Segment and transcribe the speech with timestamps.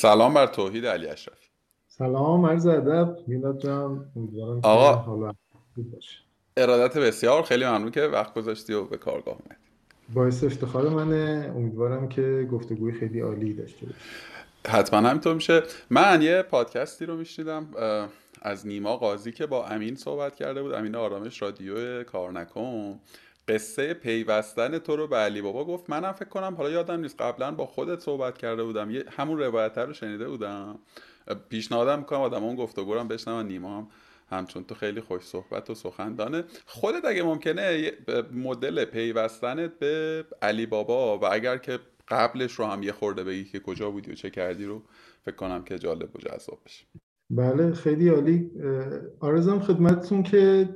[0.00, 1.48] سلام بر توحید علی اشرفی.
[1.88, 3.16] سلام عرض ادب.
[3.26, 5.32] میلاد جان امیدوارم آقا حالا
[5.74, 6.18] خوب باشه.
[6.56, 9.60] ارادت بسیار خیلی ممنون که وقت گذاشتی و به کارگاه اومدی.
[10.14, 11.52] باعث افتخار منه.
[11.56, 14.00] امیدوارم که گفتگوی خیلی عالی داشته باشیم
[14.68, 15.62] حتما همینطور میشه.
[15.90, 17.66] من یه پادکستی رو میشنیدم
[18.42, 20.74] از نیما قاضی که با امین صحبت کرده بود.
[20.74, 23.00] امین آرامش رادیو کار نکن
[23.48, 25.90] قصه پیوستن تو رو به علی بابا گفت.
[25.90, 27.20] منم فکر کنم حالا یادم نیست.
[27.22, 28.90] قبلا با خودت صحبت کرده بودم.
[28.90, 30.78] یه همون روایت رو شنیده بودم.
[31.48, 33.88] پیشنهادم می‌کنم آدم اون گفتگورم بشنم نیما هم
[34.30, 36.44] همچون تو خیلی خوش صحبت و سخندانه.
[36.66, 37.92] خودت اگه ممکنه
[38.32, 43.60] مدل پیوستنت به علی بابا و اگر که قبلش رو هم یه خورده بگی که
[43.60, 44.82] کجا بودی و چه کردی رو
[45.24, 46.86] فکر کنم که جالب و جذاب بشه.
[47.30, 48.50] بله خیلی عالی.
[49.20, 50.68] آرزم خدمتتون که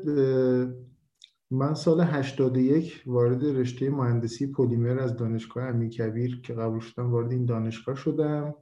[1.54, 7.44] من سال 81 وارد رشته مهندسی پلیمر از دانشگاه امیرکبیر که قبول شدم وارد این
[7.44, 8.54] دانشگاه شدم.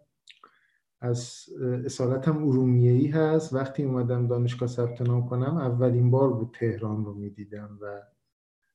[1.00, 3.52] اصالتم ارومیه ای هست.
[3.52, 8.00] وقتی اومدم دانشگاه ثبت نام کنم اولین بار بود تهران رو می‌دیدم و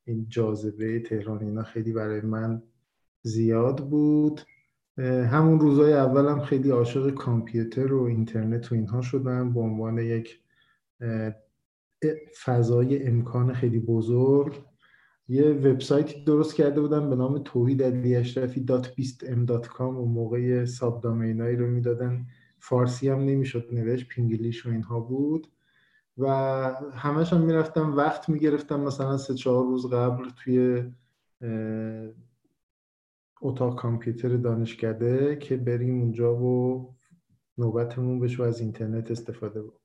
[0.06, 2.64] این جاذبه تهران اینا خیلی برای من
[3.22, 4.42] زیاد بود.
[5.32, 9.54] همون روزای اولم خیلی عاشق کامپیوتر و اینترنت و اینها شدم.
[9.54, 10.40] به عنوان یک
[12.44, 14.64] فضای امکان خیلی بزرگ.
[15.28, 19.98] یه وبسایتی درست کرده بودم به نام توحید علی اشرفی dot بیست ام dot com.
[19.98, 22.26] اون موقع subdomain هایی رو می‌دادن.
[22.60, 25.48] فارسی هم نمی‌شد نوشت پینگلیش و اینها بود.
[26.18, 26.28] و
[26.94, 28.80] همش هم می‌رفتم وقت می‌گرفتم.
[28.80, 30.84] مثلا سه چهار روز قبل توی
[33.42, 36.96] اتاق کامپیوتر دانشکده که بریم اونجا و
[37.58, 39.85] نوبتمون بشه از اینترنت استفاده بکنیم.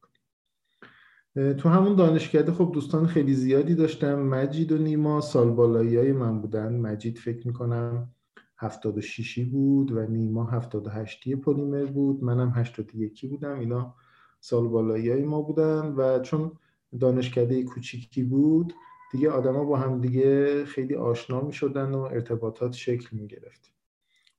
[1.35, 6.41] تو همون دانشکده خب دوستان خیلی زیادی داشتم مجید و نیما سال بالایی های من
[6.41, 6.77] بودن.
[6.77, 8.11] مجید فکر می‌کنم
[8.59, 12.25] 76 بود و نیما 78 پلیمر بود.
[12.25, 13.59] منم 81 بودم.
[13.59, 13.95] اینا
[14.41, 16.53] سال بالایی های ما بودن و چون
[17.01, 18.75] دانشکده کوچیکی بود
[19.13, 23.73] دیگه آدما با هم دیگه خیلی آشنا می شدن و ارتباطات شکل می گرفت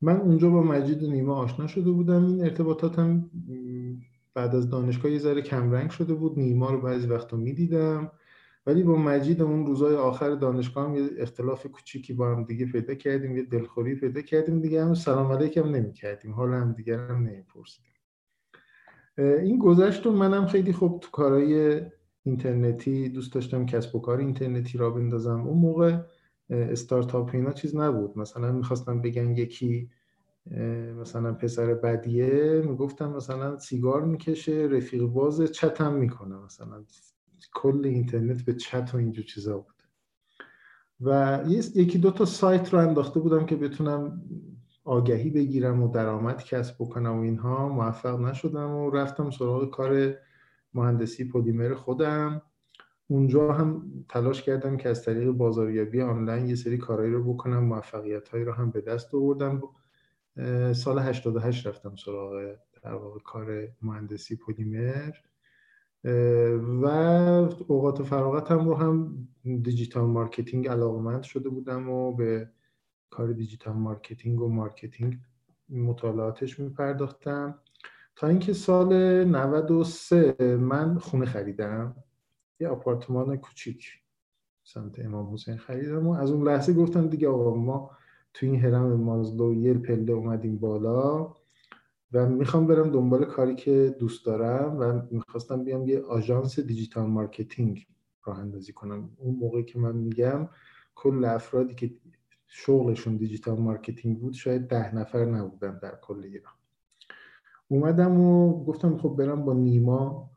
[0.02, 2.26] من اونجا با مجید و نیما آشنا شده بودم.
[2.26, 3.00] این ارتباطات
[4.34, 6.40] بعد از دانشگاه یه ذره کمرنگ شده بود.
[6.40, 8.12] نیما رو بعضی وقتا می‌دیدم.
[8.66, 12.94] ولی با مجید اون روزای آخر دانشگاه هم یه اختلاف کوچیکی با هم دیگه پیدا
[12.94, 14.86] کردیم یه دلخوری پیدا کردیم دیگه.
[14.86, 17.92] هم سلام علیکم نمی کردیم حالا هم دیگر هم نمی پرسیدیم
[19.18, 21.82] این گذشت و منم خیلی خوب تو کارهای
[22.24, 25.42] اینترنتی دوست داشتم کسب و کار اینترنتی را بندازم.
[25.42, 25.98] اون موقع
[26.50, 28.18] استارتاپ اینا چیز نبود.
[28.18, 29.90] مثلا می‌خواستم بگن یکی
[31.00, 36.36] مثلا پسر بدیه می‌گفتم مثلا سیگار می‌کشه رفیق باز چت هم می‌کنه.
[36.36, 36.84] مثلا
[37.54, 39.76] کل اینترنت به چت و اینجور چیزا بود.
[41.02, 41.40] و
[41.76, 44.22] یکی دو تا سایت رو انداخته بودم که بتونم
[44.84, 47.70] آگهی بگیرم و درآمد کسب بکنم و اینها.
[47.70, 50.16] موفق نشدم و رفتم سراغ کار
[50.74, 52.42] مهندسی پلیمر خودم.
[53.08, 58.30] اونجا هم تلاش کردم که از طریق بازاریابی آنلاین یه سری کارهایی رو بکنم موفقیت
[58.30, 59.62] هایی رو هم به دست آوردم.
[60.74, 65.12] سال 88 رفتم سراغ در واقع کار مهندسی پلیمر
[66.82, 66.86] و
[67.68, 72.50] اوقات فراغتم رو هم digital marketing علاقمند شده بودم و به
[73.10, 75.20] کار digital marketing و marketing
[75.70, 77.60] مطالعاتش میپرداختم.
[78.16, 78.94] تا اینکه سال
[79.24, 81.96] 93 من خونه خریدم.
[82.60, 84.02] یه آپارتمان کوچیک
[84.64, 87.92] سمت امام حسین خریدم و از اون لحظه گفتم دیگه آقا ما
[88.34, 91.34] تو این هرم مازلو یه پله اومدیم بالا
[92.14, 97.88] و می‌خوام برم دنبال کاری که دوست دارم و می‌خواستم بیام یه آژانس digital marketing
[98.24, 99.10] راه اندازی کنم.
[99.18, 100.50] اون موقعی که من میگم
[100.96, 101.92] کل افرادی که
[102.48, 106.54] شغلشون digital marketing بود شاید ده نفر نبودن در کل ایران.
[107.68, 110.32] اومدم و گفتم خب برم با نیما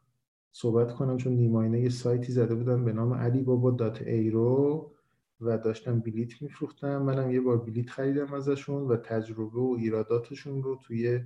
[0.52, 4.63] صحبت کنم چون نیما اینا یه سایتی زده بودن به نام علی بابا dot ir
[4.63, 4.93] و
[5.40, 7.02] و داشتن بلیت میفروختم.
[7.02, 11.20] منم یه بار بلیت خریدم ازشون و تجربه و ایراداتشون رو توی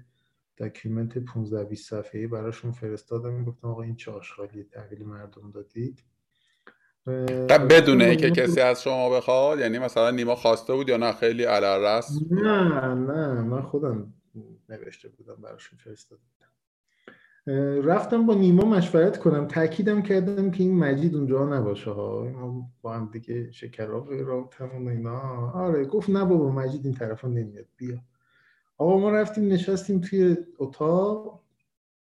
[0.57, 3.45] document 15 20 صفحه‌ای براشون فرستادم.
[3.45, 6.05] گفتم آقا این چه آشغالی تحویل مردم دادید.
[7.71, 12.19] بدونه که کسی از شما بخواد یعنی مثلا نیما خواسته بود یا نه؟ خیلی علرس
[12.31, 13.43] نه نه.
[13.43, 14.15] من خودم
[14.69, 16.48] نوشته بودم براشون فرستاده بودم
[17.85, 19.47] رفتم با نیما مشورت کنم.
[19.47, 22.25] تاکیدم کردم که این مجید اونجا نباشه ها.
[22.25, 25.51] ما با هم دیگه شکراب رابطمون و اینا.
[25.51, 27.67] آره گفت نه بابا مجید این طرفا نمیاد.
[27.77, 27.99] بیا.
[28.79, 31.43] آقا ما رفتیم نشستیم توی اتاق.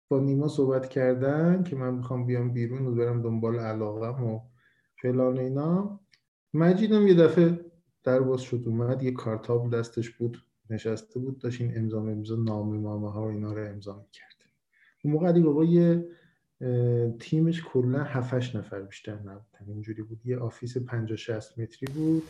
[0.09, 4.39] با نیما صحبت کردن که من می‌خوام بیام بیرون و برم دنبال علاقم و
[5.01, 5.99] فلان اینا.
[6.53, 7.59] مجیدم یه دفعه
[8.03, 9.03] در باز شد اومد.
[9.03, 10.37] یه کارتابل دستش بود
[10.69, 11.39] نشسته بود.
[11.39, 14.38] داشت این امضا امضا نامه مامه ها و اینا رو امضا می‌کرد.
[15.03, 16.05] اون موقع علی بابا یه
[17.19, 20.25] تیمش کلا 7 نفر بیشتر نبودن اینجوری بود.
[20.25, 22.23] یه office 50 60 متری بود.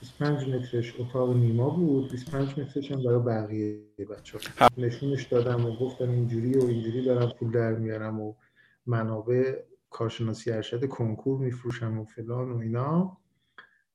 [0.00, 2.10] 25 مترش اتاق نیما بود.
[2.10, 3.80] 25 مترش هم برای بقیه
[4.10, 8.34] بچه ها نشونش دادم و گفتم اینجوری و اینجوری دارم پول در میارم و
[8.86, 13.18] منابع کارشناسی ارشد کنکور میفروشم و فلان و اینا.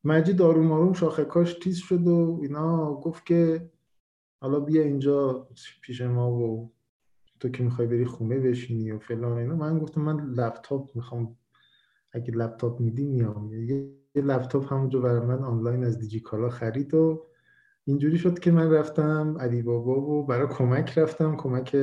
[0.04, 3.70] مجید آروم آروم شاخه کاش تیز شد و اینا گفت که
[4.42, 5.48] حالا بیا اینجا
[5.82, 6.74] پیش ما و
[7.44, 11.38] تو که می‌خوای بری خونه بشینی و فلان اینا من گفتم من لپتاپ می‌خوام
[12.12, 13.54] اگه لپتاپ میدی میام.
[13.54, 17.28] یه لپتاپ همونجا برای من آنلاین از دیجیکالا خرید و
[17.86, 21.78] اینجوری شد که من رفتم علی بابا و برای کمک رفتم کمک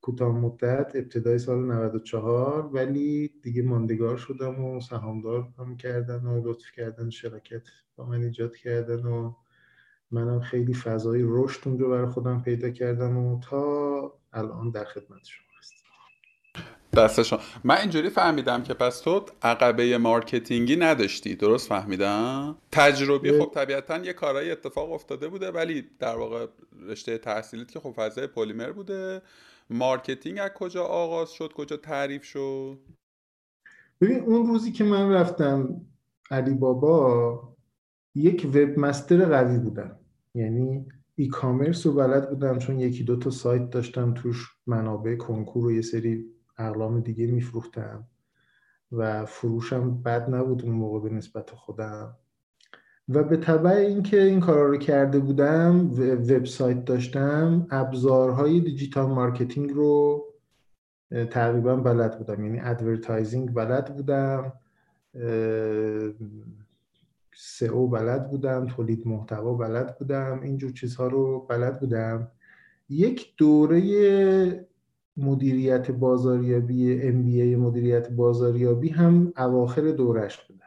[0.00, 6.72] کوتاه مدت ابتدای سال 94 ولی دیگه ماندگار شدم و سهامدار هم کردن و لطف
[6.76, 7.62] کردن شراکت
[7.96, 9.34] با من ایجاد کردن و
[10.12, 15.46] منم خیلی فضای رشد اونجا برای خودم پیدا کردم و تا الان در خدمت شما
[15.58, 15.82] هستم.
[16.96, 21.36] دستشون من اینجوری فهمیدم که پس تو عقبه مارکتینگی نداشتی.
[21.36, 23.40] درست فهمیدم؟ تجربی.
[23.40, 26.46] خب طبیعتا یه کارهای اتفاق افتاده بوده ولی در واقع
[26.86, 29.22] رشته تحصیلیت که خب فضای پلیمر بوده.
[29.70, 32.78] marketing از کجا آغاز شد؟ کجا تعریف شد؟
[34.00, 35.80] ببین اون روزی که من رفتم
[36.30, 37.56] علی بابا
[38.14, 39.98] یک webmaster قوی بودم.
[40.34, 45.72] یعنی e-commerce رو بلد بودم چون یکی دو تا سایت داشتم توش منابع کنکور و
[45.72, 46.24] یه سری
[46.58, 48.08] اقلام دیگه میفروختم
[48.92, 52.16] و فروشم بد نبود اون موقع به نسبت خودم.
[53.08, 60.24] و به طبع اینکه این کارا رو کرده بودم وبسایت داشتم ابزارهای digital marketing رو
[61.30, 62.44] تقریبا بلد بودم.
[62.44, 64.52] یعنی advertising بلد بودم
[67.34, 72.28] SEO بلد بودم تولید محتوا بلد بودم اینجور چیزها رو بلد بودم.
[72.88, 74.66] یک دوره
[75.16, 77.16] مدیریت بازاریابی ام
[77.56, 80.58] مدیریت بازاریابی هم اواخر دوره‌ش بودم.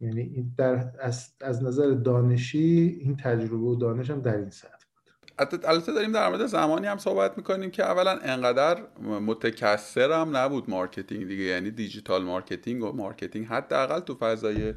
[0.00, 5.64] یعنی در از, از نظر دانشی این تجربه و دانش هم در این سطح بود.
[5.64, 11.28] البته داریم در مورد زمانی هم صحبت می‌کنیم که اولا انقدر متکثر هم نبود marketing
[11.28, 14.74] دیگه یعنی digital marketing و marketing حداقل تو فضای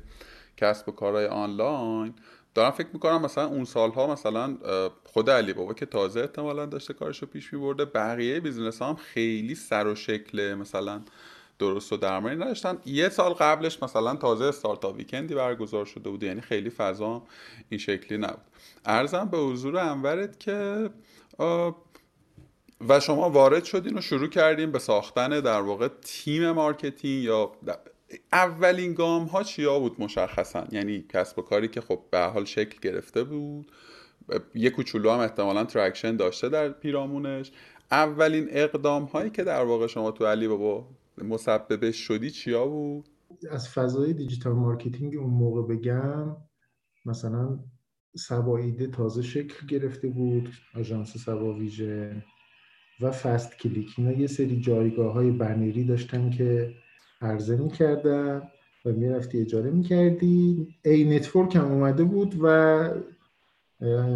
[0.62, 2.14] کسب و کارهای آنلاین.
[2.56, 4.58] دارم فکر می‌کنم مثلا اون سالها مثلا
[5.04, 9.88] خود علی بابا که تازه احتمالا داشته کارشو پیش میبرده بقیه business هم خیلی سر
[9.88, 11.02] و شکل مثلا
[11.60, 12.78] درست و درمانی نداشتن.
[12.86, 17.24] یه سال قبلش مثلا تازه startup weekend ی برگزار شده بود یعنی خیلی فضا
[17.70, 18.46] این شکلی نبود.
[18.86, 20.90] عرضم به حضور انورت که
[22.90, 27.52] و شما وارد شدین و شروع کردین به ساختن در واقع تیم marketing یا
[28.34, 32.80] اولین گام ها چیا بود مشخصا؟ یعنی کسب و کاری که خب به حال شکل
[32.82, 33.72] گرفته بود
[34.56, 37.52] یه کوچولو هم احتمالا traction داشته در پیرامونش.
[37.92, 40.88] اولین اقدام هایی که در واقع شما تو علی بابا
[41.18, 43.10] مسببش شدی چیا بود؟
[43.52, 46.36] از فضای digital marketing اون موقع بگم
[47.06, 47.60] مثلا
[48.18, 48.62] سبا
[48.94, 52.24] تازه شکل گرفته بود آژانس سبا ویژن
[53.02, 53.94] و فست کلیک.
[53.98, 56.74] اینا یه سری جایگاه های بنری داشتن که
[57.22, 58.42] عرضه می‌کردن
[58.86, 60.68] و می‌رفتی اجاره می‌کردی.
[60.86, 62.48] ای network هم اومده بود و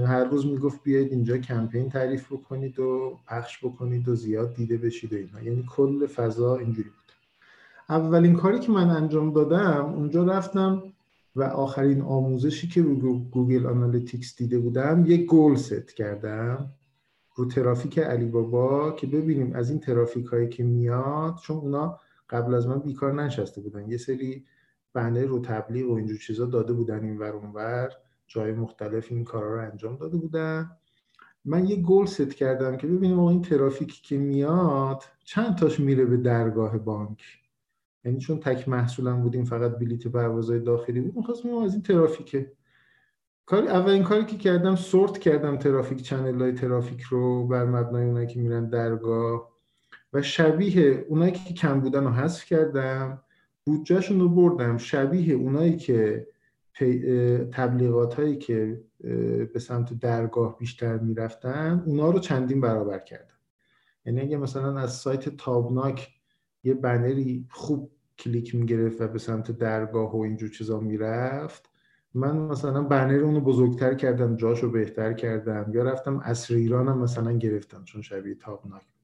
[0.05, 5.13] هر روز می‌گفت بیاید اینجا کمپین تعریف بکنید و پخش بکنید و زیاد دیده بشید
[5.13, 5.41] و اینا.
[5.43, 7.05] یعنی کل فضا اینجوری بود.
[7.89, 10.83] اولین کاری که من انجام دادم اونجا رفتم
[11.35, 16.69] و آخرین آموزشی که رو Google Analytics دیده بودم یک goal set کردم
[17.35, 22.53] رو ترافیک علی بابا که ببینیم از این ترافیک هایی که میاد چون اونا قبل
[22.53, 23.89] از من بیکار نشسته بودن.
[23.89, 24.45] یه سری
[24.93, 27.89] بنر و تبلیغ و اینجور چیزا داده بودن این ور اونور
[28.27, 30.71] جای مختلف این کارا رو انجام داده بودن.
[31.45, 36.17] من یه goal set کردم که ببینیم این ترافیکی که میاد چند تاش میره به
[36.17, 37.23] درگاه بانک؟
[38.05, 42.51] یعنی چون تک محصولم بودیم فقط بلیت پروازهای داخلی بود می‌خواستم از این ترافیکه.
[43.45, 48.27] کار اولین کاری که کردم sort کردم ترافیک channel های ترافیک رو بر مبنای اونایی
[48.27, 49.54] که میرن درگاه.
[50.15, 53.21] و شبیه اونایی که کم بودن رو حذف کردم
[53.65, 54.77] بودجهشون رو بردم.
[54.77, 56.27] شبیه اونایی که
[57.51, 58.81] تبلیغات هایی که
[59.53, 63.35] به سمت درگاه بیشتر می‌رفتن اونا رو چندین برابر کردم.
[64.05, 66.09] یعنی اگه مثلا از سایت تابناک
[66.63, 71.69] یه بنری خوب کلیک می‌گرفت و به سمت درگاه و اینجور چیزا می‌رفت
[72.13, 77.83] من مثلا بنر اونو بزرگتر کردم جاشو بهتر کردم یا رفتم اصر ایرانم مثلا گرفتم
[77.83, 78.94] چون شبیه تابناک.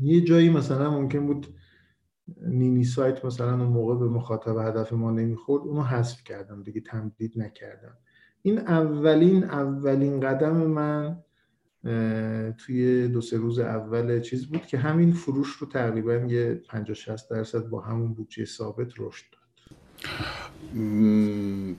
[0.00, 1.46] یه جایی مثلا ممکن بود
[2.42, 7.32] نینی سایت مثلا اون موقع به مخاطب هدف ما نمی‌خورد اونو حذف کردم دیگه تمدید
[7.36, 7.96] نکردم.
[8.42, 11.22] این اولین اولین قدم من
[12.58, 17.30] توی دو سه روز اول چیز بود که همین فروش رو تقریبا یه 50 60
[17.30, 19.44] درصد با همون بودجه ثابت رشد داد.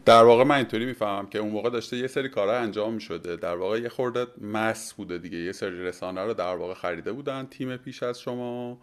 [0.06, 3.36] در واقع من اینطوری می‌فهمم که اون موقع داشته یه سری کارها انجام می‌شده.
[3.36, 5.38] در واقع یه خورده مس بوده دیگه.
[5.38, 8.78] یه سری رسانه رو در واقع خریده بودن تیم پیش از شما.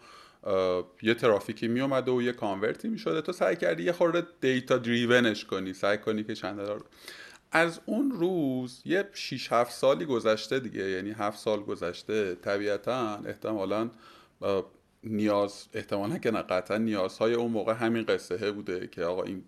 [1.03, 4.27] یه ترافیکی می اومده و یه convert ی می شده تو سعی کردی یه خورده
[4.41, 5.73] data driven ش کنی.
[5.73, 6.85] سعی کنی که چند دلار
[7.53, 10.91] از اون روز یه 6 7 سالی گذشته دیگه.
[10.91, 12.35] یعنی 7 سال گذشته.
[12.35, 13.91] طبیعتا احتمالا
[15.05, 19.45] نیاز احتمالا که نه قطعا نیازهای اون موقع همین قصه بوده که آقا این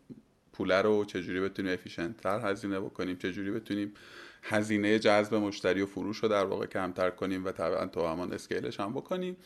[0.54, 3.94] پوله رو چجوری بتونیم efficient تر هزینه بکنیم چجوری بتونیم
[4.42, 8.80] هزینه جذب مشتری و فروش رو در واقع کمتر کنیم و طبعا توامان scale ش
[8.80, 9.37] هم بکنیم.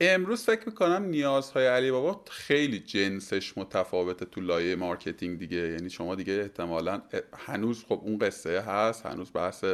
[0.00, 5.56] امروز فکر می‌کنم نیازهای علی بابا خیلی جنسش متفاوته تو لایه marketing دیگه.
[5.56, 7.02] یعنی شما دیگه احتمالا
[7.36, 9.64] هنوز خب اون قصه هست هنوز بحث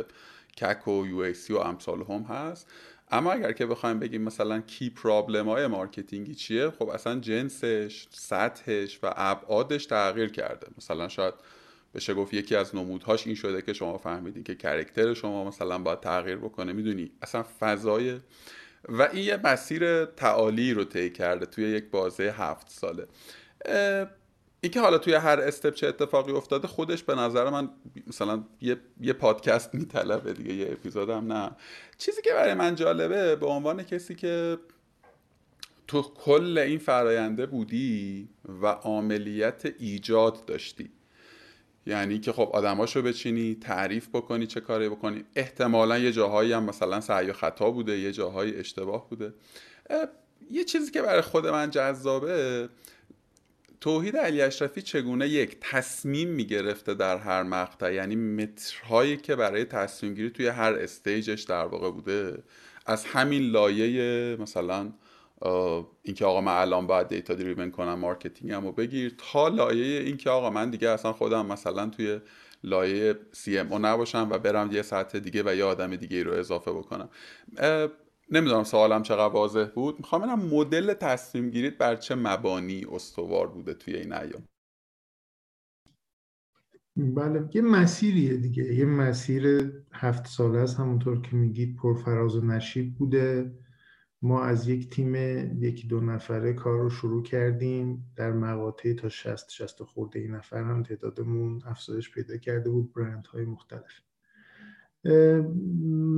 [0.60, 2.70] CAC و یو و امثال هم هست.
[3.10, 8.06] اما اگر که بخوایم بگیم مثلا key problem های marketing ی چیه خب اصلا جنسش
[8.10, 10.66] سطحش و ابعادش تغییر کرده.
[10.78, 11.34] مثلا شاید
[11.94, 16.00] بشه گفت یکی از نمودهاش این شده که شما فهمیدین که character شما مثلا باید
[16.00, 16.72] تغییر بکنه.
[16.72, 18.20] می‌دونی؟ اصلا فضای
[18.88, 23.06] و این یه مسیر تعالی رو طی کرده توی یک بازه هفت ساله.
[24.60, 27.70] اینکه حالا توی هر استپ چه اتفاقی افتاده خودش به نظر من
[28.06, 31.50] مثلا یه, یه پادکست میطلبه دیگه یه اپیزودم نه.
[31.98, 34.58] چیزی که برای من جالبه به عنوان کسی که
[35.86, 38.28] تو کل این فراینده بودی
[38.62, 40.90] و عملیت ایجاد داشتی.
[41.86, 45.24] یعنی که خب آدماشو بچینی تعریف بکنی چه کاری بکنی.
[45.36, 49.34] احتمالا یه جاهایی هم مثلا سعی و خطا بوده یه جاهایی اشتباه بوده.
[50.50, 52.68] یه چیزی که برای خود من جذابه
[53.86, 59.64] توحید علی اشرفی چگونه یک تصمیم می‌گرفته در هر مقطع؟ یعنی metric هایی که برای
[59.64, 62.42] تصمیم گیری توی هر stage ش در واقع بوده
[62.86, 64.92] از همین لایه مثلا
[66.02, 70.50] اینکه آقا من الان باید data driven کنم marketing رو بگیر تا لایه اینکه آقا
[70.50, 72.20] من دیگه اصلا خودم مثلا توی
[72.64, 77.08] لایه CMO نباشم و برم یه سطح دیگه و یه آدم دیگه رو اضافه بکنم.
[78.30, 79.98] نمی‌دونم سوالم چقدر واضح بود.
[79.98, 84.44] می‌خوام ببینم مدل تصمیم گیرید بر چه مبانی استوار بوده توی این ایام.
[86.96, 88.74] بله یه مسیریه دیگه.
[88.74, 90.80] یه مسیر هفت ساله است.
[90.80, 93.58] همونطور که میگید پرفراز و نشیب بوده.
[94.22, 95.14] ما از یک تیم
[95.62, 98.12] یکی دو نفره کار رو شروع کردیم.
[98.16, 102.92] در مقاطعی تا 60 60 خورده این نفر هم تعدادمون افزایش پیدا کرده بود.
[102.92, 104.05] برند های مختلف.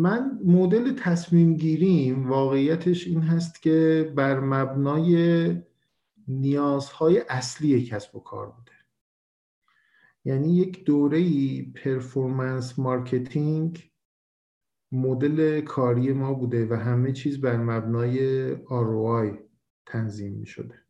[0.03, 5.57] من مدل تصمیم گیریم واقعیتش این هست که بر مبنای
[6.29, 8.73] نیازهای اصلی کسب و کار بوده.
[10.25, 13.91] یعنی یک دوره performance marketing
[14.93, 19.39] مدل کاری ما بوده و همه چیز بر مبنای ROI
[19.87, 20.88] تنظیم می شده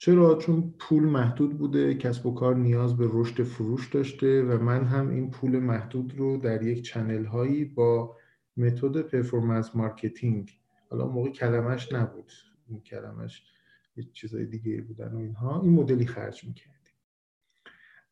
[0.00, 4.84] چرا؟ چون پول محدود بوده کسب و کار نیاز به رشد فروش داشته و من
[4.84, 8.16] هم این پول محدود رو در یک channel هایی با
[8.56, 10.58] متد performance marketing
[10.90, 12.32] حالا اون موقع کلمش نبود
[12.68, 13.42] این کلمش
[13.96, 16.94] یه چیزای دیگه بودن و اینها این مدلی خرج می‌کردیم.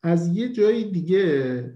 [0.03, 1.73] از یه جای دیگه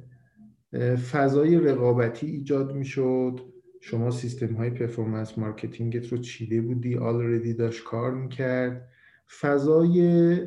[1.12, 3.40] فضای رقابتی ایجاد می‌شد.
[3.80, 8.91] شما سیستم های performance marketing ت رو چیده بودی already داشت کار می‌کرد.
[9.40, 10.38] فضای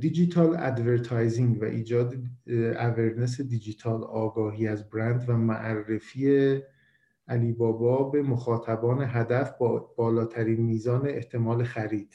[0.00, 2.14] digital advertising و ایجاد
[2.78, 6.60] awareness دیجیتال آگاهی از برند و معرفی
[7.28, 12.14] علی بابا به مخاطبان هدف با بالاترین میزان احتمال خرید.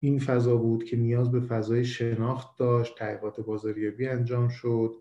[0.00, 4.94] این فضا بود که نیاز به فضای شناخت داشت تحقیقات بازاریابی انجام شد.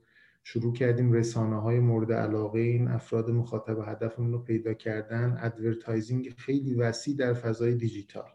[0.43, 5.37] شروع کردیم رسانه های مورد علاقه این افراد مخاطب هدفمون رو پیدا کردن.
[5.41, 8.29] advertising خیلی وسیع در فضای دیجیتال.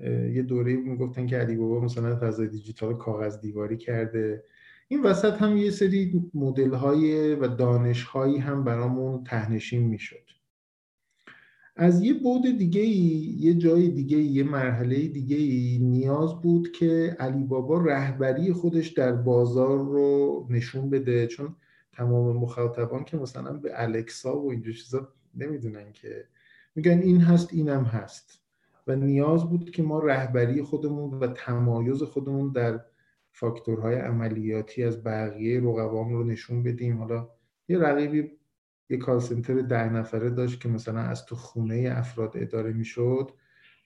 [0.00, 4.44] یه دوره می‌گفتن که علی بابا مثلا فضای دیجیتال کاغذ دیواری کرده.
[4.88, 10.24] این وسط هم یه سری مدل های و دانش هایی هم برامون تهنشین می‌شد.
[11.76, 16.72] از یه بود دیگه ای یه جای دیگه ای یه مرحله دیگه ای نیاز بود
[16.72, 21.26] که علی بابا رهبری خودش در بازار رو نشون بده.
[21.26, 21.56] چون
[21.92, 26.24] تمام مخاطبان که مثلا به الکسا و اینجور چیزا نمی‌دونن که.
[26.74, 28.41] میگن این هست اینم هست.
[28.86, 32.80] و نیاز بود که ما رهبری خودمون و تمایز خودمون در
[33.32, 36.98] فاکتورهای عملیاتی از بقیه رقبام رو نشون بدیم.
[36.98, 37.28] حالا
[37.68, 38.30] یه رقیبی
[38.90, 43.30] یه call center ده نفره داشت که مثلا از تو خونه افراد اداره می‌شد.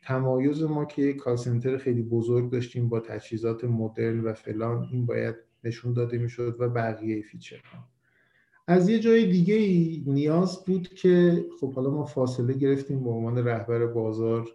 [0.03, 5.07] تمایز ما که یه call center خیلی بزرگ داشتیم با تجهیزات مدرن و فلان این
[5.07, 5.35] باید
[5.65, 7.79] نشون داده می‌شد و بقیه feature ها
[8.69, 9.57] از یه جای دیگه
[10.13, 14.49] نیاز بود که خب حالا ما فاصله گرفتیم به عنوان رهبر بازار.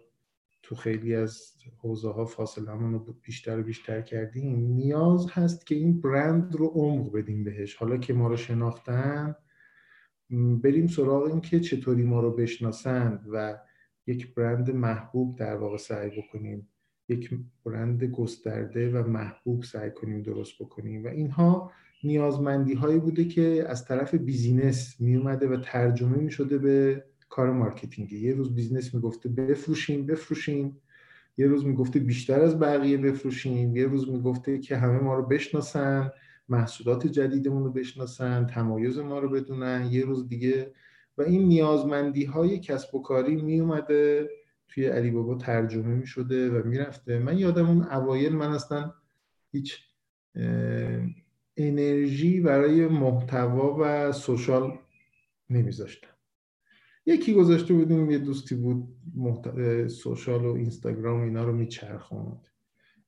[0.72, 6.00] تو خیلی از حوزه ها فاصله رو بیشتر و بیشتر کردیم نیاز هست که این
[6.00, 7.74] برند رو عمق بدیم بهش.
[7.74, 9.34] حالا که ما رو شناختن
[10.62, 13.58] بریم سراغ این که چطوری ما رو بشناسند و
[14.06, 16.68] یک برند محبوب در واقع سعی بکنیم
[17.08, 17.30] یک
[17.64, 21.04] برند گسترده و محبوب سعی کنیم درست بکنیم.
[21.04, 21.72] و اینها
[22.04, 27.50] نیازمندی هایی بوده که از طرف بیزینس می اومده و ترجمه می شده به کار
[27.52, 30.80] marketing ی یه روز business می‌گفته بفروشیم بفروشیم.
[31.38, 33.76] یه روز می‌گفته بیشتر از بقیه بفروشیم.
[33.76, 36.10] یه روز می‌گفته که همه ما رو بشناسن
[36.48, 39.88] محصولات جدیدمون رو بشناسن تمایز ما رو بدونن.
[39.90, 40.72] یه روز دیگه
[41.18, 44.30] و این نیازمندی های کسب و کاری می اومده
[44.68, 47.18] توی علی بابا ترجمه می شده و می‌رفته.
[47.18, 48.92] من یادم اون اوایل من اصلا
[49.52, 49.78] هیچ
[51.56, 54.78] انرژی برای محتوا و social
[55.50, 56.11] نمیذاشتم.
[57.06, 59.86] یکی گذاشته بودیم یه دوستی بود محت...
[59.86, 62.48] سوشال و اینستاگرام اینا رو میچرخوند.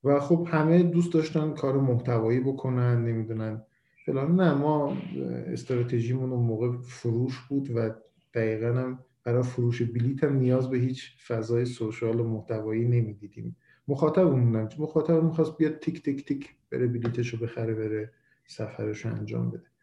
[0.05, 3.63] و خب همه دوست داشتن کار محتوایی بکنن نمی‌دونن.
[4.07, 4.41] فلان.
[4.41, 4.97] نه ما
[5.47, 7.91] استراتژیمون اون موقع فروش بود و
[8.35, 13.57] دقیقا هم برای فروش بلیت هم نیاز به هیچ فضای سوشال و محتوایی نمی‌دیدیم.
[13.89, 18.13] مخاطبمون مخاطب می‌خواست بیاد تیک تیک تیک بره بلیتش رو بخره بره
[18.47, 19.74] سفرش رو انجام بده.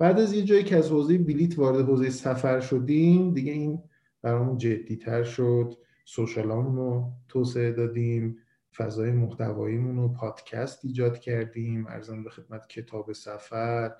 [0.00, 3.82] بعد از یه جایی که از حوزه بلیت وارد حوزه سفر شدیم دیگه این
[4.22, 5.74] برامون جدی تر شد.
[6.04, 8.36] سوشالامون رو توسعه دادیم
[8.76, 13.92] فضای محتواییمون رو پادکست ایجاد کردیم ارزان به خدمت کتاب سفر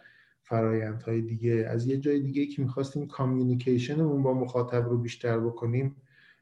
[0.42, 1.66] فرایندهای دیگه.
[1.68, 5.96] از یه جای دیگه که می‌خواستیم کامیونیکیشنمون با مخاطب رو بیشتر بکنیم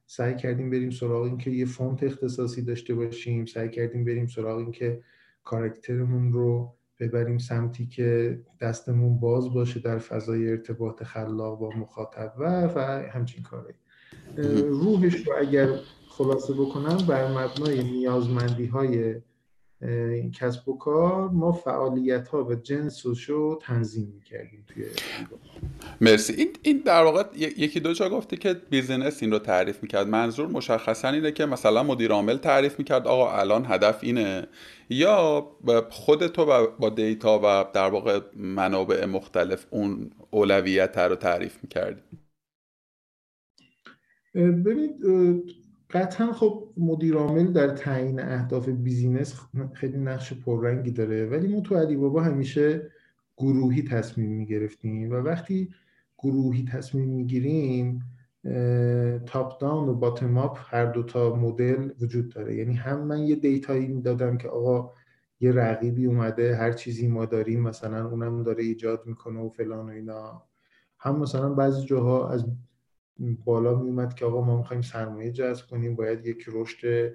[0.06, 4.58] سعی کردیم بریم سراغ این که یه فونت اختصاصی داشته باشیم سعی کردیم بریم سراغ
[4.58, 5.02] این که
[5.44, 12.66] کارکترمون رو ببریم سمتی که دستمون باز باشه در فضای ارتباط خلاق با مخاطب و
[12.74, 12.78] و
[13.12, 13.74] همچین کاری.
[14.68, 15.68] روحش رو اگر
[16.08, 19.14] خلاصه بکنم بر مبنای نیازمندی های
[20.34, 24.84] کسب و کار ما فعالیت ها و جنس و شو تنظیم می‌کردیم توی
[26.00, 26.32] مرسی.
[26.32, 30.08] این, این در واقع یکی دو جا گفته که بیزینس این رو تعریف می‌کرد.
[30.08, 34.46] منظور مشخصا اینه که مثلا مدیر عامل تعریف می‌کرد آقا الان هدف اینه.
[34.90, 35.48] یا
[35.90, 42.02] خود تو با data و در واقع منابع مختلف اون اولویت رو تعریف می‌کردی؟
[44.34, 44.96] ببینید
[45.90, 49.40] قطعا خب مدیر عامل در تعیین اهداف business
[49.72, 52.90] خیلی نقش پررنگی داره ولی ما تو علی بابا همیشه
[53.36, 55.68] گروهی تصمیم می‌گرفتیم و وقتی
[56.18, 58.02] گروهی تصمیم می‌گیریم
[59.26, 62.56] top down و bottom up هر دو تا مدل وجود داره.
[62.56, 64.92] یعنی هم من یه data یی می‌دادم که آقا
[65.40, 69.92] یه رقیبی اومده هر چیزی ما داریم مثلا اونم داره ایجاد می‌کنه و فلان و
[69.92, 70.42] اینا.
[70.98, 72.46] هم مثلا بعضی جاها از
[73.18, 77.12] بالا میومد که آقا ما می‌خوایم سرمایه جذب کنیم باید یک رشد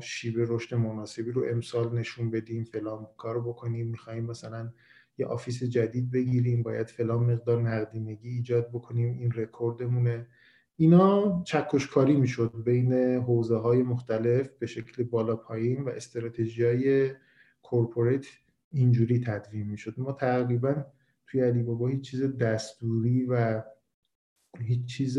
[0.00, 4.72] شیب رشد مناسبی رو امسال نشون بدیم فلان کار بکنیم می‌خوایم مثلا
[5.18, 10.26] یه office جدید بگیریم باید فلان مقدار نقدینگی ایجاد بکنیم این رکوردمونه.
[10.76, 17.10] اینا چکشکاری می‌شد بین حوزه های مختلف به شکل بالا پایین و استراتژی های
[17.62, 18.26] corporate
[18.72, 19.94] اینجوری تدوین می‌شد.
[19.98, 20.84] ما تقریبا
[21.26, 23.62] توی علی بابا هیچ چیز دستوری و
[24.58, 25.18] هیچ چیز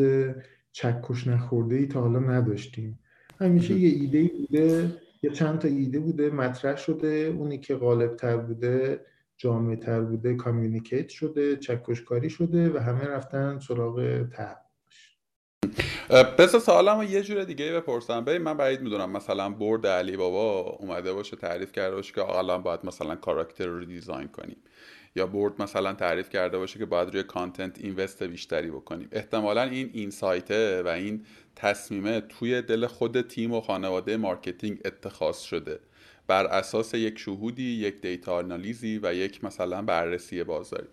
[0.71, 2.99] چکش نخورده ای تا حالا نداشتیم.
[3.39, 8.37] همیشه یه ایده بوده یه چند تا ایده بوده مطرح شده اونی که غالب تر
[8.37, 9.05] بوده
[9.38, 14.62] جامع تر بوده communicate شده چکشکاری شده و همه رفتن سراغ تحقق
[16.38, 18.25] پس سوالم یه جور دیگه بپرسم.
[18.25, 22.63] ببین من بعید می‌دونم مثلا board علی بابا اومده باشه تعریف کرده باشه که الان
[22.63, 24.57] باید مثلا کاراکتر رو design کنیم.
[25.15, 29.08] یا board مثلا تعریف کرده باشه که باید روی content invest بیشتری بکنیم.
[29.12, 35.39] احتمالا این insight ه و این تصمیمه توی دل خود تیم و خانواده marketing اتخاذ
[35.39, 35.80] شده.
[36.28, 40.88] بر اساس یک شهودی یک data آنالیزی و یک مثلا بررسی بازاری.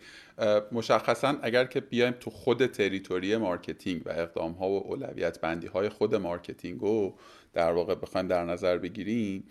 [0.72, 5.88] مشخصا اگر که بیایم تو خود territory marketing و اقدام ها و اولویت بندی های
[5.88, 7.18] خود marketing رو
[7.52, 9.44] در واقع بخوایم در نظر بگیریم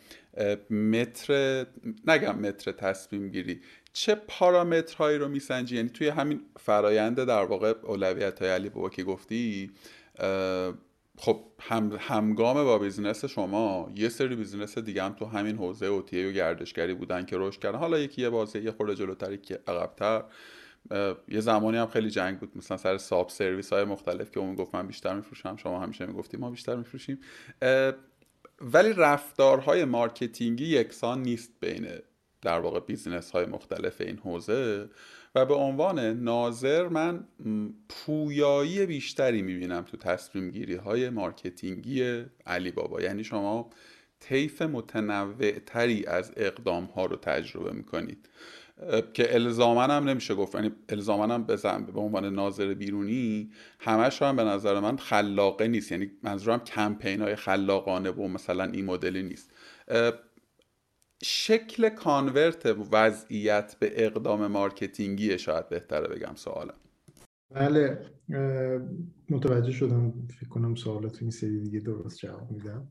[0.69, 1.65] متر
[2.07, 3.61] نگم متر تصمیم گیری.
[3.97, 9.03] چه پارامترهایی رو میسنجی؟ یعنی توی همین فرایند در واقع اولویت های علی بابا که
[9.03, 9.71] گفتی
[11.17, 16.29] خب هم همگام با business شما یه سری business دیگه هم تو همین حوزه OTA
[16.29, 17.79] و گردشگری بودن که رشد کردن.
[17.79, 20.23] حالا یکی یه بازه یه خورده جلوتری که عقبتر.
[21.27, 24.75] یه زمانی هم خیلی جنگ بود مثلا سر sub service های مختلف که اون گفت
[24.75, 26.83] من بیشتر میفروشم شما همیشه می‌گفتی ما بیشتر
[28.61, 31.87] ولی رفتارهای marketing ی یکسان نیست بین
[32.47, 34.89] در واقع business های مختلف این حوزه.
[35.35, 37.27] و به عنوان ناظر من
[37.89, 43.69] پویایی بیشتری می‌بینم تو تصمیم گیری های marketing ی علی بابا یعنی شما
[44.19, 48.29] طیف متنوع تری از اقدام ها رو تجربه می‌کنید.
[49.13, 50.55] که الزاما هم نمیشه گفت.
[50.55, 55.91] یعنی الزاما هم بزن به عنوان ناظر بیرونی همش هم به نظر من خلاقه نیست.
[55.91, 59.51] یعنی منظورم کمپین های خلاقانه و مثلا این مدلی نیست.
[61.23, 66.73] شکل convert وضعیت به اقدام marketing ی شاید بهتره بگم سوالم
[67.51, 68.05] بله
[69.29, 72.87] متوجه شدم فکر کنم سوالات این سری دیگه درست جواب میدم.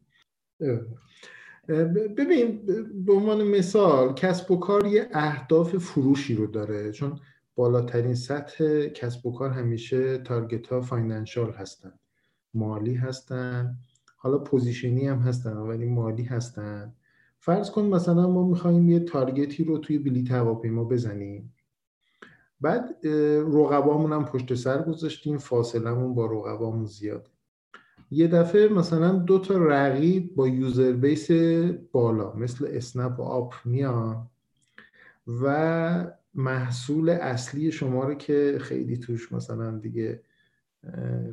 [2.17, 2.67] ببین
[3.07, 6.93] به عنوان مثال کسب و کار یه اهداف فروشی رو داره.
[6.93, 7.21] چون
[7.55, 11.93] بالاترین سطح کسب و کار همیشه target ها financial هستن.
[12.55, 13.79] مالی هستن.
[14.17, 16.95] حالا position ی هم هستن ولی مالی هستن.
[17.38, 21.55] فرض کن مثلا ما می‌خوایم یه target ی رو توی بلیت هواپیما بزنیم.
[22.61, 23.07] بعد
[23.53, 27.31] رقبامون هم پشت سر گذاشتیم فاصلمون با رقبامون زیاده.
[28.11, 31.31] یه دفعه مثلا دو تا رقیب با user base
[31.92, 34.31] بالا مثل اسنپ و آپ میان
[35.27, 40.22] و محصول اصلی شما رو که خیلی توش مثلا دیگه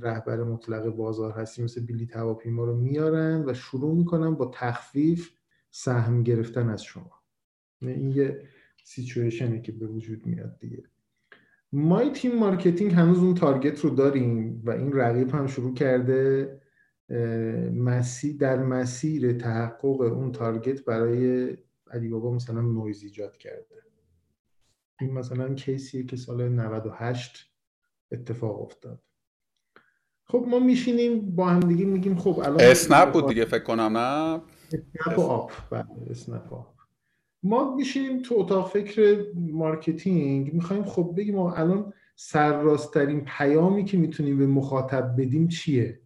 [0.01, 5.31] رهبر مطلق بازار هستی مثل بلیت هواپیما رو میارن و شروع می‌کنن با تخفیف
[5.75, 7.11] سهم گرفتن از شما.
[7.81, 8.47] این یه
[8.83, 10.83] سیچویشنه که به وجود میاد دیگه.
[11.71, 16.61] مای تیم marketing هنوز اون target رو داریم و این رقیب هم شروع کرده
[17.73, 21.47] مسیر در مسیر تحقق اون target برای
[21.91, 23.83] علی بابا مثلا نویز ایجاد کرده.
[24.99, 27.51] این مثلا case یه که سال 98
[28.11, 29.03] اتفاق افتاد.
[30.25, 34.41] خب ما میشینیم با هم دیگه میگیم خب الان اسنپ بود دیگه فکر کنم نه؟
[34.73, 35.51] اسنپ و آپ
[36.09, 36.73] اسنپ آپ
[37.43, 40.53] ما میشینیم تو اتاق فکر marketing.
[40.53, 45.99] می‌خوایم خب بگیم ما الان سرراستترین پیامی که می‌تونیم به مخاطب بدیم چیه؟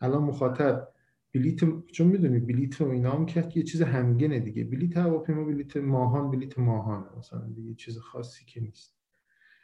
[0.00, 0.88] الان مخاطب
[1.34, 1.60] بلیت
[1.92, 4.64] چون می‌دونی بلیت و اینا هم که یه چیز همگنه دیگه.
[4.64, 7.08] بلیت هواپیما بلیت ماهان بلیت ماهان.
[7.18, 8.94] مثلا دیگه چیز خاصی که نیست.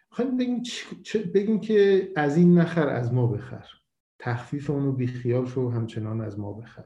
[0.08, 0.62] خواهیم بگیم,
[1.34, 3.64] بگیم که از این نخر از ما بخر.
[4.18, 6.84] تخفیف اونو بیخیال شو همچنان از ما بخر.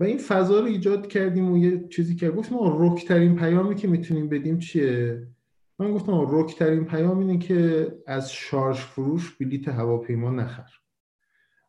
[0.00, 4.28] و این فضا رو ایجاد کردیم و یه چیزی که گفتم رکترین پیامی که می‌تونیم
[4.28, 5.26] بدیم چیه؟
[5.78, 10.68] من گفتم رکترین پیام اینه که از شارژ فروش بلیت هواپیما نخر.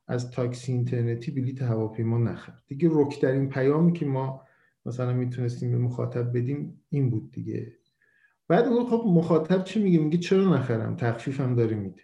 [0.08, 2.54] از تاکسی اینترنتی بلیت هواپیما نخر.
[2.68, 4.46] دیگه رکترین پیامی که ما
[4.86, 7.76] مثلا می‌تونستیم به مخاطب بدیم این بود دیگه.
[8.48, 12.02] بعد خب مخاطب چی میگه؟ میگه چرا نخرم؟ تخفیف هم داره میده.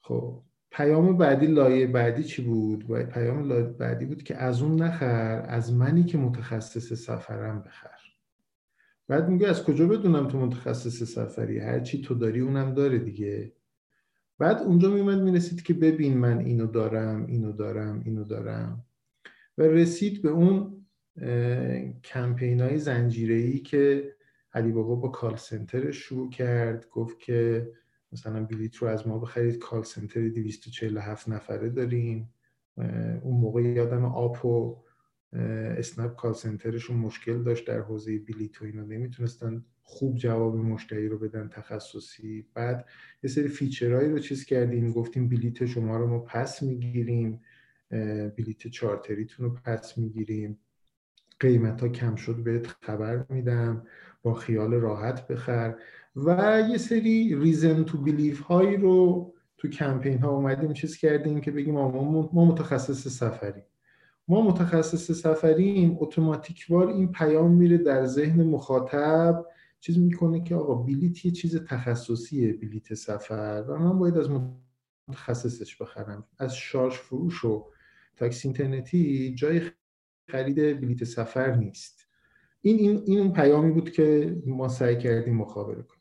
[0.00, 5.72] خب پیام بعدی لایه بعدی چی بود؟ پیام بعدی بود که از اون نخر از
[5.72, 8.00] منی که متخصص سفرم بخر.
[9.08, 13.52] بعد میگه از کجا بدونم تو متخصص سفری؟ هرچی تو داری اونم داره دیگه.
[14.38, 18.84] بعد اونجا میومد می‌رسید که ببین من اینو دارم اینو دارم اینو دارم.
[19.58, 20.86] و رسید به اون
[22.04, 22.78] کمپین های
[23.60, 24.14] که
[24.52, 26.88] علی بابا با کال سنتر شروع کرد.
[26.90, 27.70] گفت که
[28.12, 32.34] مثلا بلیت رو از ما بخرید کال سنتر 247 نفره داریم.
[33.22, 34.82] اون موقع یادم آپ و
[35.32, 38.84] اسنپ کال سنترشون مشکل داشت در حوزه بلیت و اینا.
[38.84, 42.46] نمی‌تونستن خوب جواب مشتری رو بدن تخصصی.
[42.54, 42.88] بعد
[43.22, 44.92] یه سری feature هایی رو چیز کردیم.
[44.92, 47.40] گفتیم بلیت شما رو ما پس می‌گیریم.
[48.38, 50.58] بلیت چارتریتون رو پس می‌گیریم.
[51.40, 53.86] قیمت ها کم شد بهت خبر میدم.
[54.22, 55.74] با خیال راحت بخر.
[56.16, 61.50] و یه سری reason to believe هایی رو تو کمپین ها اومدیم چیز کردیم که
[61.50, 63.64] بگیم ما متخصص سفریم.
[64.28, 69.46] ما متخصص سفریم اتوماتیکوار این پیام میره در ذهن مخاطب
[69.80, 74.28] چیز می‌کنه که آقا بلیت یه چیز تخصصیه بلیت سفر و من باید از
[75.08, 76.26] متخصصش بخرم.
[76.38, 77.66] از شارژ فروش و
[78.16, 79.60] تاکسی اینترنتی جای
[80.28, 82.06] خرید بلیت سفر نیست.
[82.62, 85.99] این این این پیامی بود که ما سعی کردیم مخابره کنیم.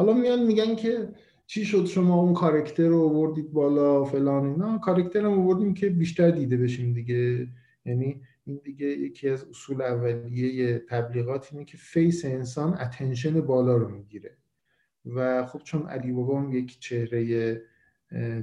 [0.00, 1.08] حالا میان میگن که
[1.46, 4.78] چی شد شما اون کارکتر رو آوردید بالا فلان اینا.
[4.78, 7.48] کارکتر هم آوردیم که بیشتر دیده بشیم دیگه.
[7.84, 13.88] یعنی این دیگه یکی از اصول اولیه تبلیغات اینه که face انسان attention بالا رو
[13.88, 14.36] می‌گیره.
[15.06, 17.62] و خب چون علی بابا هم یک چهره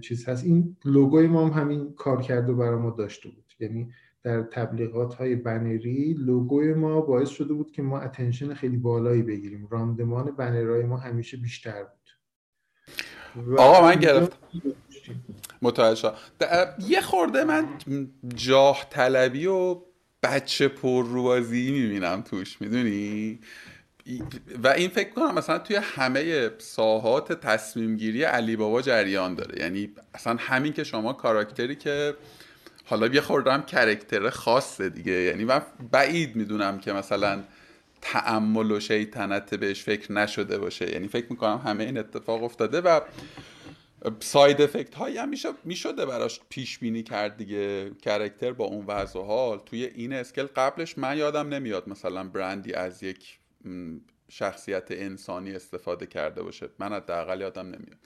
[0.01, 0.45] چیز هست.
[0.45, 3.53] این لوگوی ما هم همین کار کرده برای ما داشته بود.
[3.59, 3.89] یعنی
[4.27, 9.67] در تبلیغات های بنری لوگوی ما باعث شده بود که ما اتنشن خیلی بالایی بگیریم.
[9.71, 13.57] راندمان بنرهای ما همیشه بیشتر بود.
[13.59, 14.37] آقا من گرفتم.
[15.61, 16.13] متوجه
[16.87, 17.67] یه خورده من
[18.35, 19.81] جاه طلبی و
[20.23, 23.39] بچه پر روازی می‌بینم توش می‌دونی؟
[24.63, 29.61] و این فکر کنم مثلا توی همه ساحات تصمیم گیری علی بابا جریان داره.
[29.61, 32.13] یعنی اصلا همین که شما character ی که
[32.89, 35.11] حالا یه خوردم character خاصه دیگه.
[35.11, 37.43] یعنی من بعید می‌دونم که مثلا
[38.01, 40.91] تعمد و شیطنت بهش فکر نشده باشه.
[40.91, 42.99] یعنی فکر می‌کنم همه این اتفاق افتاده و
[44.19, 45.31] side effect هایی هم
[45.63, 47.91] می‌شده براش پیش بینی کرد دیگه.
[48.01, 49.59] character با اون وضع حال.
[49.59, 53.39] توی این scale قبلش من یادم نمیاد مثلا برندی از یک
[54.29, 56.69] شخصیت انسانی استفاده کرده باشه.
[56.79, 57.97] من حداقل یادم نمیاد.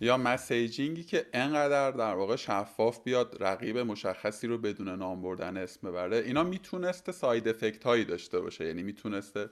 [0.00, 5.88] یا مسیجینگی که انقدر در واقع شفاف بیاد رقیب مشخصی رو بدون نام بردن اسم
[5.88, 6.16] ببره.
[6.16, 8.66] اینا می‌تونسته ساید افکت هایی داشته باشه.
[8.66, 9.50] یعنی می‌تونسته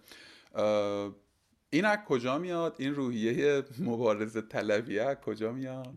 [1.70, 5.94] این از کجا میاد؟ این روحیه مبارزه طلبیه از کجا میاد؟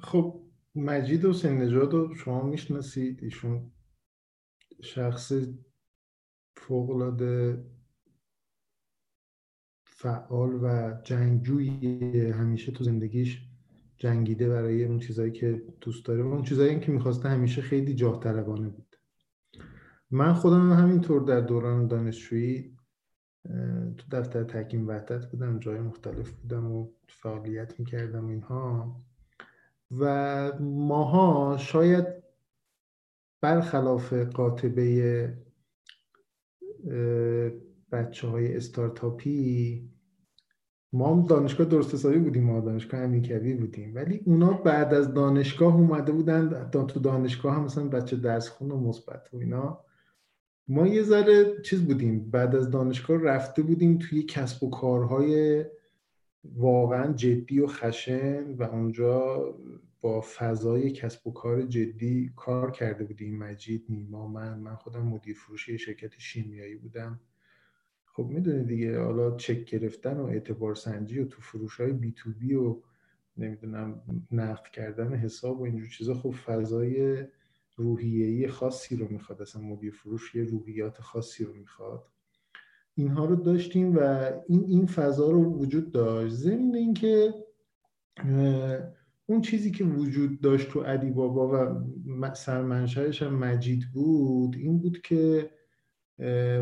[0.00, 0.42] خب
[0.74, 3.22] مجید حسین نژاد رو شما می‌شناسید.
[3.22, 3.72] ایشون
[4.82, 5.32] شخص
[6.56, 7.64] فوقلاده
[10.04, 13.42] فعال و جنگجوی همیشه تو زندگیش
[13.96, 18.20] جنگیده برای اون چیزایی که دوست داره و اون چیزایی که می‌خواسته همیشه خیلی جاه
[18.20, 18.96] طلبانه بود.
[20.10, 22.76] من خودم همینطور در دوران دانشجویی
[23.96, 28.96] تو دفتر تحکیم وحدت بودم جای مختلف بودم و فعالیت می‌کردم اینها.
[29.98, 32.06] و ماها شاید
[33.40, 35.38] برخلاف قاطبه
[37.92, 39.93] بچه های استارتاپی
[40.94, 43.94] ما هم دانشگاه درست حسابی بودیم ما دانشگاه امیرکبیر بودیم.
[43.94, 48.80] ولی اونا بعد از دانشگاه اومده بودن تو دانشگاه هم مثلا بچه درس خون و
[48.80, 49.84] مثبت و اینا.
[50.68, 55.64] ما یه ذره چیز بودیم بعد از دانشگاه رفته بودیم توی کسب و کارهای
[56.44, 59.44] واقعا جدی و خشن و اونجا
[60.00, 63.38] با فضای کسب و کار جدی کار کرده بودیم.
[63.38, 67.20] مجید نیما من من خودم مدیر فروشی شرکت شیمیایی بودم.
[68.16, 72.30] خب می‌دونی دیگه حالا چک گرفتن و اعتبار سنجی و تو فروش های بی تو
[72.32, 72.76] بی و
[73.36, 77.24] نمی‌دونم نقد کردن حساب و اینجور چیزا خب فضای
[77.76, 79.42] روحیه‌ای خاصی رو می‌خواد.
[79.42, 82.06] اصلا مدیر فروش یه روحیات خاصی رو می‌خواد.
[82.94, 86.34] اینها رو داشتیم و این این فضا رو وجود داشت.
[86.34, 87.34] ضمن اینکه
[89.26, 91.74] اون چیزی که وجود داشت تو علی بابا
[92.18, 95.50] و سرمنشهش هم مجید بود این بود که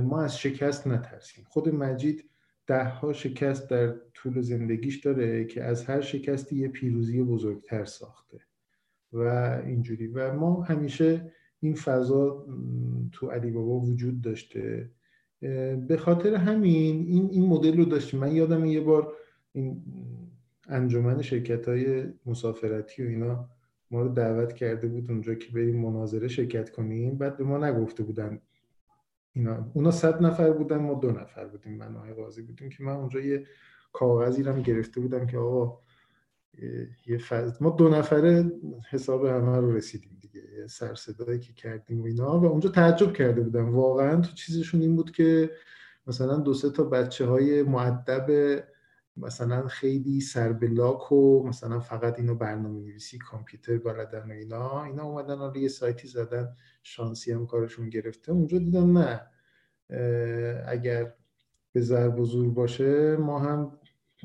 [0.02, 1.44] ما از شکست نترسیم.
[1.48, 2.24] خود مجید
[2.66, 8.40] ده ها شکست در طول زندگیش داره که از هر شکستی یه پیروزی بزرگتر ساخته
[9.12, 9.18] و
[9.66, 10.06] اینجوری.
[10.06, 12.46] و ما همیشه این فضا
[13.12, 14.90] تو علی بابا وجود داشته.
[15.88, 18.20] به خاطر همین این این مدل رو داشتیم.
[18.20, 19.12] من یادم یه بار
[19.52, 19.82] این
[20.68, 23.48] انجمن شرکت های مسافرتی و اینا
[23.90, 27.18] ما رو دعوت کرده بود اونجا که بریم مناظره شرکت کنیم.
[27.18, 28.40] بعد به ما نگفته بودن
[29.34, 29.70] اینا.
[29.74, 33.20] اونا صد نفر بودن ما دو نفر بودیم من آقای قاضی بودیم که من اونجا
[33.20, 33.46] یه
[33.92, 35.78] کاغذی رو گرفته بودم که آقا
[37.06, 37.18] یه
[37.60, 38.52] ما دو نفره
[38.90, 40.94] حساب همه رو رسیدیم دیگه سر
[41.38, 42.40] که کردیم و اینا.
[42.40, 43.74] و اونجا تعجب کرده بودم.
[43.74, 45.50] واقعا تو چیزشون این بود که
[46.06, 48.58] مثلا دو سه تا بچه های معدب
[49.16, 55.36] مثلا خیلی سربلاک و مثلا فقط اینو برنامه نویسی کامپیوتر بلدن و اینا اینا اومدن
[55.38, 59.20] حالا یه سایتی زدن شانسی هم کارشون گرفته اونجا دیدن نه.
[60.66, 61.14] اگر
[61.72, 63.78] به ضرب و باشه ما هم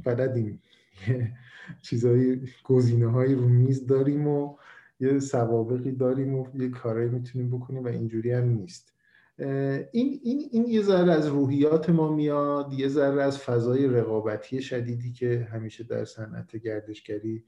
[0.05, 0.61] بلدیم.
[1.81, 4.57] چیزایی گزینه هایی رو میز داریم و
[4.99, 8.96] یه سوابقی داریم و یه کارایی می‌تونیم بکنیم و اینجوری هم نیست.
[9.39, 15.11] این, این, این یه ذره از روحیات ما میاد یه ذره از فضای رقابتی شدیدی
[15.11, 17.43] که همیشه در صنعت گردشگری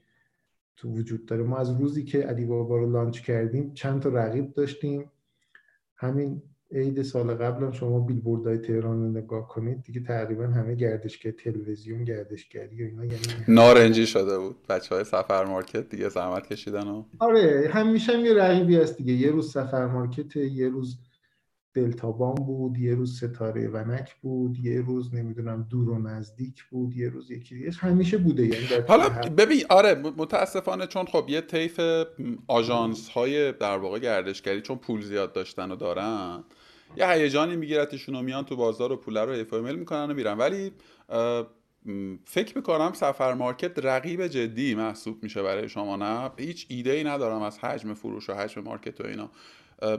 [0.76, 1.42] تو وجود داره.
[1.42, 5.10] ما از روزی که علی بابا رو لانچ کردیم چند تا رقیب داشتیم.
[5.96, 12.04] همین عید سال قبلم شما بیلبوردهای تهران رو نگاه کنید دیگه تقریبا همه گردشگر تلویزیون
[12.04, 14.56] گردشگری و اینا یعنی نارنجی شده بود.
[14.68, 19.12] بچه های سفر مارکت دیگه زحمت کشیدن و آره همیشه هم یه رقیبی هست دیگه.
[19.12, 20.98] یه روز سفر مارکت یه روز
[21.74, 27.08] دلتابان بود یه روز ستاره ونک بود یه روز نمی‌دونم دور و نزدیک بود یه
[27.08, 27.70] روز یکی دیگه.
[27.70, 31.80] همیشه بوده یعنی حالا ببین آره متاسفانه چون خب یه طیف
[32.46, 36.44] آژانس های در واقع گردشگری چون پول زیاد داشتن و دارن
[36.96, 40.38] یه هیجانی میگیرتشون و میان تو بازار و پول رو ایفایمل می‌کنن و میرن.
[40.38, 40.72] ولی
[42.24, 47.42] فکر می‌کنم سفر مارکت رقیب جدی محسوب میشه برای شما نه؟ هیچ ایده ای ندارم
[47.42, 49.30] از حجم فروش و حجم مارکت و اینا.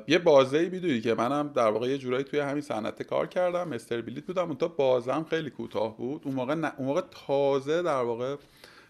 [0.07, 3.67] یه بازه ای می‌دونی که منم در واقع یه جورایی توی همین صنعت کار کردم
[3.67, 4.47] مستربلیط بودم.
[4.47, 6.21] اون تایمم خیلی کوتاه بود.
[6.25, 8.35] اون موقع اون موقع تازه در واقع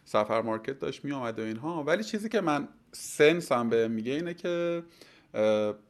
[0.06, 1.84] سفر مارکت داشت می و اینها.
[1.84, 4.84] ولی چیزی که من سنسم به میگه اینه که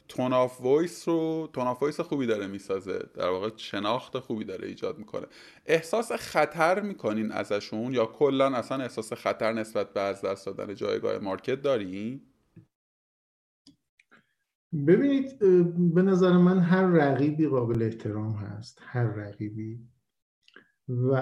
[0.08, 3.00] tone of voice رو tone of voice خوبی داره می‌سازه.
[3.16, 5.28] در واقع شناخت خوبی داره ایجاد می‌کنه.
[5.66, 11.18] احساس خطر می‌کنین ازشون یا کلا اصلا احساس خطر نسبت به از دست دادن جایگاه
[11.18, 12.22] مارکت دارین؟
[14.74, 15.40] ببینید
[15.94, 19.80] به نظر من هر رقیبی قابل احترام هست هر رقیبی.
[20.88, 21.14] و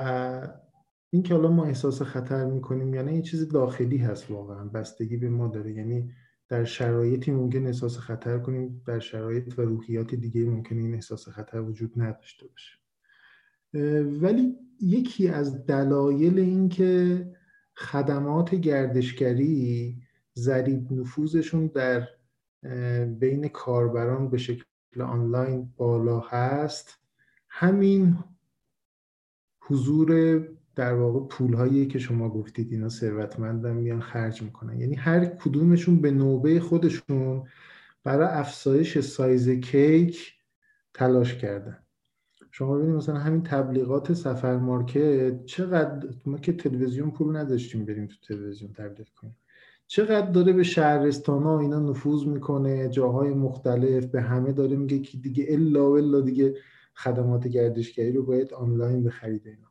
[1.09, 5.29] این که حالا ما احساس خطر می‌کنیم یعنی این چیز داخلی هست واقعا بستگی به
[5.29, 5.73] ما داره.
[5.73, 6.11] یعنی
[6.49, 11.61] در شرایطی ممکن احساس خطر کنیم در شرایط و روحیات دیگه ممکن این احساس خطر
[11.61, 12.77] وجود نداشته باشه.
[14.21, 17.25] ولی یکی از دلایل این که
[17.75, 19.97] خدمات گردشگری
[20.35, 22.07] ضریب نفوذشون در
[23.19, 24.63] بین کاربران به شکل
[25.01, 26.99] آنلاین بالا هست.
[27.49, 28.17] همین
[29.61, 30.39] حضور
[30.75, 34.79] در واقع پول هایی که شما گفتید اینا ثروتمندن میان خرج می‌کنن.
[34.79, 37.47] یعنی هر کدومشون به نوبه خودشون
[38.03, 40.33] برای افزایش سایز کیک
[40.93, 41.77] تلاش کردن.
[42.51, 48.15] شما ببینید مثلا همین تبلیغات سفر مارکت چقدر ما که تلویزیون پول نداشتیم بریم تو
[48.27, 49.35] تلویزیون تبلیغ کنیم.
[49.91, 55.17] چقدر داره به شهرستان ها اینا نفوذ می‌کنه جاهای مختلف به همه داره میگه که
[55.17, 56.55] دیگه الا و الا دیگه
[56.95, 59.67] خدمات گردشگری رو باید آنلاین بخرید اینا.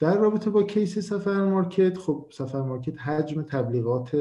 [0.00, 4.16] در رابطه با case سفر مارکت خب سفر مارکت حجم تبلیغات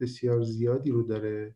[0.00, 1.54] بسیار زیادی رو داره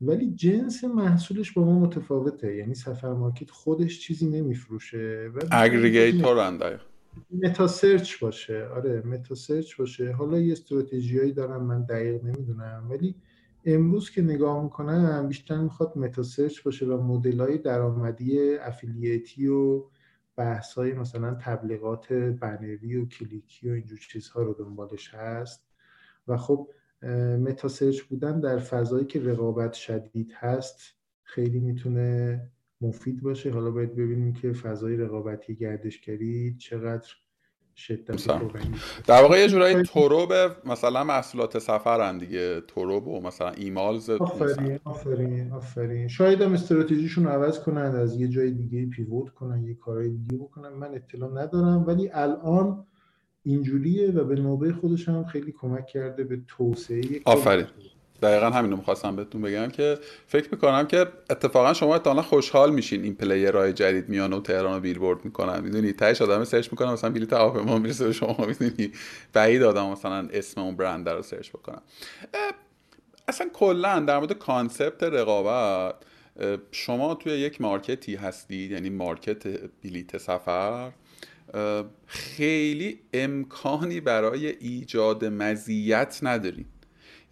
[0.00, 2.56] ولی جنس محصولش با ما متفاوته.
[2.56, 6.38] یعنی سفر مارکت خودش چیزی نمیفروشه aggregator
[7.30, 8.66] meta search باشه.
[8.66, 10.12] آره meta search باشه.
[10.12, 12.86] حالا یه استراتژیایی دارم من دقیق نمی‌دونم.
[12.90, 13.14] ولی
[13.64, 19.46] امروز که نگاه می‌کنم بیشتر می‌خواد meta search باشه و مدل های درآمدی affiliate ی
[19.46, 19.84] و
[20.36, 25.66] بحث های مثلا تبلیغات بنری و کلیکی و اینجور چیزها رو دنبالش هست.
[26.28, 26.68] و خب
[27.38, 30.80] متا سرچ بودن در فضایی که رقابت شدید هست
[31.22, 32.40] خیلی می‌تونه
[32.80, 33.50] مفید باشه.
[33.50, 37.08] حالا باید ببینیم که فضای رقابتی گردشگری چقدر
[37.76, 38.26] شدت
[39.06, 40.32] در واقع یه جورایی توروب
[40.66, 42.60] مثلا محصولات سفرن دیگه.
[42.60, 46.08] توروب و مثلا ایمالز آفرین آفرین آفرین.
[46.08, 50.36] شاید هم استراتژیشون رو عوض کنن از یه جای دیگه پیوت کنن یه کارهای دیگه
[50.36, 50.68] بکنن.
[50.68, 52.86] من اطلاع ندارم ولی الان
[53.42, 57.66] اینجوریه و به نوبه خودش هم خیلی کمک کرده به توسعه آفرین.
[58.22, 63.04] دقیقا همین رو می‌خواستم بهتون بگم که فکر می‌کنم که اتفاقا شما اتفاقا خوشحال میشین
[63.04, 65.60] این player های جدید میان و تهران رو بیلبورد می‌کنن.
[65.60, 68.92] می‌دونی تهش آدم search می‌کنم مثلا بلیت ما می‌رسه به شما می‌دونی؟
[69.32, 71.82] بعید آدم مثلا اسم اون برند رو search بکنم
[73.28, 75.94] اصلا کلا در مورد concept رقابت
[76.70, 79.46] شما توی یک market ی هستید یعنی market
[79.84, 80.92] بلیت سفر
[82.06, 86.79] خیلی امکانی برای ایجاد مزیت ندارید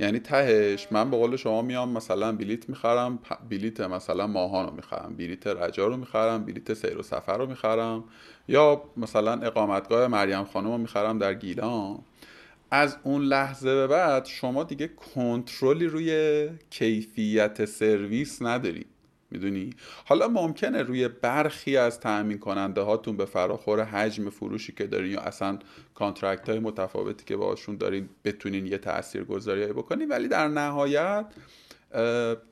[0.01, 3.19] یعنی تهش من به قول شما میام مثلا بلیت می‌خرم
[3.51, 8.05] بلیت مثلا ماهان رو می‌خرم بلیت رجا رو می‌خرم بلیت سیر و سفر رو می‌خرم
[8.49, 11.99] یا مثلا اقامتگاه مریم خانم رو می‌خرم در گیلان.
[12.71, 18.87] از اون لحظه به بعد شما دیگه کنترلی روی کیفیت سرویس ندارید
[19.31, 19.71] می‌دونی؟
[20.05, 25.21] حالا ممکنه روی برخی از تأمین کننده هاتون به فراخور حجم فروشی که دارین یا
[25.21, 25.59] اصلا
[25.95, 31.27] contract های متفاوتی که باشون دارین بتونین یه تأثیر گذاری بکنین ولی در نهایت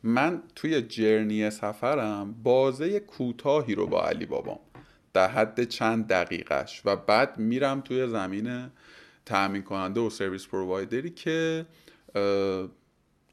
[0.03, 4.59] من توی journey سفرم بازه کوتاهی رو با علی بابام
[5.13, 8.71] در حد چند دقیقش و بعد میرم توی زمین
[9.27, 11.67] تأمین کننده و service provider ی که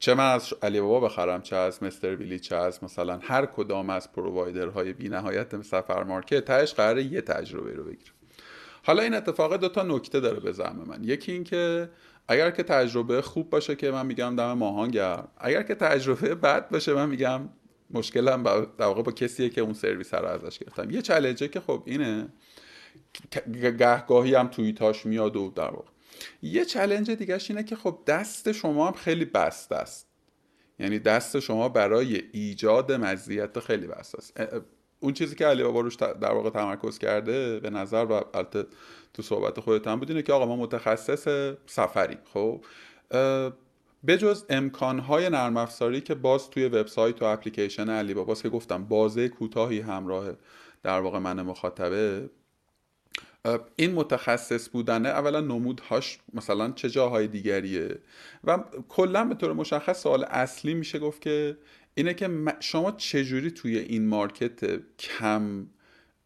[0.04, 3.90] چه من از علی بابا بخرم چه از مستر ویلی چه از مثلا هر کدام
[3.90, 8.14] از پرووایدرهای بی نهایت سفر مارکت تهش قراره یه تجربه رو بگیرم.
[8.84, 11.04] حالا این اتفاق دو تا نکته داره به زعم من.
[11.04, 11.90] یکی اینکه
[12.28, 16.70] اگر که تجربه خوب باشه که من میگم دم ماهان گرم اگر که تجربه بد
[16.70, 17.50] باشه من میگم
[17.92, 18.44] مشکلم
[18.78, 20.92] در واقع با کسیه که اون سرویس رو ازش گرفتم.
[20.92, 22.28] یه چالنجه که خب اینه.
[23.80, 25.93] گهگاهی هم توییتاش میاد و در واقع
[26.42, 30.08] یه چلنج دیگهش اینه که خب دست شما هم خیلی بسته است.
[30.80, 34.40] یعنی دست شما برای ایجاد مزیت خیلی بسته است.
[35.00, 38.66] اون چیزی که علی بابا روش در واقع تمرکز کرده به نظر و البته
[39.14, 42.64] تو صحبت خودت هم بود اینه که آقا ما متخصص سفری خب؟
[44.08, 49.30] بجز امکانهای نرم افزاری که باز توی وبسایت و اپلیکیشن علی باباست که گفتم بازه
[49.30, 50.26] کوتاهی همراه
[50.84, 52.30] در واقع من مخاطبه
[53.76, 58.00] این متخصص بودنه اولا نمودهاش مثلا چه جاهای دیگریه
[58.44, 61.58] و کلا به طور مشخص سوال اصلی میشه گفت که
[61.96, 62.30] اینه که
[62.60, 65.68] شما چجوری توی این مارکت کم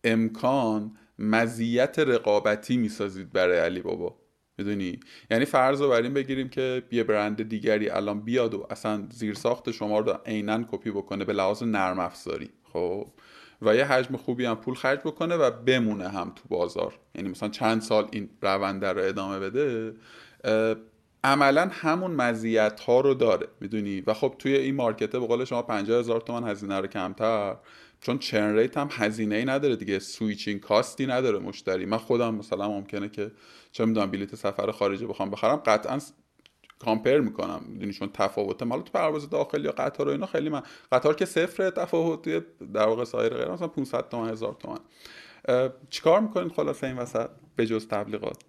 [0.03, 4.15] امکان مزیت رقابتی می‌سازید برای علی بابا؟
[4.57, 4.99] می‌دونی؟
[5.31, 9.33] یعنی فرض رو بر این بگیریم که یه برند دیگری الان بیاد و اصلا زیر
[9.33, 13.07] ساخت شما رو عینا کپی بکنه به لحاظ نرم افزاری خب؟
[13.61, 16.99] و یه حجم خوبی هم پول خرج بکنه و بمونه هم تو بازار.
[17.15, 19.93] یعنی مثلا چند سال این رونده رو ادامه بده
[21.23, 23.47] عملا همون مزیت ها رو داره.
[23.61, 27.55] می‌دونی؟ و خب توی این market به قول شما 50 هزار تومن هزینه رو کمتر
[28.01, 31.85] چون churn rate هم هزینه ای نداره دیگه switching cost ی نداره مشتری.
[31.85, 33.31] من خودم مثلا ممکنه که
[33.71, 35.99] چه می‌دونم بلیت سفر خارجی بخوام بخرم قطعا
[36.79, 37.61] compare می‌کنم.
[37.79, 40.61] یعنی چون تفاوت مال تو پرواز داخلی یا قطار و اینا خیلی من
[40.91, 42.41] قطار که صفر تفاوتی
[42.73, 44.79] در واقع سایر غیر مثلا 500 تومن هزار تومن.
[45.89, 48.43] چیکار می‌کنید خلاصه این وسط به جز تبلیغات؟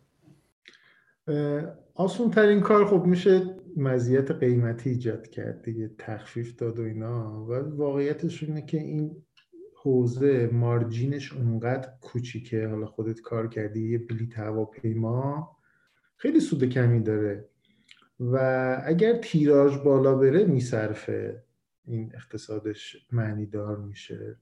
[1.95, 7.45] آسون ترین کار خب میشه مزیت قیمتی ایجاد کرد دیگه تخفیف داد و اینا.
[7.45, 9.17] و واقعیتش اینه که این
[9.83, 12.69] حوزه مارجینش اونقدر کوچیکه.
[12.69, 15.57] حالا خودت کار کردی یه بلیت هواپیما
[16.17, 17.49] خیلی سود کمی داره.
[18.21, 18.37] و
[18.85, 21.43] اگر تیراژ بالا بره میصرفه.
[21.85, 24.37] این اقتصادش معنی دار میشه.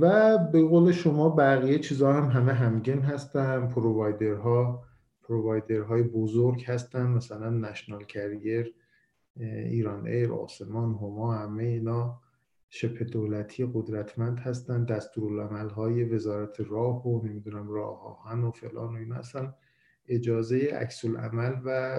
[0.00, 3.68] و به قول شما بقیه چیزها هم همه همگن هستن.
[3.68, 4.84] پرووایدرها
[5.22, 7.06] پرووایدرهای بزرگ هستن.
[7.06, 8.74] مثلا نشنال کریر
[9.40, 12.20] ایران ایر آسمان هما همه اینا
[12.68, 14.84] شبه دولتی قدرتمند هستن.
[14.84, 19.54] دستورالعمل های وزارت راه و نمی‌دونم راه آهن و فلان و اینا اصلا
[20.08, 21.98] اجازه عکس عمل و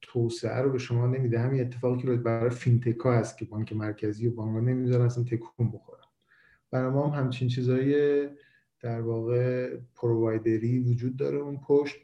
[0.00, 1.38] توسعه رو به شما نمیده.
[1.38, 6.04] همین اتفاقی که برای فینتکا هست که بانک مرکزی و بانک نمی‌ذارن اصلا تکون بخورن.
[6.70, 8.28] برای ما هم همچین چیزهای
[8.80, 11.96] در واقع پرووایدری وجود داره اون پشت.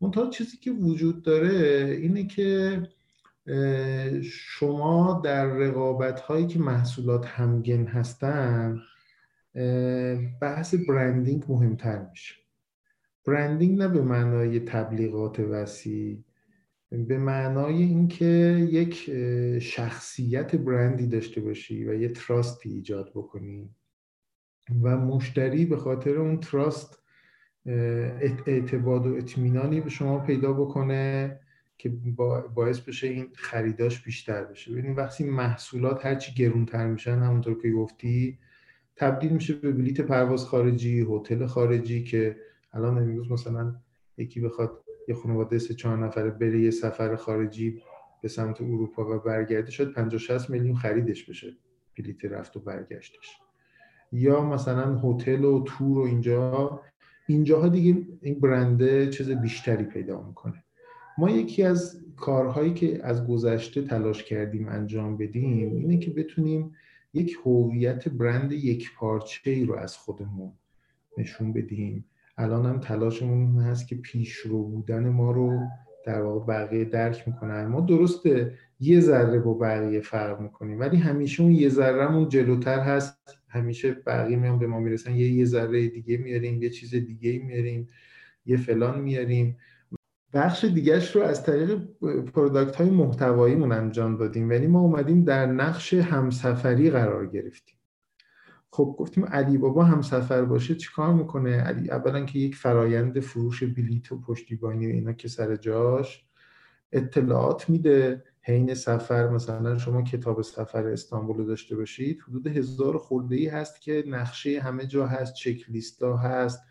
[0.00, 2.82] منتها چیزی که وجود داره اینه که
[4.22, 8.80] شما در رقابت هایی که محصولات همگن هستن
[10.40, 12.34] بحث برندینگ مهمتر میشه.
[13.26, 16.24] برندینگ نه به معنای تبلیغات وسیع
[16.90, 18.24] به معنای اینکه
[18.70, 19.10] یک
[19.62, 23.70] شخصیت برندی داشته باشی و یه تراستی ایجاد بکنی.
[24.82, 27.02] و مشتری به خاطر اون تراست
[28.46, 31.40] اعتباد و اطمینانی به شما پیدا بکنه
[31.78, 31.88] که
[32.54, 34.72] باعث بشه این خریداش بیشتر بشه.
[34.72, 38.38] ببینید وقتی محصولات هرچی گرونتر میشن همونطور که گفتی
[38.96, 42.36] تبدیل میشه به بلیت پرواز خارجی هتل خارجی که
[42.76, 43.74] الان امروز مثلا
[44.18, 47.82] یکی بخواد یه خانواده سه چهار نفره بره یه سفر خارجی
[48.22, 51.56] به سمت اروپا و برگرده شد 50 60 میلیون خریدش بشه.
[51.98, 53.38] بلیت رفت و برگشتش.
[54.12, 56.80] یا مثلا هتل و تور و اینجا.
[57.26, 60.64] اینجاها دیگه این برنده چیز بیشتری پیدا می‌کنه.
[61.18, 66.74] ما یکی از کارهایی که از گذشته تلاش کردیم انجام بدیم اینه که بتونیم
[67.14, 70.52] یک هویت برند یک پارچه ای رو از خودمون
[71.18, 72.04] نشون بدیم.
[72.38, 75.60] الان هم تلاشمون هست که پیشرو بودن ما رو
[76.06, 77.66] در واقع بقیه درک می‌کنن.
[77.66, 83.38] ما درسته یه ذره با بقیه فرق می‌کنیم ولی همیشه اون یه ذرهمون جلوتر هست.
[83.48, 87.88] همیشه بقیه میان به ما می‌رسن یه یه ذره دیگه میاریم یه چیز دیگه میاریم
[88.46, 89.56] یه فلان میاریم.
[90.32, 91.78] بخش دیگهش رو از طریق
[92.34, 97.75] product های محتواییمون انجام دادیم ولی ما اومدیم در نقش همسفری قرار گرفتیم.
[98.76, 104.12] خب گفتیم علی بابا همسفر باشه چیکار می‌کنه؟ علی اولا که یک فرایند فروش بلیت
[104.12, 106.26] و پشتیبانی و اینا که سر جاش
[106.92, 113.46] اطلاعات میده حین سفر مثلا شما کتاب سفر استانبول داشته باشید حدود هزار خورده ای
[113.46, 115.66] هست که نقشه همه جا هست چک
[116.02, 116.62] ها هست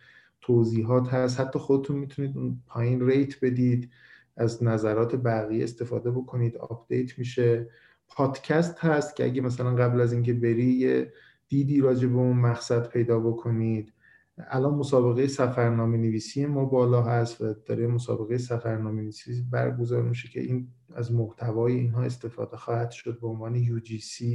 [0.41, 3.89] توضیحات هست حتی خودتون می‌تونید اون پایین rate بدید
[4.37, 7.69] از نظرات بقیه استفاده بکنید آپدیت میشه.
[8.07, 11.11] پادکست هست که اگه مثلا قبل از اینکه بری یه
[11.47, 13.93] دیدی راجع به اون مقصد پیدا بکنید.
[14.37, 20.39] الان مسابقه سفرنامه نویسی ما بالا هست و داره مسابقه سفرنامه نویسی برگزار میشه که
[20.41, 24.25] این از محتوای اینها استفاده خواهد شد به عنوان UGC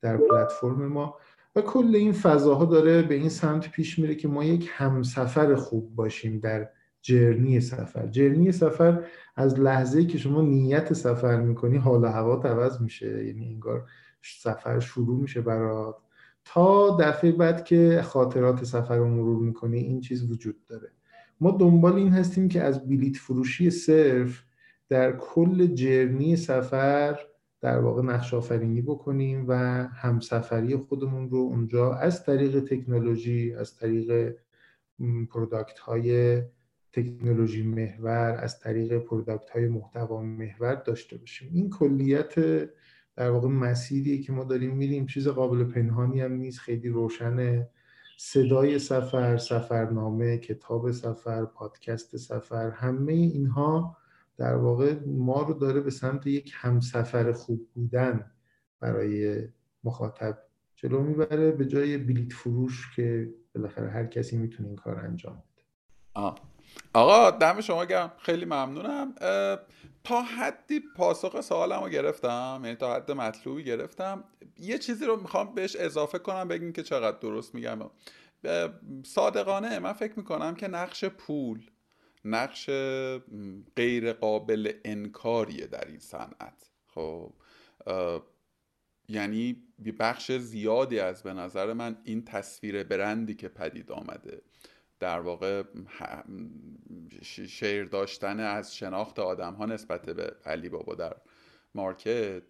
[0.00, 1.16] در پلتفرم ما.
[1.56, 5.94] و کل این فضاها داره به این سمت پیش میره که ما یک همسفر خوب
[5.94, 6.68] باشیم در
[7.02, 8.06] جرنی سفر.
[8.06, 9.04] جرنی سفر
[9.36, 13.26] از لحظه که شما نیت سفر می‌کنی حال هوا عوض میشه.
[13.26, 13.84] یعنی انگار
[14.22, 15.96] سفر شروع میشه برات.
[16.44, 20.92] تا دفعه بعد که خاطرات سفر رو مرور می‌کنی این چیز وجود داره.
[21.40, 24.42] ما دنبال این هستیم که از بلیت فروشی صرف
[24.88, 27.18] در کل جرنی سفر
[27.60, 29.54] در واقع نقش آفرینی بکنیم و
[29.86, 34.34] همسفری خودمون رو اونجا از طریق تکنولوژی از طریق
[35.30, 36.42] product های
[36.92, 41.50] تکنولوژی محور از طریق product های محتوا محور داشته باشیم.
[41.52, 42.34] این کلیت
[43.16, 45.06] در واقع مسیری که ما داریم میریم.
[45.06, 46.58] چیز قابل پنهانی هم نیست.
[46.58, 47.68] خیلی روشنه
[48.18, 53.96] صدای سفر سفرنامه کتاب سفر پادکست سفر همه اینها
[54.36, 58.30] در واقع ما رو داره به سمت یک همسفر خوب بودن
[58.80, 59.42] برای
[59.84, 60.38] مخاطب
[60.76, 61.50] جلو می‌بره.
[61.52, 65.62] به جای بلیت فروش که بالاخره هر کسی می‌تونه این کار انجام بده.
[66.94, 68.12] آقا دم شما گرم.
[68.18, 69.14] خیلی ممنونم.
[70.04, 74.24] تا حدی پاسخ سوالم رو گرفتم یعنی تا حد مطلوبی گرفتم
[74.58, 77.78] یه چیزی رو می‌خوام بهش اضافه کنم بگیم که چقدر درست میگم.
[79.04, 81.70] صادقانه من فکر می‌کنم که نقش پول
[82.24, 82.70] نقش
[83.76, 86.70] غیر قابل انکاریه در این صنعت.
[86.86, 87.32] خب
[89.08, 89.62] یعنی
[89.98, 94.42] بخش زیادی از به نظر من این تصویر برندی که پدید آمده
[95.02, 95.62] در واقع
[97.22, 101.16] شیر داشتن از شناخت آدم ها نسبت به علی بابا در
[101.74, 102.42] مارکت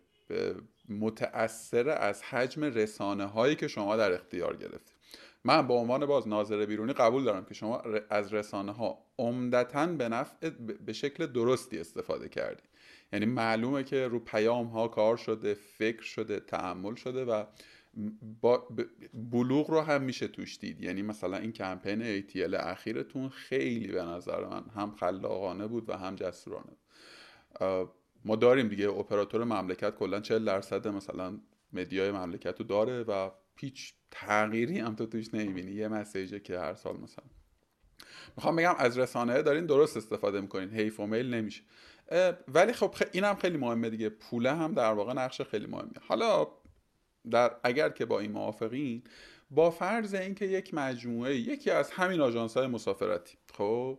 [0.88, 4.96] متأثر از حجم رسانه هایی که شما در اختیار گرفتید.
[5.44, 10.08] من به عنوان باز ناظر بیرونی قبول دارم که شما از رسانه ها عمدتا به
[10.08, 10.50] نفع
[10.86, 12.68] به شکل درستی استفاده کردید.
[13.12, 17.44] یعنی معلومه که رو پیام ها کار شده فکر شده تعمل شده و
[18.40, 18.68] با
[19.14, 20.80] بلوغ رو هم میشه توش دید.
[20.80, 26.14] یعنی مثلا این کمپین ATL اخیرتون خیلی به نظر من هم خلاقانه بود و هم
[26.14, 26.72] جسورانه
[28.24, 28.90] ما داریم دیگه.
[28.90, 31.38] اپراتور مملکت کلا 40 درصد مثلا
[31.72, 35.72] مدیای مملکت رو داره و هیچ تغییری هم تو توش نمی‌بینی.
[35.72, 37.24] یه مسیجه که هر سال مثلا.
[38.36, 40.70] می‌خوام بگم از رسانه دارین درست استفاده می‌کنین.
[40.70, 41.62] حیف و میل نمیشه.
[42.48, 44.08] ولی خب این هم خیلی مهمه دیگه.
[44.08, 46.48] پوله هم در واقع نقش خیلی مهمه حالا
[47.30, 49.02] در اگر که با این موافقین
[49.50, 53.36] با فرض اینکه یک مجموعه یکی از همین آژانس های مسافرتی.
[53.54, 53.98] خب؟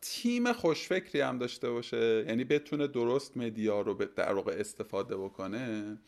[0.00, 5.98] تیم خوشفکری هم داشته باشه یعنی بتونه درست مدیا رو در واقع استفاده بکنه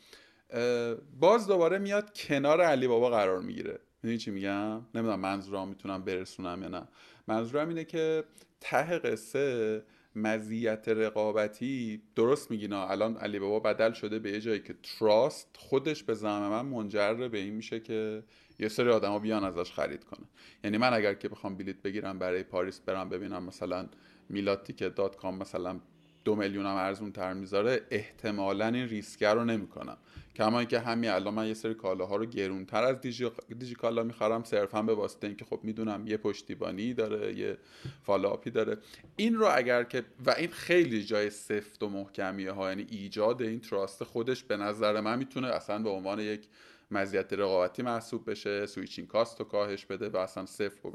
[1.21, 3.79] باز دوباره میاد کنار علی بابا قرار می‌گیره.
[4.03, 6.89] می‌دونی چی میگم؟ نمی‌دونم منظورم می‌تونم برسونم یا نه.
[7.29, 8.25] منظورم اینه که
[8.61, 9.83] ته قصه
[10.17, 16.03] مزیت رقابتی درست میگینا الان علی بابا بدل شده به یه جایی که trust خودش
[16.03, 18.23] به زعم من منجر به این میشه که
[18.59, 20.27] یه سری آدما بیان ازش خرید کنه.
[20.65, 23.89] یعنی من اگر که بخوام بلیت بگیرم برای پاریس برم ببینم مثلا
[24.29, 25.81] میلاد ticket dot com مثلا
[26.25, 29.97] دو میلیون هم ارزون تر می‌ذاره احتمالا این ریسک رو نمی‌کنم.
[30.37, 34.45] کما اینکه همین الان من یه سری کالاها رو گرونتر از دیجی, دیجی کالا می‌خرم
[34.45, 37.59] صرفا به واسطه اینکه خب می‌دونم یه پشتیبانی داره یه
[38.03, 38.77] follow-up ی داره.
[39.17, 43.61] این رو اگر که و این خیلی جای سفت و محکمیه ها یعنی ایجاد این
[43.61, 46.49] trust خودش به نظر من می‌تونه اصلا به عنوان یک
[46.91, 50.91] مزیت رقابتی محسوب بشه switching cost رو کاهش بده و اصلا صفر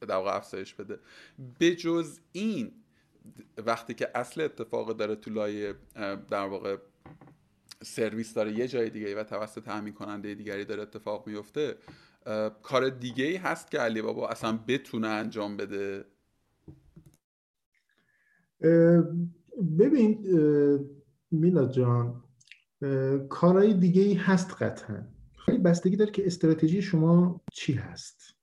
[0.00, 0.98] در واقع افزایش بده.
[1.60, 2.72] بجز این
[3.66, 5.74] وقتی که اصل اتفاق داره تو لایه
[6.30, 6.76] در واقع
[7.82, 11.76] سرویس داره یه جای دیگه و توسط تامین کننده دیگری داره اتفاق میفته
[12.62, 16.04] کار دیگه ای هست که علی بابا اصلا بتونه انجام بده؟
[19.78, 20.18] ببین
[21.30, 22.22] میلا جان
[23.28, 25.06] کارهای دیگه ای هست قطعا
[25.44, 28.34] خیلی بستگی داره که استراتژی شما چی هست.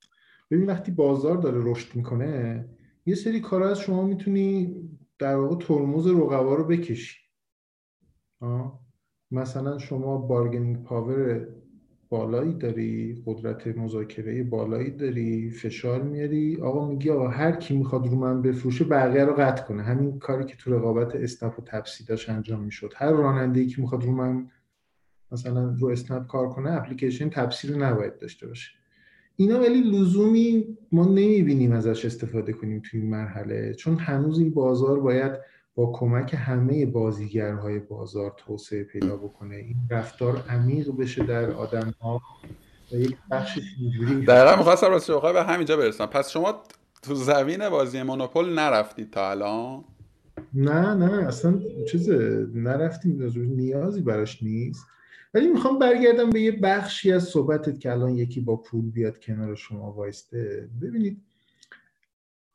[0.50, 2.64] ببین وقتی بازار داره رشد می‌کنه
[3.06, 4.76] یه سری کارا از شما می‌تونی
[5.18, 7.18] در واقع ترمز رقبا رو بکشی.
[9.30, 11.48] مثلا شما bargaining power
[12.08, 16.60] بالایی داری قدرت مذاکره بالایی داری فشار میاری.
[16.60, 19.82] آقا میگی آقا هر کی می‌خواد رو من بفروشه بقیه رو قطع کنه.
[19.82, 22.92] همین کاری که تو رقابت اسنپ و تپسی داشت انجام می‌شد.
[22.96, 24.50] هر راننده ای که می‌خواد رو من
[25.32, 28.70] مثلا رو اسنپ کار کنه اپلیکیشن تپسی رو نباید داشته باشه.
[29.36, 35.00] اینا ولی لزومی ما نمی‌بینیم ازش استفاده کنیم توی این مرحله چون هنوز این بازار
[35.00, 35.32] باید
[35.74, 39.56] با کمک همه بازیگرهای بازار توسعه پیدا بکنه.
[39.56, 42.22] این رفتار عمیق بشه در آدم ها
[42.92, 46.06] و یک بخش اینجوری دقیقا می‌خواستم راست به همینجا برسم.
[46.06, 46.62] پس شما
[47.02, 49.84] تو زمین بازی مونوپول نرفتید تا الان؟
[50.54, 51.60] نه نه اصلا
[51.90, 52.10] چیز
[52.54, 53.32] نرفتیم.
[53.36, 54.86] نیازی براش نیست.
[55.34, 59.54] ولی می‌خوام برگردم به یه بخشی از صحبتت که الان یکی با پول بیاد کنار
[59.54, 60.68] شما وایسته.
[60.82, 61.22] ببینید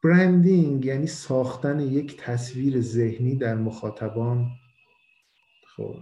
[0.03, 4.47] برندینگ یعنی ساختن یک تصویر ذهنی در مخاطبان.
[5.77, 5.95] خب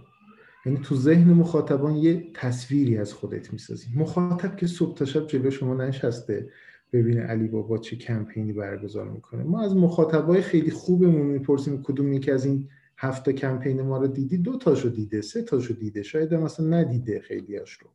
[0.66, 3.86] یعنی تو ذهن مخاطبان یه تصویری از خودت می‌سازی.
[3.96, 6.50] مخاطب که صبح تا شب جلو شما نشسته
[6.92, 9.42] ببینه علی بابا چه کمپینی برگزار می‌کنه.
[9.42, 12.68] ما از مخاطبای خیلی خوبمون می‌پرسیم کدوم یکی از این
[13.00, 17.72] هفته کمپین ما رو دیدی دو تاشو دیده سه تاشو دیده شاید مثلا ندیده خیلیاش
[17.72, 17.90] رو.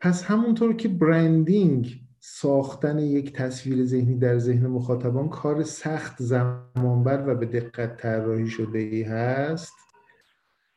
[0.00, 7.34] پس همونطور که برندینگ ساختن یک تصویر ذهنی در ذهن مخاطبان کار سخت زمانبر و
[7.34, 9.72] به دقت طراحی شده ای هست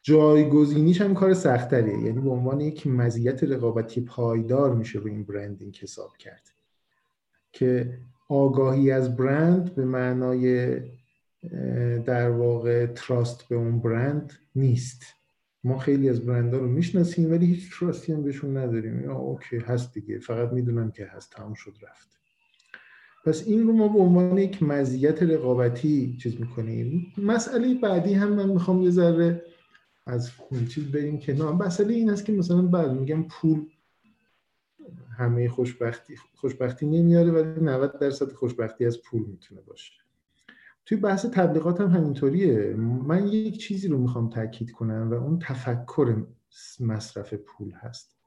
[0.01, 1.99] جایگزینیش هم کار سختتریه.
[1.99, 6.51] یعنی به عنوان یک مزیت رقابتی پایدار میشه روی این برندینگ حساب کرد.
[7.51, 10.79] که آگاهی از برند به معنای
[12.05, 15.03] در واقع تراست به اون برند نیست.
[15.63, 19.09] ما خیلی از برندها رو می‌شناسیم ولی هیچ تراستی هم بهشون نداریم.
[19.09, 20.19] اوکی هست دیگه.
[20.19, 22.19] فقط می‌دونم که هست تمام شد رفت.
[23.25, 27.13] پس این رو ما به عنوان یک مزیت رقابتی چیز می‌کنیم.
[27.17, 29.41] مسئله بعدی هم من می‌خوام یه ذره
[30.05, 30.31] از
[30.69, 31.53] چیز بریم کنار.
[31.53, 33.65] مسئله این است که مثلا بعد میگم پول
[35.17, 39.93] همه خوشبختی خوشبختی نمیاره ولی 90 درصد خوشبختی از پول می‌تونه باشه.
[40.87, 42.73] توی بحث تبلیغات هم همینطوریه.
[42.77, 46.25] من یک چیزی رو می‌خوام تاکید کنم و اون تفکر
[46.79, 48.17] مصرف پول هست.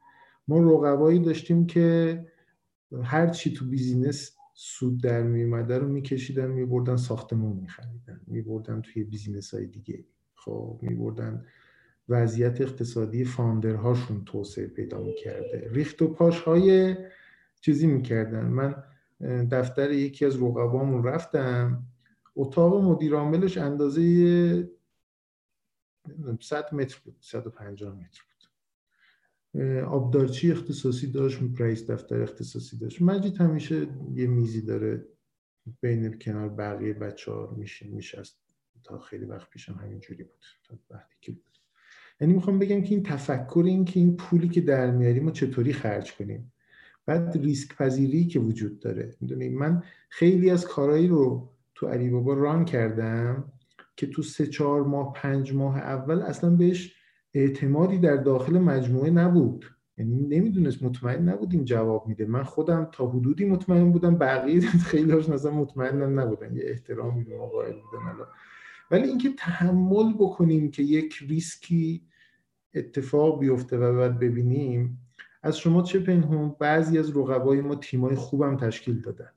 [0.49, 2.27] ما رقبایی داشتیم که
[3.03, 9.55] هر چی تو business سود در میومده رو میکشیدن میبردن ساختمون میخریدن میبردن توی business
[9.55, 10.05] های دیگه.
[10.35, 11.45] خب میبردن
[12.09, 15.69] وضعیت اقتصادی founder هاشون توسعه پیدا می‌کرده.
[15.73, 16.97] ریخت و پاش های
[17.61, 18.47] چیزی می‌کردن.
[18.47, 18.75] من
[19.51, 21.83] دفتر یکی از رقبامون رفتم.
[22.41, 24.71] اتاق مدیر عاملش اندازه
[26.41, 29.85] 100 متر بود 150 متر بود.
[29.85, 33.03] آبدارچی اختصاصی داشت رئیس دفتر اختصاصی داشت.
[33.03, 35.07] مجید همیشه یه میزی داره
[35.81, 38.41] بین کنار بقیه بچه ها میشست.
[38.85, 41.59] تا خیلی وقت پیشم همینجوری بود تا وقتی که بود.
[42.21, 45.73] یعنی می‌خوام بگم که این تفکر این که این پولی که در میاریم ما چطوری
[45.73, 46.53] خرج کنیم.
[47.07, 49.17] بعد ریسک پذیری که وجود داره.
[49.21, 53.53] می‌دونید من خیلی از کارهایی رو تو علی بابا ران کردم
[53.97, 56.95] که تو سه چهار ماه پنج ماه اول اصلا بهش
[57.35, 59.65] اعتمادی در داخل مجموعه نبود.
[59.99, 62.27] یعنی نمی‌دونست مطمئن نبودیم جواب میده.
[62.27, 64.61] من خودم تا حدودی مطمئن بودم بقیه
[64.91, 66.57] خیلی هاش نظر مطمئن نبودن.
[66.57, 68.25] یه احترامی به ما قائل بودن
[68.91, 72.03] ولی اینکه تحمل بکنیم که یک ریسکی
[72.75, 74.99] اتفاق بیفته و بعد ببینیم
[75.43, 79.31] از شما چه پنهون؟ بعضی از رقبای ما تیمای خوبم تشکیل دادن.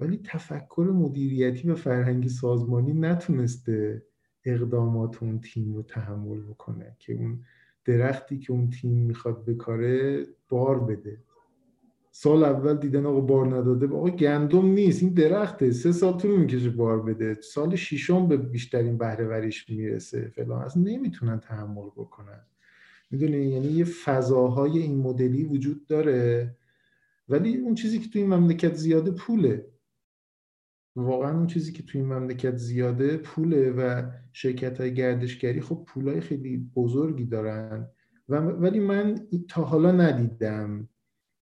[0.00, 4.02] ولی تفکر مدیریتی و فرهنگی سازمانی نتونسته
[4.44, 7.40] اقدامات اون تیم رو تحمل بکنه که اون
[7.84, 11.18] درختی که اون تیم می‌خواد بکاره بار بده.
[12.12, 16.70] سال اول دیدن آقا بار نداده آقا گندم نیست این درخته سه سال طول می‌کشه
[16.70, 17.34] بار بده.
[17.34, 20.32] سال ششم به بیشترین بهره وریش می‌رسه.
[20.36, 20.62] فلان.
[20.62, 22.40] اصلا نمی‌تونن تحمل بکنن.
[23.10, 26.56] می‌دونی؟ یعنی یه فضاهای این مدلی وجود داره.
[27.28, 29.66] ولی اون چیزی که تو این مملکت زیاده پوله.
[30.96, 36.20] واقعا اون چیزی که تو این مملکت زیاده پوله و شرکت های گردشگری خب پولای
[36.20, 37.88] خیلی بزرگی دارن.
[38.28, 40.88] و ولی من تا حالا ندیدم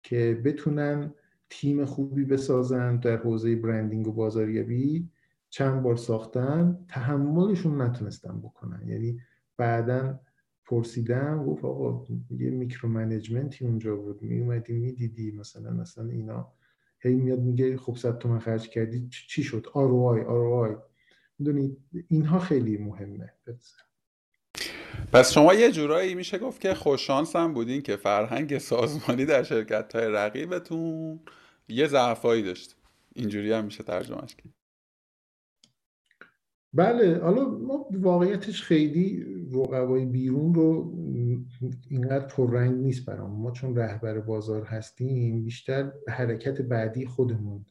[0.04, 1.14] که بتونن
[1.50, 5.10] تیم خوبی بسازن در حوزه برندینگ و بازاریابی.
[5.50, 8.88] چند بار ساختن تحملشون نتونستن بکنن.
[8.88, 9.20] یعنی
[9.58, 10.20] بعدا
[10.66, 14.22] پرسیدم گفت آقا یه میکرو منیجمنتی اونجا بود.
[14.22, 16.54] می اومدی می‌دیدی مثلا مثلا اینا
[17.04, 20.78] هی میاد میگه خب صد تومن خرج کردی چی شد؟ ROI ROI
[21.40, 21.78] می‌دونید
[22.10, 23.34] اینها خیلی مهمه.
[25.14, 29.96] پس شما یه جورایی میشه گفت که خوششانس هم بودین که فرهنگ سازمانی در شرکت
[29.96, 31.20] های رقیبتون
[31.68, 32.76] یه ضعفایی داشت.
[33.16, 34.54] اینجوری هم میشه ترجمهش کرد.
[36.74, 40.94] بله حالا ما واقعیتش خیلی رقبای بیرون رو
[41.90, 43.32] اینقدر پررنگ نیست برام.
[43.32, 47.66] ما چون رهبر بازار هستیم بیشتر حرکت بعدی خودمون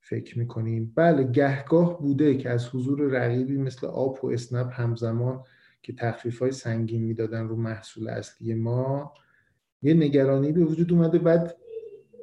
[0.00, 0.92] فکر می‌کنیم.
[0.94, 5.40] بله گهگاه بوده که از حضور رقیبی مثل آپ و اسنپ همزمان
[5.82, 9.12] که تخفیف های سنگین می‌دادن رو محصول اصلی ما
[9.82, 11.18] یه نگرانی به وجود اومده.
[11.18, 11.56] بعد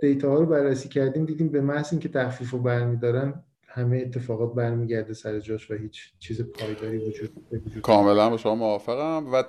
[0.01, 3.43] دیتا ها رو بررسی کردیم دیدیم به محض اینکه تخفیف رو برمیدارن
[3.73, 9.25] همه اتفاقات برمیگرده سر جاش و هیچ چیز پایداری وجود وجود کاملا با شما موافقم
[9.33, 9.43] و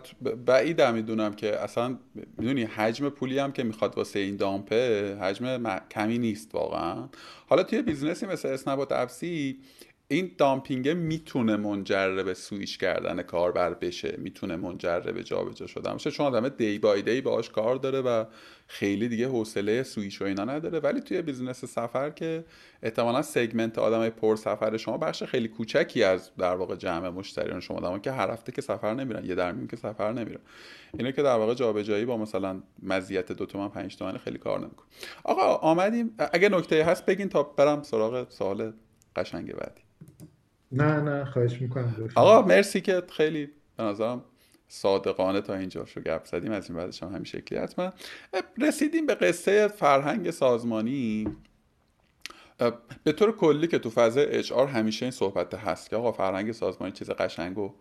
[0.46, 1.98] بعیدم می‌دونم که اصلا
[2.38, 7.08] می‌دونی حجم پولی هم که می‌خواد واسه این dump ه حجم کمی نیست واقعا.
[7.46, 9.58] حالا توی business ی مثل اسنپ و تپسی
[10.12, 16.10] این dumping می‌تونه منجر به سویش کردن کاربر بشه می‌تونه منجر به جابجا شدن بشه
[16.10, 18.24] چون آدم day by day باهاش کار داره و
[18.66, 20.78] خیلی دیگه حوصله سویش و اینا نداره.
[20.78, 22.44] ولی توی business سفر که
[22.82, 27.76] احتمالا سگمنت آدمای پر سفر شما بخش خیلی کوچکی از در واقع جمع مشتریان شما
[27.76, 30.40] آدم که هر هفته که سفر نمیرن یه درمیم که سفر نمیرن.
[30.98, 34.86] اینه که در واقع جابجایی با مثلا مزیت دو تومن پنج تومن خیلی کار نمی‌کنه.
[35.24, 36.14] آقا آمدیم.
[36.32, 38.72] اگه نکته هست بگین تا برم سراغ سوال
[39.16, 39.80] قشنگ بعدی.
[40.72, 44.24] نه نه خواهش می‌کنم آقا مرسی که خیلی به نظرم
[44.68, 46.52] صادقانه تا اینجا شو گپ زدیم.
[46.52, 47.92] از این بعدش هم همین شکلی حتما.
[48.60, 51.26] رسیدیم به قصه فرهنگ سازمانی.
[53.04, 56.52] به طور کلی که تو فضای اچ آر همیشه این صحبت هست که آقا فرهنگ
[56.52, 57.74] سازمانی چیز قشنگ و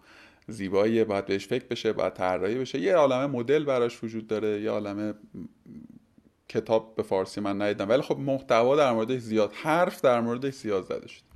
[0.48, 2.80] زیباییه باید بهش فکر بشه باید طراحی بشه.
[2.80, 5.14] یه عالمه مدل براش وجود داره یه عالمه
[6.50, 7.90] کتاب به فارسی من ندیدم.
[7.90, 11.31] ولی خب محتوا در موردش زیاد حرف در موردش زیاد زده شد.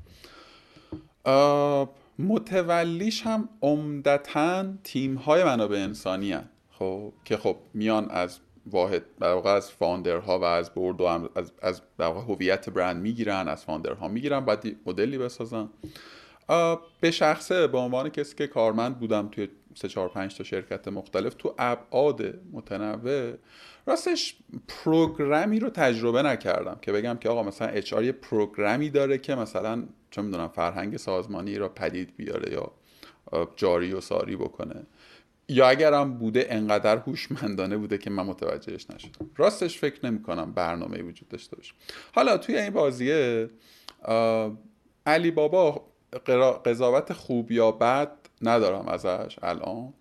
[2.19, 6.49] متولیش هم عمدتا تیم های منابع انسانی هن.
[6.71, 8.39] خب که خب میان از
[8.71, 11.03] واحد در واقع از فاندرها و از برد و
[11.35, 15.69] از از هویت برند می‌گیرن از فاندرها می‌گیرن بعد مدلی بسازن
[17.01, 21.33] به شخصه به عنوان کسی که کارمند بودم توی سه چهار پنج تا شرکت مختلف
[21.33, 23.33] تو ابعاد متنوع
[23.85, 24.35] راستش
[24.67, 29.83] پروگرامی رو تجربه نکردم که بگم که آقا مثلا اچ یه پروگرامی داره که مثلا
[30.11, 32.71] چه می‌دونم فرهنگ سازمانی رو پدید بیاره یا
[33.55, 34.85] جاری و ساری بکنه.
[35.49, 39.29] یا اگرم بوده انقدر هوشمندانه بوده که من متوجهش نشدم.
[39.35, 41.73] راستش فکر نمی کنم برنامه وجود داشته باشه.
[42.15, 43.49] حالا توی این بازیه
[45.05, 45.85] علی بابا
[46.65, 48.11] قضاوت خوب یا بد
[48.41, 49.93] ندارم ازش الان.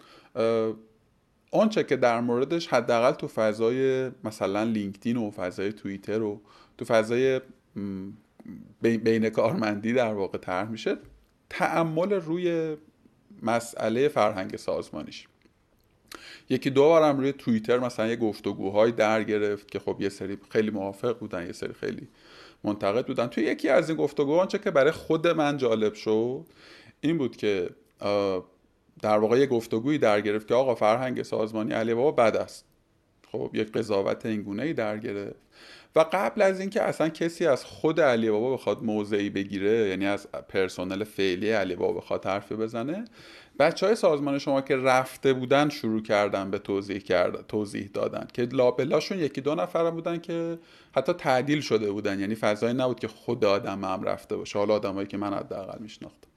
[1.55, 6.41] آنچه که در موردش حداقل تو فضای مثلا لینکدین و فضای توییتر و
[6.79, 7.41] تو فضای
[8.83, 10.97] بین کارمندی در واقع طرح میشه
[11.51, 12.77] تعمل روی
[13.43, 15.27] مسئله فرهنگ سازمانیش.
[16.51, 20.71] یکی دو بارم روی توییتر مثلا یه گفتگوهای در گرفت که خب یه سری خیلی
[20.71, 22.09] موافق بودن یه سری خیلی
[22.65, 23.27] منتقد بودن.
[23.27, 26.47] توی یکی از این گفتگوها آنچه که برای خود من جالب شد
[27.01, 27.71] این بود که
[29.03, 32.65] در واقع یه گفتگویی در گرفت که آقا فرهنگ سازمانی علی بابا بد است.
[33.33, 35.45] خب یک قضاوت اینگونه ای در گرفت.
[35.97, 40.27] و قبل از اینکه اصلا کسی از خود علی بابا بخواد موضعی بگیره یعنی از
[40.49, 43.05] پرسنل فعلی علی بابا بخواد حرفی بزنه
[43.59, 48.43] بچه های سازمان شما که رفته بودن شروع کردن به توضیح کرد توضیح دادن که
[48.43, 50.59] لابلاشون یکی دو نفر بودن که
[50.97, 52.21] حتی تعدیل شده بودن.
[52.21, 54.59] یعنی فضایی نبود که خود آدم هم رفته باشه.
[54.59, 56.29] حالا آدمایی که من حداقل میشناختم.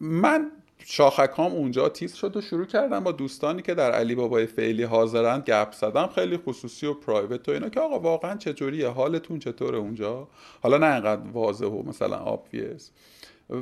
[0.00, 0.50] من
[0.88, 5.42] شاخکام اونجا تیز شد و شروع کردم با دوستانی که در علی بابای فعلی حاضرند
[5.42, 10.28] گپ زدم خیلی خصوصی و پرایوت و اینا که آقا واقعا چطوریه حالتون چطوره اونجا؟
[10.62, 12.90] حالا نه انقدر واضح و مثلا آبویس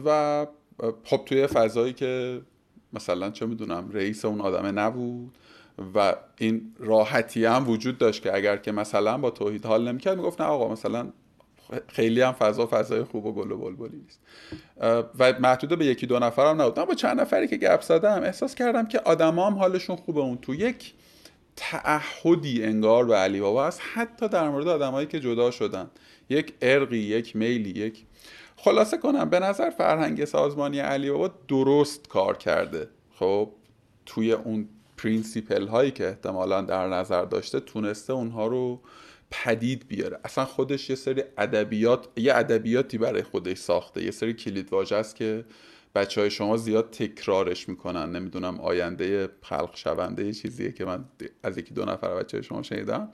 [0.04, 0.46] و
[1.04, 2.42] خب توی فضایی که
[2.92, 5.38] مثلا چه می‌دونم رئیس اون آدمه نبود
[5.94, 10.40] و این راحتی هم وجود داشت که اگر که مثلا با توحید حال نمی‌کرد می‌گفت
[10.40, 11.12] نه آقا مثلا
[11.88, 14.20] خیلی هم فضا فضای خوب و گل و بلبلی نیست
[15.18, 16.74] و محدود به یکی دو نفر هم نبود.
[16.74, 20.20] با چند نفری که گپ زدم احساس کردم که آدما هم حالشون خوبه.
[20.20, 20.94] اون تو یک
[21.56, 23.80] تعهدی انگار به علی بابا هست.
[23.94, 25.90] حتی در مورد آدمایی که جدا شدن.
[26.28, 28.04] یک عرقی یک میلی یک
[28.56, 32.88] خلاصه کنم به نظر فرهنگ سازمانی علی بابا درست کار کرده.
[33.18, 33.50] خب
[34.06, 38.80] توی اون principle هایی که احتمالا در نظر داشته تونسته اونها رو
[39.42, 40.18] پدید بیاره.
[40.24, 44.04] اصلا خودش یه سری ادبیات یه ادبیاتی برای خودش ساخته.
[44.04, 45.44] یه سری کلید واژه است که
[45.94, 48.16] بچه های شما زیاد تکرارش می‌کنن.
[48.16, 51.04] نمی‌دونم آینده خلق شونده یه چیزیه که من
[51.42, 53.08] از یکی دو نفر بچه های شما شنیدم.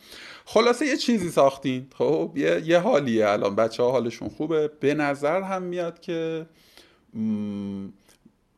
[0.45, 1.87] خلاصه یه چیزی ساختین.
[1.95, 3.57] خب یه, یه حالیه الان.
[3.57, 4.69] بچه ها حالشون خوبه.
[4.81, 6.47] به نظر هم میاد که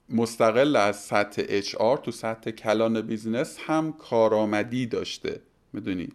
[0.09, 5.41] مستقل از سطح HR تو سطح کلان business هم کارآمدی داشته.
[5.73, 6.09] می‌دونی؟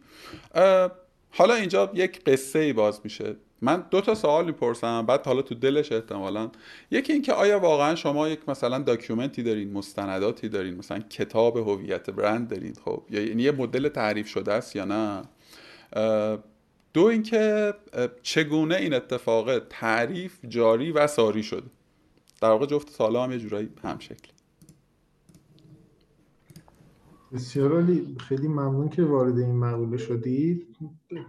[1.38, 3.35] حالا اینجا یک قصه ای باز میشه.
[3.61, 6.49] من دو تا سوال می‌پرسم بعد حالا تو دلش احتمالا.
[6.91, 12.09] یکی اینکه آیا واقعا شما یک مثلا document ی دارین مستنداتی دارین مثلا کتاب هویت
[12.09, 15.21] برند دارین خب یا یعنی یه مدل تعریف شده است یا نه؟
[16.93, 17.73] دو اینکه
[18.23, 21.69] چگونه این اتفاق تعریف جاری و ساری شده؟
[22.41, 24.36] در واقع جفت سالا هم یه جورایی هم شکل.
[27.34, 28.15] بسیار عالی.
[28.19, 30.67] خیلی ممنون که وارد این مقوله شدید.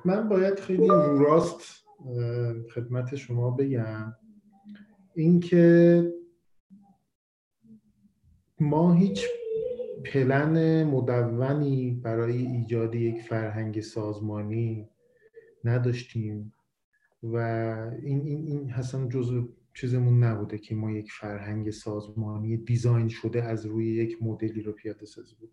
[0.05, 0.89] من باید خیلی
[1.19, 1.85] راست
[2.75, 4.15] خدمت شما بگم.
[5.15, 6.13] اینکه
[8.61, 9.27] ما هیچ
[10.05, 14.89] پلن مدونی برای ایجاد یک فرهنگ سازمانی
[15.65, 16.53] نداشتیم
[17.23, 17.37] و
[18.03, 19.43] این این این حسن جزء
[19.75, 25.07] چیزمون نبوده که ما یک فرهنگ سازمانی دیزاین شده از روی یک مدلی رو پیاده
[25.07, 25.53] سازی بود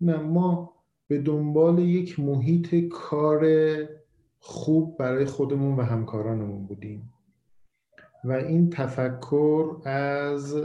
[0.00, 0.74] نه ما
[1.08, 3.46] به دنبال یک محیط کار
[4.38, 7.12] خوب برای خودمون و همکارانمون بودیم.
[8.24, 10.56] و این تفکر از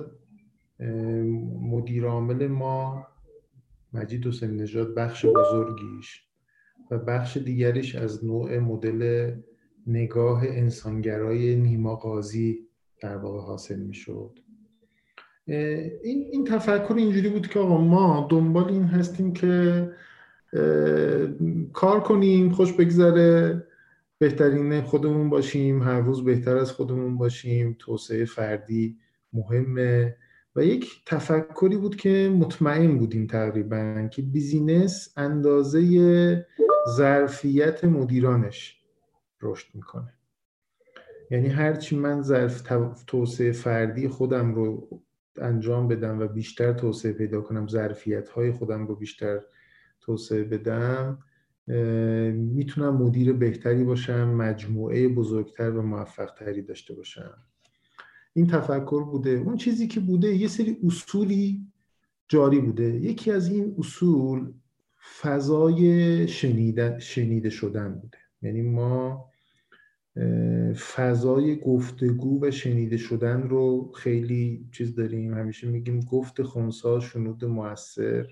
[1.61, 3.07] مدیر عامل ما
[3.93, 6.27] مجید حسین نژاد بخش بزرگیش
[6.91, 9.31] و بخش دیگریش از نوع مدل
[9.87, 12.67] نگاه انسانگرای نیما قاضی
[13.01, 14.39] در واقع حاصل می‌شد.
[15.47, 19.91] این, این تفکر اینجوری بود که آقا ما دنبال این هستیم که
[21.73, 23.63] کار کنیم خوش بگذره
[24.17, 28.97] بهترین خودمون باشیم هر روز بهتر از خودمون باشیم توسعه فردی
[29.33, 30.15] مهمه.
[30.55, 36.45] و یک تفکری بود که مطمئن بودیم تقریبا که بیزینس اندازه
[36.89, 38.81] ظرفیت مدیرانش
[39.41, 40.13] رشد می‌کنه.
[41.31, 42.61] یعنی هرچی من ظرف
[43.07, 44.87] توسعه فردی خودم رو
[45.41, 49.39] انجام بدم و بیشتر توسعه پیدا کنم ظرفیت های خودم رو بیشتر
[50.01, 51.19] توسعه بدم
[52.33, 57.37] می‌تونم مدیر بهتری باشم مجموعه بزرگتر و موفقتری داشته باشم.
[58.33, 59.29] این تفکر بوده.
[59.29, 61.67] اون چیزی که بوده یه سری اصولی
[62.27, 62.83] جاری بوده.
[62.83, 64.53] یکی از این اصول
[65.21, 68.17] فضای شنیده, شنیده شدن بوده.
[68.41, 69.29] یعنی ما
[70.95, 75.33] فضای گفتگو و شنیده شدن رو خیلی چیز داریم.
[75.33, 78.27] همیشه میگیم گفت خونسا شنود موثر.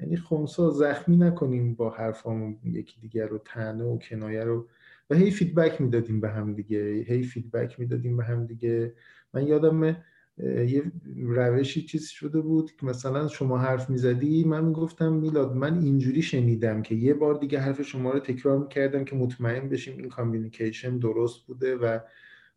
[0.00, 4.68] یعنی خونسا زخمی نکنیم با حرفامون یکی دیگر رو تنه و کنایه رو.
[5.10, 7.04] و هی feedback می‌دادیم به هم دیگه.
[7.08, 8.94] هی feedback می‌دادیم به هم دیگه.
[9.34, 9.96] من یادم
[10.44, 16.22] یه روشی چیز شده بود که مثلا شما حرف می‌زدی من می‌گفتم میلاد من اینجوری
[16.22, 20.98] شنیدم که یه بار دیگه حرف شما رو تکرار می‌کردم که مطمئن بشیم این communication
[20.98, 21.98] درست بوده و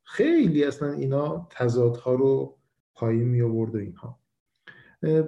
[0.03, 2.57] خیلی اصلا اینا تضادها رو
[2.93, 4.19] پایین می آورد و اینها.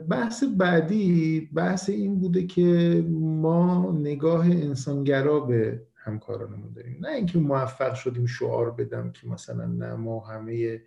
[0.10, 6.98] بحث بعدی بحث این بوده که ما نگاه انسانگرا به همکارانمون داریم.
[7.02, 10.82] نه اینکه موفق شدیم شعار بدم که مثلا نه ما همه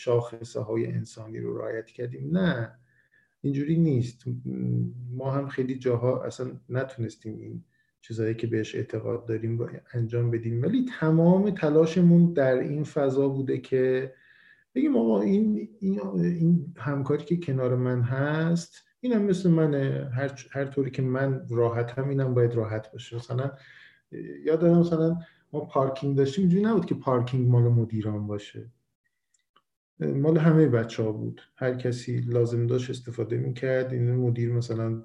[0.00, 2.38] شاخصه های انسانی رو رعایت کردیم.
[2.38, 2.78] نه
[3.40, 4.24] اینجوری نیست.
[5.10, 7.64] ما هم خیلی جاها اصلا نتونستیم این
[8.00, 10.62] چیزهایی که بهش اعتقاد داریم رو انجام بدیم.
[10.62, 14.14] ولی تمام تلاشمون در این فضا بوده که
[14.74, 19.74] بگیم آقا این, این, این همکاری که کنار من هست این هم مثل من
[20.14, 23.16] هر, هر طوری که من راحتم اینم باید راحت باشه.
[23.16, 23.52] مثلا
[24.44, 25.18] یادم مثلا
[25.52, 28.70] ما پارکینگ داشتیم اینجوری نبود که پارکینگ مال مدیران باشه.
[30.00, 31.40] مال همه بچه ها بود.
[31.56, 33.92] هر کسی لازم داشت استفاده می‌کرد.
[33.92, 35.02] این مدیر مثلا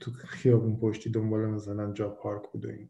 [0.00, 2.88] تو خیابون پشتی دنبال مثلا جا پارک بود و این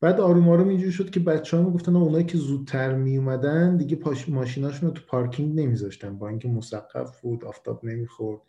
[0.00, 3.98] بعد آروم آروم اینجوری شد که بچه ها می‌گفتن اونایی که زودتر می اومدن دیگه
[4.28, 8.40] ماشیناشون رو تو پارکینگ نمیذاشتن با اینکه مسقف بود آفتاب نمی‌خورد.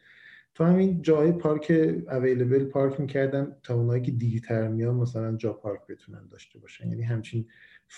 [0.55, 1.71] تو همین جای پارک
[2.11, 6.89] اویلیبل پارک می‌کردن تا اونایی که دیرتر میان مثلا جا پارک بتونن داشته باشن.
[6.89, 7.47] یعنی همچین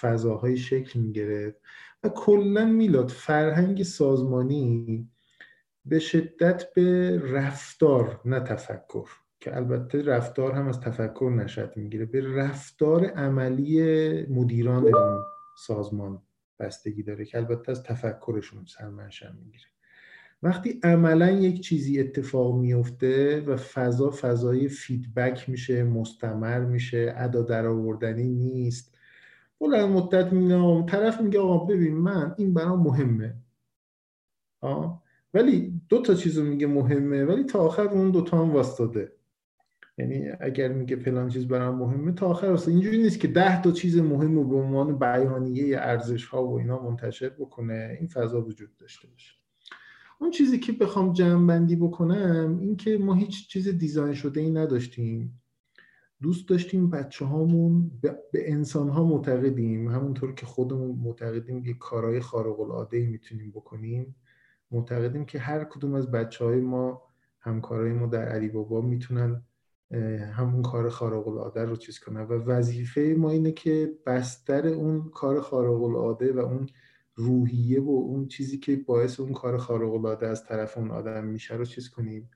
[0.02, 1.62] فضاهای شکل می‌گرفت
[2.04, 5.10] و کلا میلاد فرهنگ سازمانی
[5.86, 9.10] به شدت به رفتار نه تفکر
[9.40, 15.24] که البته رفتار هم از تفکر نشد می‌گیره به رفتار عملی مدیران اون
[15.58, 16.22] سازمان
[16.60, 19.66] بستگی داره که البته از تفکرشون سرمنشأ می‌گیره.
[20.44, 27.68] وقتی عملا یک چیزی اتفاق میفته و فضا فضای فیدبک میشه مستمر میشه ادا در
[27.68, 28.89] آوردنی نیست
[29.60, 33.36] بلند مدت میگم طرف میگه آقا ببین من این برام مهمه.
[34.62, 35.03] آه؟
[35.34, 39.12] ولی دو تا چیز رو میگه مهمه ولی تا آخر اون دو تا هم واسطاده.
[39.97, 42.72] یعنی اگر میگه فلان چیز برام مهمه تا آخر واسطه.
[42.72, 46.84] اینجوری نیست که ده تا چیز مهم رو به عنوان بیانیه ارزش ها و اینا
[46.84, 47.97] منتشر بکنه.
[47.99, 49.34] این فضا وجود داشته باشه.
[50.20, 54.49] اون چیزی که بخوام جمع بندی بکنم این که ما هیچ چیز دیزاین شده ای
[54.49, 55.41] نداشتیم.
[56.22, 59.88] دوست داشتیم بچه هامون به انسان ها معتقدیم.
[59.88, 64.15] همونطور که خودمون معتقدیم یه کارهای خارق العاده ای می‌تونیم بکنیم
[64.72, 67.01] معتقدیم که هر کدوم از بچه های ما
[67.39, 69.43] همکارای ما در علی بابا می‌تونن
[70.34, 72.22] همون کار خارق العاده رو چیز کنن.
[72.22, 76.70] و وظیفه ما اینه که بستر اون کار خارق العاده و اون
[77.15, 81.55] روحیه و اون چیزی که باعث اون کار خارق العاده از طرف اون آدم میشه
[81.55, 82.30] رو چیز کنیم.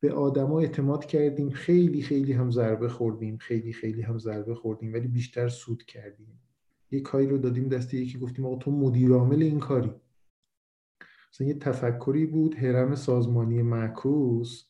[0.00, 1.50] به آدما اعتماد کردیم.
[1.50, 3.36] خیلی خیلی هم ضربه خوردیم.
[3.36, 6.40] خیلی خیلی هم ضربه خوردیم ولی بیشتر سود کردیم.
[6.90, 9.92] یه کاری رو دادیم دست یکی گفتیم آقا تو مدیر عامل این کاری.
[11.32, 14.64] مثلا یه تفکری بود هرم سازمانی معکوس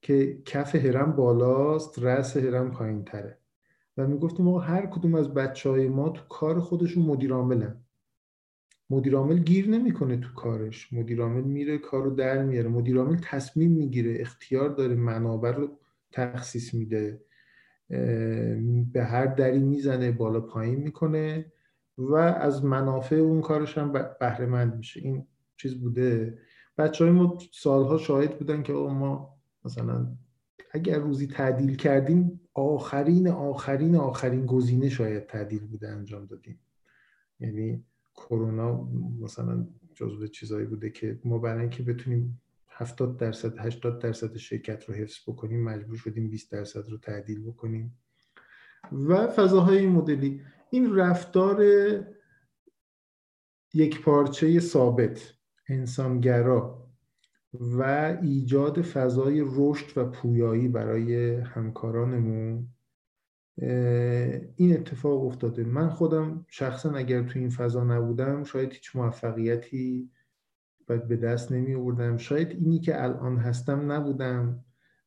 [0.00, 3.38] که کف هرم بالاست رأس هرم پایین تره
[3.96, 7.85] و می‌گفتیم آقا هر کدوم از بچه های ما تو کار خودشون مدیر عاملن.
[8.90, 10.92] مدیرعامل گیر نمی‌کنه تو کارش.
[10.92, 12.68] مدیرعامل میره کارو در میاره.
[12.68, 15.78] مدیرعامل تصمیم می‌گیره اختیار داره منابع رو
[16.12, 17.20] تخصیص میده.
[18.92, 21.52] به هر دری می‌زنه بالا پایین می‌کنه
[21.98, 25.00] و از منافع اون کارش هم بهره مند میشه.
[25.00, 25.26] این
[25.56, 26.38] چیز بوده.
[26.78, 30.06] بچه های ما سالها شاهد بودن که ما مثلا
[30.72, 36.60] اگر روزی تعدیل کردیم آخرین آخرین آخرین گزینه شاید تعدیل بوده انجام دادیم.
[37.40, 37.84] یعنی
[38.16, 38.88] کرونا
[39.20, 44.94] مثلا جزو چیزایی بوده که ما برای اینکه بتونیم 70 درصد 80 درصد شرکت رو
[44.94, 47.98] حفظ بکنیم مجبور شدیم 20 درصد رو تعدیل بکنیم.
[48.92, 50.42] و فضاهای این مدلی.
[50.70, 51.64] این رفتار
[53.74, 55.32] یک پارچه ثابت
[55.68, 56.86] انسانگرا
[57.60, 57.82] و
[58.22, 62.68] ایجاد فضای رشد و پویایی برای همکارانمون
[64.56, 65.64] این اتفاق افتاده.
[65.64, 70.10] من خودم شخصا اگر تو این فضا نبودم شاید هیچ موفقیتی
[70.86, 74.64] به دست نمی آوردم شاید اینی که الان هستم نبودم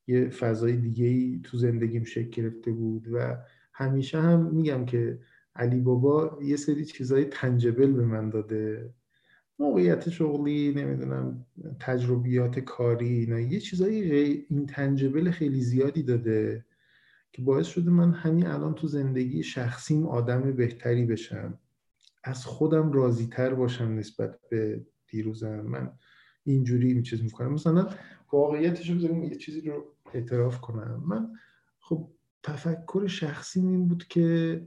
[0.08, 3.08] یه فضای دیگه ای تو زندگیم شکل گرفته بود.
[3.14, 3.38] و
[3.74, 5.20] همیشه هم میگم که
[5.56, 8.94] علی بابا یه سری چیزای تنجبل به من داده.
[9.60, 11.46] موقعیت شغلی نمی‌دونم
[11.80, 14.12] تجربیات کاری نه یه چیزای
[14.50, 16.66] این تنجبل خیلی زیادی داده.
[17.32, 21.60] که باعث شده من همین الان تو زندگی شخصیم آدم بهتری بشم.
[22.24, 25.62] از خودم راضی تر باشم نسبت به دیروزم.
[25.62, 25.92] من
[26.44, 27.54] اینجوری این چیز می‌کنم.
[27.54, 27.90] مثلا
[28.32, 31.04] واقعیتش رو یه چیزی رو اعتراف کنم.
[31.08, 31.30] من
[31.80, 32.12] خب
[32.44, 34.66] تفکر شخصی این بود که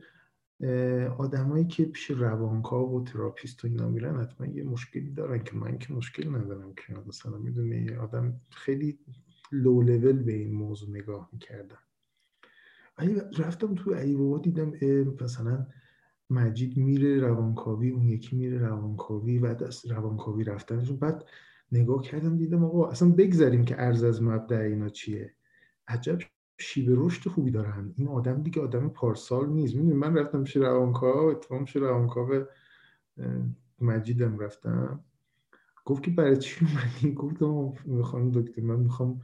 [1.18, 5.78] آدمایی که پیش روانکاو و therapist و اینا میرن حتما یه مشکلی دارن که من
[5.78, 8.98] که مشکل ندارم که مثلا می‌دونی آدم خیلی
[9.52, 11.78] لو لول به این موضوع نگاه می‌کردم.
[12.98, 14.72] ولی رفتم تو ای بابا دیدم
[15.20, 15.66] مثلا
[16.30, 21.24] مجید میره روانکاوی اون یکی میره روانکاوی بعد از روانکاوی رفتنشون بعد
[21.72, 25.34] نگاه کردم دیدم آقا اصلا بگذاریم که ارز از مبدع اینا چیه.
[25.88, 26.18] عجب
[26.58, 27.94] شیب رشد خوبی دارن.
[27.96, 29.74] این آدم دیگه آدم پارسال نیست.
[29.74, 32.44] می‌دونی من رفتم پیش روانکاو اتفاقا پیش روانکاو
[33.80, 35.04] مجیدم رفتم.
[35.84, 39.20] گفت که برای چی اومدی؟ گفتم می‌خوام دکتر من می‌خوام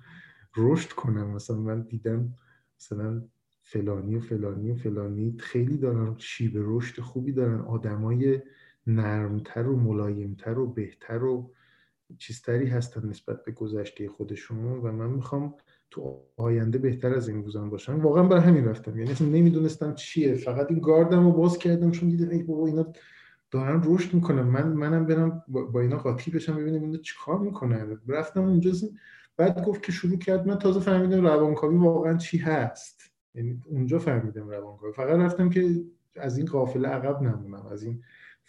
[0.56, 1.30] رشد کنم.
[1.30, 2.34] مثلا من دیدم
[2.80, 3.22] مثلا
[3.70, 8.40] فلانی و فلانی و فلانی خیلی دارن شیب رشد خوبی دارن آدمای
[8.86, 11.50] نرمتر و ملایمتر و بهتر و
[12.18, 15.54] چیزتری هستن نسبت به گذشته خودشون و من می‌خوام
[15.90, 18.00] تو آینده بهتر از این روزان باشم.
[18.00, 18.98] واقعا برای همین رفتم.
[18.98, 20.34] یعنی اصلا نمی‌دونستم چیه.
[20.34, 22.86] فقط این گاردم رو باز کردم چون دیدم ای بابا اینا
[23.50, 24.42] دارن رشد می‌کنن.
[24.42, 27.98] من منم برم با اینا قاطی بشم ببینم اینا چیکار می‌کنن.
[28.08, 28.72] رفتم اونجا
[29.36, 30.46] بعد گفت که شروع کرد.
[30.46, 33.07] من تازه فهمیدم روانکاوی واقعا چی هست.
[33.34, 35.84] یعنی اونجا فهمیدم روانکاوی فقط رفتم که
[36.16, 38.02] از این قافله عقب نمونم از این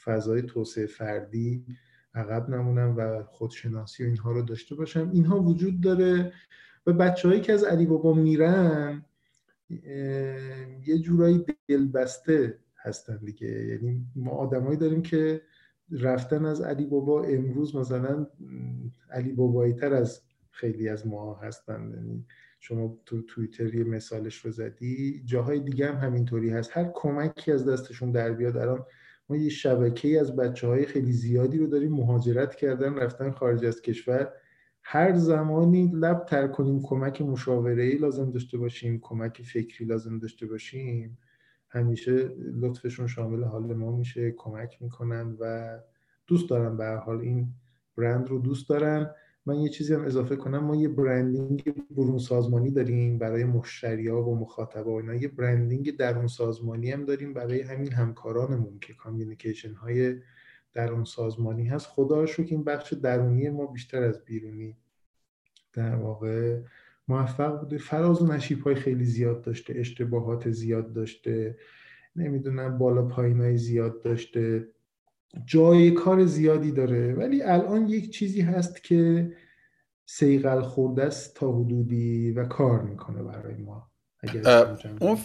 [0.03, 1.65] فضای توسعه فردی
[2.13, 5.09] عقب نمونم و خودشناسی و اینها رو داشته باشم.
[5.13, 6.33] اینها وجود داره
[6.85, 9.05] و بچههایی که از علی بابا میرن
[10.85, 13.47] یه جورایی دلبسته هستن دیگه.
[13.47, 15.41] یعنی ما آدمایی داریم که
[15.91, 18.27] رفتن از علی بابا امروز مثلا
[19.11, 20.21] علی بابایی تر از
[20.51, 21.91] خیلی از ما هستن.
[21.95, 22.25] یعنی
[22.59, 25.21] شما تو توییتر یه مثالش رو زدی.
[25.25, 26.77] جاهای دیگه هم همینطوری هست.
[26.77, 28.57] هر کمکی از دستشون در بیاد.
[28.57, 28.85] الان
[29.29, 33.81] ما یه شبکه از بچه های خیلی زیادی رو داریم مهاجرت کردن رفتن خارج از
[33.81, 34.33] کشور.
[34.83, 40.45] هر زمانی لب تر کنیم کمک مشاوره ای لازم داشته باشیم کمک فکری لازم داشته
[40.45, 41.17] باشیم
[41.69, 45.77] همیشه لطفشون شامل حال ما میشه کمک می‌کنن و
[46.27, 46.77] دوست دارن.
[46.77, 47.47] به حال این
[47.97, 49.11] برند رو دوست دارن.
[49.45, 50.63] من یه چیزی هم اضافه کنم.
[50.63, 55.15] ما یه برندینگ برون سازمانی داریم برای مشتریا و مخاطبا اینا.
[55.15, 60.15] یه برندینگ درون سازمانی هم داریم برای همین همکارانمون که کامیونیکیشن های
[60.73, 61.87] درون سازمانی هست.
[61.87, 64.77] خدا که این بخش درونی ما بیشتر از بیرونی
[65.73, 66.61] در واقع
[67.07, 67.77] موفق بوده.
[67.77, 71.57] فراز و نشیب های خیلی زیاد داشته اشتباهات زیاد داشته
[72.15, 74.67] نمی‌دونم بالا پایین های زیاد داشته.
[75.45, 77.13] جای کار زیادی داره.
[77.13, 79.31] ولی الان یک چیزی هست که
[80.05, 83.89] سیقل خورده است تا حدودی و کار می‌کنه برای ما.
[84.99, 85.17] اون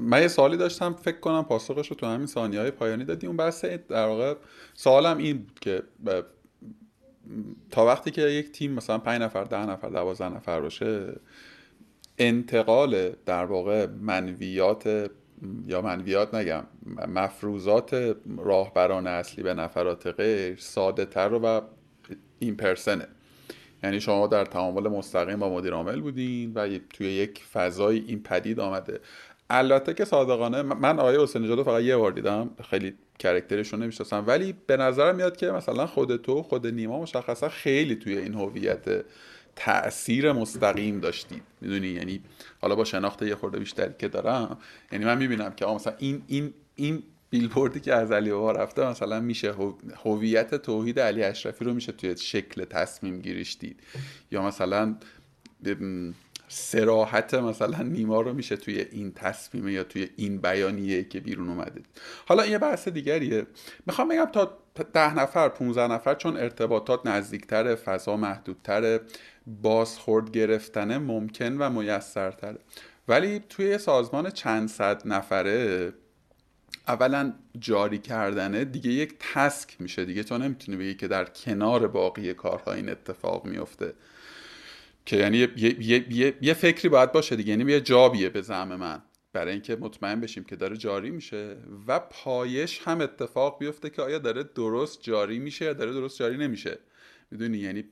[0.00, 3.26] من یه سوالی داشتم فکر کنم پاسخش رو تو همین ثانیه های پایانی دادی.
[3.26, 4.34] اون بحث در واقع
[4.74, 5.82] سوالم این بود که
[7.70, 11.20] تا وقتی که یک تیم مثلا 5 نفر ده نفر دوازده نفر باشه
[12.18, 15.10] انتقال در واقع منویات
[15.66, 16.64] یا منویات نگم
[17.08, 21.60] مفروضات راهبران اصلی به نفرات غیر ساده تر و
[22.38, 23.06] این پرسنه.
[23.82, 28.60] یعنی شما در تعامل مستقیم با مدیر عامل بودین و توی یک فضای این پدید
[28.60, 29.00] آمده.
[29.50, 34.24] البته که صادقانه من آقای حسین نژاد فقط یه بار دیدم خیلی کرکترشون نمی‌شناسم.
[34.26, 39.04] ولی به نظرم میاد که مثلا خود تو خود نیما مشخصا خیلی توی این هویت
[39.56, 41.42] تاثیر مستقیم داشتید.
[41.60, 42.20] می‌دونی؟ یعنی
[42.60, 44.58] حالا با شناخت یه خورده بیشتری که دارم
[44.92, 49.20] یعنی من می‌بینم که مثلا این این این بیلبوردی که از علی بابا رفته مثلا
[49.20, 49.54] میشه
[50.04, 53.80] هویت توحید علی اشرفی رو میشه توی شکل تصمیم گیریش دید.
[54.30, 54.96] یا مثلا
[56.48, 61.82] سراحت مثلا نیما رو میشه توی این تصمیم یا توی این بیانیه که بیرون اومده.
[62.26, 63.46] حالا یه بحث دیگریه.
[63.86, 64.58] می‌خوام بگم تا
[64.92, 69.00] ده نفر 15 نفر چون ارتباطات نزدیکتر فضا محدودتر
[69.62, 72.58] بازخورد گرفتن ممکن و میسرتره
[73.08, 75.92] ولی توی سازمان چند صد نفره
[76.88, 80.22] اولا جاری کردنه دیگه یک تسک میشه دیگه.
[80.22, 83.94] تو نمی‌تونی بگی که در کنار باقی کارها این اتفاق میفته.
[85.06, 87.50] که یعنی یه, یه،, یه،, یه فکری باید باشه دیگه.
[87.50, 89.02] یعنی یه جابیه به زعم من.
[89.32, 91.56] برای اینکه مطمئن بشیم که داره جاری میشه
[91.88, 96.36] و پایش هم اتفاق بیفته که آیا داره درست جاری میشه یا داره درست جاری
[96.36, 96.78] نمیشه.
[97.30, 97.84] می‌دونی؟ یعنی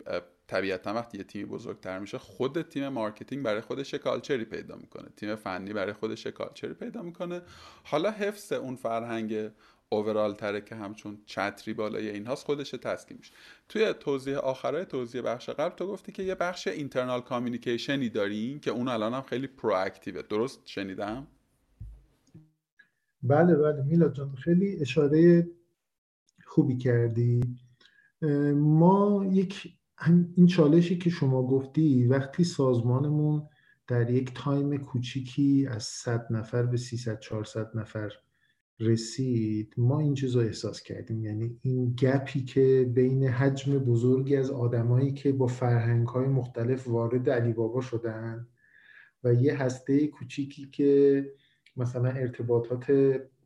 [0.48, 5.08] طبیعتا وقتی یه تیمی بزرگتر میشه خود تیم marketing برای خودش culture ی پیدا می‌کنه.
[5.16, 7.42] تیم فنی برای خودش culture ی پیدا می‌کنه.
[7.84, 9.50] حالا حفظ اون فرهنگ
[9.88, 13.32] overall تره که همچون چتری بالای اینهاست خودش task ی میشه.
[13.68, 18.60] توی توضیح آخرای توضیح بخش قبل تو گفتی که یه بخش internal communication ی دارین
[18.60, 21.26] که اون الان هم خیلی proactive ه درست شنیدم؟
[23.22, 23.82] بله بله.
[23.82, 25.48] میلاد جان خیلی اشاره
[26.46, 27.40] خوبی کردی.
[28.54, 33.48] ما یک این چالشی که شما گفتی وقتی سازمانمون
[33.86, 38.12] در یک تایم کوچیکی از 100 نفر به 300 400 نفر
[38.80, 41.24] رسید ما این چیز رو احساس کردیم.
[41.24, 47.30] یعنی این گپی که بین حجم بزرگی از آدمایی که با فرهنگ های مختلف وارد
[47.30, 48.46] علی بابا شدن
[49.24, 51.24] و یه هسته کوچیکی که
[51.76, 52.90] مثلا ارتباطات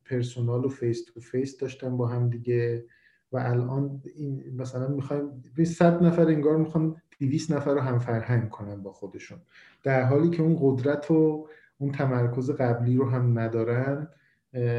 [0.05, 2.84] personal و face to face داشتن با هم دیگه
[3.33, 8.49] و الان این مثلا می‌خوایم به 100 نفر انگار می‌خوان 200 نفر رو هم فرهنگ
[8.49, 9.39] کنن با خودشون.
[9.83, 14.09] در حالی که اون قدرت و اون تمرکز قبلی رو هم ندارن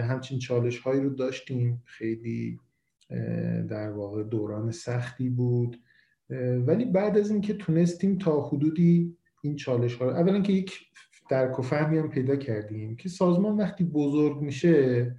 [0.10, 1.84] همچین چالش هایی رو داشتیم.
[1.86, 2.60] خیلی
[3.70, 5.80] در واقع دوران سختی بود.
[6.66, 10.80] ولی بعد از اینکه تونستیم تا حدودی این چالش ها رو اولا که یک
[11.30, 15.16] درک و فهمی هم پیدا کردیم که سازمان وقتی بزرگ میشه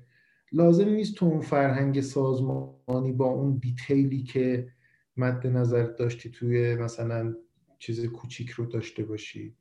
[0.54, 4.68] لازم نیست تو اون فرهنگ سازمانی با اون دیتیلی که
[5.16, 7.34] مد نظر داشتی توی مثلا
[7.78, 9.56] چیز کوچیک رو داشته باشی.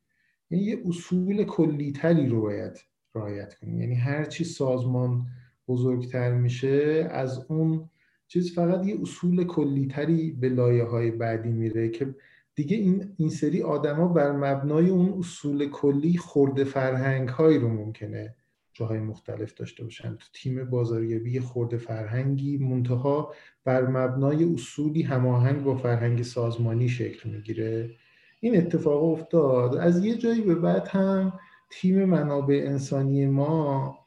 [0.49, 2.83] یعنی یه اصول کلیتری رو باید
[3.15, 5.25] رعایت کنیم یعنی هر چی سازمان
[5.67, 7.89] بزرگتر میشه از اون
[8.27, 12.15] چیز فقط یه اصول کلیتری به لایه های بعدی میره که
[12.55, 18.35] دیگه این, این سری آدما بر مبنای اون اصول کلی خورده فرهنگ هایی رو ممکنه
[18.74, 20.15] جاهای مختلف داشته باشن.
[20.15, 27.89] تو تیم بازاریابی خورده فرهنگی منتها بر مبنای اصولی هماهنگ با فرهنگ سازمانی شکل می‌گیره.
[28.39, 29.76] این اتفاق افتاد.
[29.76, 33.97] از یه جایی به بعد هم تیم منابع انسانی ما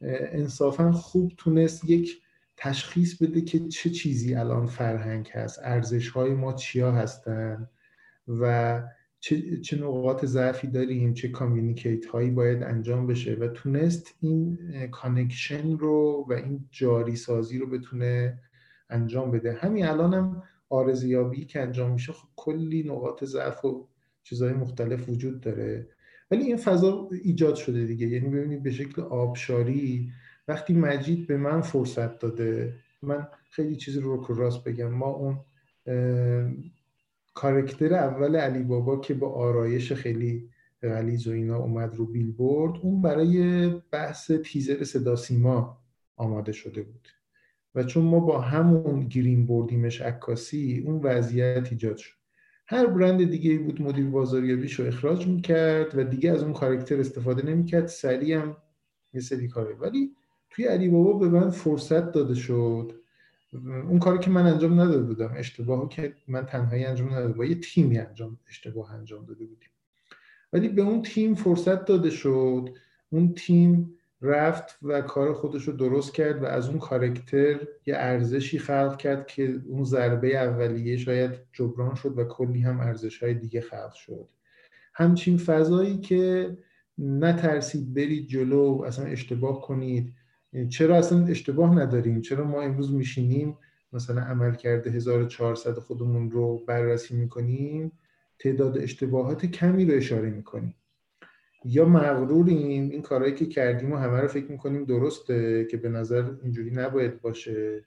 [0.00, 2.22] انصافا خوب تونست یک
[2.56, 7.68] تشخیص بده که چه چیزی الان فرهنگ هست ارزش های ما چیا هستن
[8.28, 8.82] و
[9.20, 14.58] چه, چه نقاط ضعفی داریم چه communicate هایی باید انجام بشه و تونست این
[14.90, 18.38] connection رو و این جاری سازی رو بتونه
[18.90, 19.52] انجام بده.
[19.52, 23.86] همین الان هم ارزیابی که انجام میشه خب کلی نقاط ضعف و
[24.22, 25.88] چیزهای مختلف وجود داره.
[26.30, 28.06] ولی این فضا ایجاد شده دیگه.
[28.06, 30.12] یعنی ببینید به شکل آبشاری
[30.48, 34.88] وقتی مجید به من فرصت داده من خیلی چیزی رو رو راست بگم.
[34.88, 35.38] ما اون
[37.38, 40.48] کارکتر اول علی بابا که با آرایش خیلی
[40.82, 45.78] غلیظ و اینا اومد رو بیلبورد اون برای بحث تیزر صدا سیما
[46.16, 47.08] آماده شده بود.
[47.74, 52.14] و چون ما با همون گرین بردیمش عکاسی اون وضعیت ایجاد شد.
[52.66, 57.46] هر برند دیگه بود مدیر بازاریابیش رو اخراج می‌کرد و دیگه از اون کارکتر استفاده
[57.46, 58.56] نمی‌کرد سریع هم
[59.14, 60.12] یه سری کاره ولی
[60.50, 62.92] توی علی بابا به من فرصت داده شد
[63.52, 67.54] اون کاری که من انجام نداده بودم اشتباهی که من تنهایی انجام نداده با یه
[67.54, 69.68] تیمی انجام اشتباه انجام داده بودیم.
[70.52, 72.68] ولی به اون تیم فرصت داده شد
[73.10, 78.58] اون تیم رفت و کار خودش رو درست کرد و از اون کارکتر یه ارزشی
[78.58, 83.60] خلق کرد که اون ضربه اولیه شاید جبران شد و کلی هم ارزش های دیگه
[83.60, 84.28] خلق شد.
[84.94, 86.56] همچین فضایی که
[86.98, 90.14] نترسید برید جلو اصلا اشتباه کنید.
[90.68, 93.56] چرا اصلا اشتباه نداریم؟ چرا ما امروز میشینیم
[93.92, 97.92] مثلا عمل کرده 1400 خودمون رو بررسی می‌کنیم؟
[98.38, 100.74] تعداد اشتباهات کمی رو اشاره می‌کنیم.
[101.64, 106.30] یا مغروریم؟ این کارهایی که کردیم و همه رو فکر می‌کنیم درسته که به نظر
[106.42, 107.84] اینجوری نباید باشه.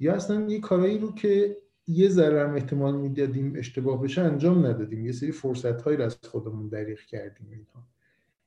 [0.00, 1.56] یا اصلا یه کارایی رو که
[1.86, 5.06] یه ذره هم احتمال می‌دادیم اشتباه بشه انجام ندادیم.
[5.06, 7.86] یه سری فرصت هایی رو از خودمون دریغ کردیم اینها.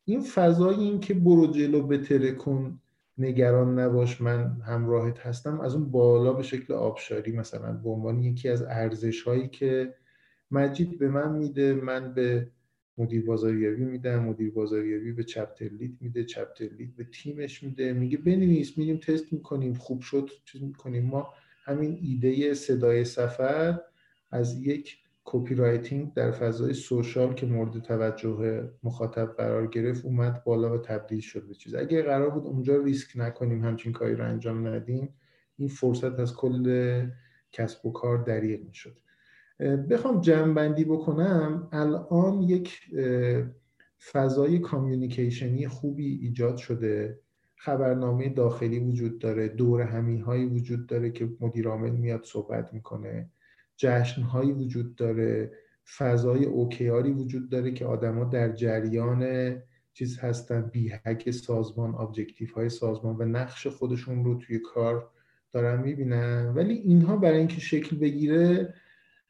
[0.05, 2.80] این فضای این که برو جلو کن
[3.17, 5.61] نگران نباش من همراهت هستم.
[5.61, 9.93] از اون بالا به شکل آبشاری مثلا به عنوان یکی از ارزش هایی که
[10.51, 12.47] مجید به من میده من به
[12.97, 17.93] مدیر بازاریابی میدم مدیر بازاریابی به چپتر لید میده چپتر لید به تیمش میده.
[17.93, 21.05] میگه بنویس میریم تست می‌کنیم خوب شد چیز می‌کنیم.
[21.05, 21.33] ما
[21.63, 23.79] همین ایده صدای سفر
[24.31, 24.97] از یک
[25.33, 31.47] copywriting در فضای social که مورد توجه مخاطب قرار گرفت اومد بالا و تبدیل شد
[31.47, 31.75] به چیز.
[31.75, 35.09] اگه قرار بود اونجا ریسک نکنیم همچین کاری رو انجام ندیم
[35.57, 37.05] این فرصت از کل
[37.51, 38.97] کسب و کار دریغ می‌شد.
[39.89, 42.79] بخوام جمع بندی بکنم الان یک
[44.11, 47.19] فضای communication ی خوبی ایجاد شده.
[47.55, 53.29] خبرنامه داخلی وجود داره دور همی هایی وجود داره که مدیر عامل میاد صحبت می‌کنه.
[53.81, 55.51] جشن هایی وجود داره
[55.97, 59.53] فضای OKR ی وجود داره که آدما در جریان
[59.93, 65.09] چیز هستن BHAG سازمان objective های سازمان و نقش خودشون رو توی کار
[65.51, 66.53] دارن می‌بینن.
[66.55, 68.73] ولی اینها برای اینکه شکل بگیره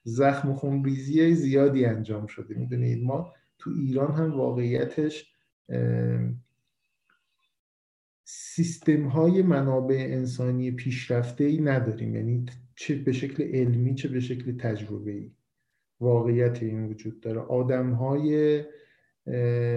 [0.03, 2.55] زخم و خونریزی زیادی انجام شده.
[2.55, 5.33] می‌دونید؟ ما تو ایران هم واقعیتش
[8.23, 12.15] سیستم های منابع انسانی پیشرفته ای نداریم.
[12.15, 12.45] یعنی
[12.81, 15.31] چه به شکل علمی چه به شکل تجربه ای
[15.99, 17.39] واقعیت این وجود داره.
[17.39, 18.63] آدم های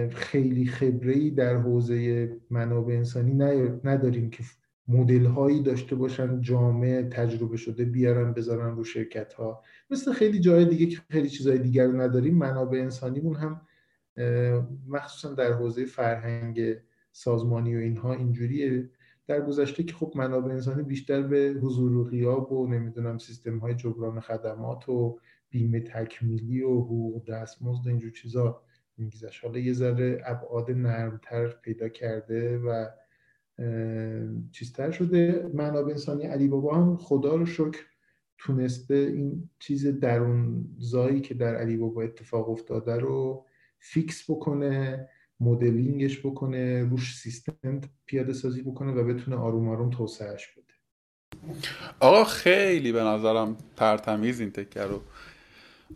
[0.09, 3.33] خیلی خبره در حوزه منابع انسانی
[3.83, 4.43] نداریم که
[4.87, 10.65] مدل هایی داشته باشن جامعه تجربه شده بیارن بذارن رو شرکت ها مثل خیلی جای
[10.65, 13.61] دیگه که خیلی چیزهای دیگر نداریم منابع انسانیمون هم
[14.87, 16.75] مخصوصا در حوزه فرهنگ
[17.11, 18.89] سازمانی و اینها اینجوریه.
[19.27, 23.75] در گذشته که خب منابع انسانی بیشتر به حضور و غیاب و نمی‌دونم سیستم های
[23.75, 25.19] جبران خدمات و
[25.49, 28.61] بیمه تکمیلی و حقوق دستمزد اینجور چیزا
[28.97, 29.45] میگذشت.
[29.45, 32.87] حالا یه ذره ابعاد نرمتر پیدا کرده و
[34.51, 35.49] چیزتر شده.
[35.53, 37.79] منابع انسانی علی بابا هم خدا رو شکر
[38.37, 43.45] تونسته این چیز درون زایی که در علی بابا اتفاق افتاده رو
[43.79, 45.09] فیکس بکنه.
[45.39, 50.65] مدلینگش بکنه روش سیستم پیاده سازی بکنه و بتونه آروم آروم توسعهش بده.
[51.99, 55.01] آقا خیلی به نظرم ترتمیز این تکه رو.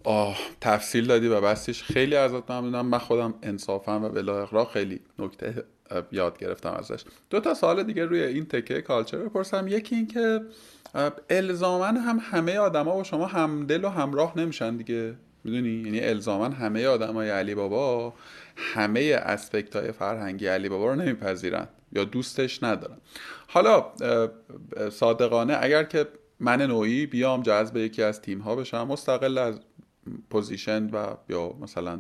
[0.04, 1.84] آه تفصیل دادی و بستش.
[1.84, 2.86] خیلی ازت ممنونم.
[2.86, 5.64] من خودم انصافا و بلا اقرا خیلی نکته
[6.12, 7.04] یاد گرفتم ازش.
[7.30, 9.68] دو تا سال دیگه روی این تکه کالچر بپرسم.
[9.68, 10.42] یکی این که
[11.30, 15.16] الزامن هم همه آدما با شما همدل و همراه نمیشن دیگه.
[15.44, 18.14] می‌دونی؟ یعنی الزاما همه آدمای علی بابا
[18.56, 22.98] همه aspect های فرهنگی علی بابا رو نمیپذیرن یا دوستش ندارن.
[23.48, 23.86] حالا
[24.92, 26.08] صادقانه اگر که
[26.40, 29.60] من نوعی بیام جذب یکی از تیم ها بشم مستقل از
[30.30, 32.00] position و یا مثلا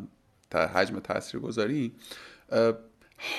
[0.53, 1.91] حجم تاثیر گذاری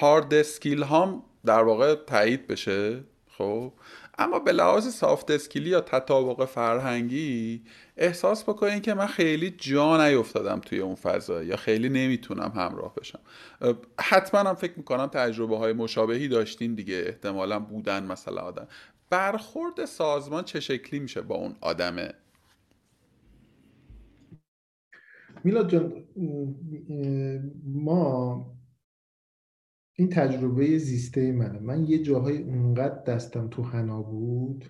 [0.01, 3.01] hard skill هام در واقع تایید بشه
[3.39, 3.73] خب؟
[4.21, 7.65] اما به لحاظ soft skill ی یا تطابق فرهنگی
[7.99, 13.21] احساس بکنین که من خیلی جا نیفتادم توی اون فضا یا خیلی نمی‌تونم همراه بشم.
[14.01, 18.69] حتما هم فکر می‌کنم تجربه های مشابهی داشتین دیگه احتمالا بودن مثلا آدم.
[19.11, 22.15] برخورد سازمان چه شکلی میشه با اون آدمه؟
[25.45, 26.05] میلاد جان
[27.67, 28.60] ما
[30.01, 31.59] این تجربه زیسته منه.
[31.59, 34.65] من یه جاهای اونقدر دستم تو حنا بود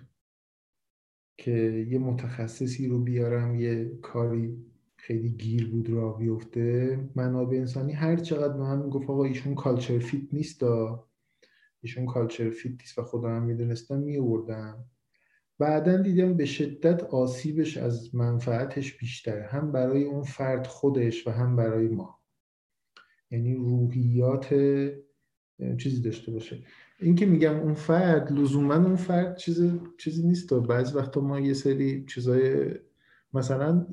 [1.37, 4.57] که یه متخصصی رو بیارم یه کاری
[4.95, 6.99] خیلی گیر بود را بیفته.
[7.15, 10.63] منابع انسانی هر چقدر به من می‌گفت آقا ایشون culture fit نیست
[11.81, 14.85] ایشون culture fit نیست و هم می‌دونستم میوردم
[15.59, 19.43] بعدا دیدم به شدت آسیبش از منفعتش بیشتره.
[19.43, 22.19] هم برای اون فرد خودش و هم برای ما.
[23.31, 24.53] یعنی روحیات
[25.77, 26.63] چیزی داشته باشه.
[26.99, 31.39] این که میگم اون فرد لزوما اون فرد چیز چیزی نیست و بعضی وقتا ما
[31.39, 32.75] یه سری چیزای
[33.33, 33.87] مثلا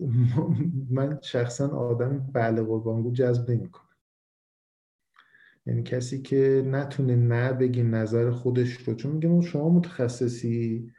[0.91, 3.85] من شخصا آدم بله قربانگو جذب نمی‌کنم.
[5.67, 10.91] یعنی کسی که نتونه نه بگی نظر خودش رو چون میگم شما متخصصی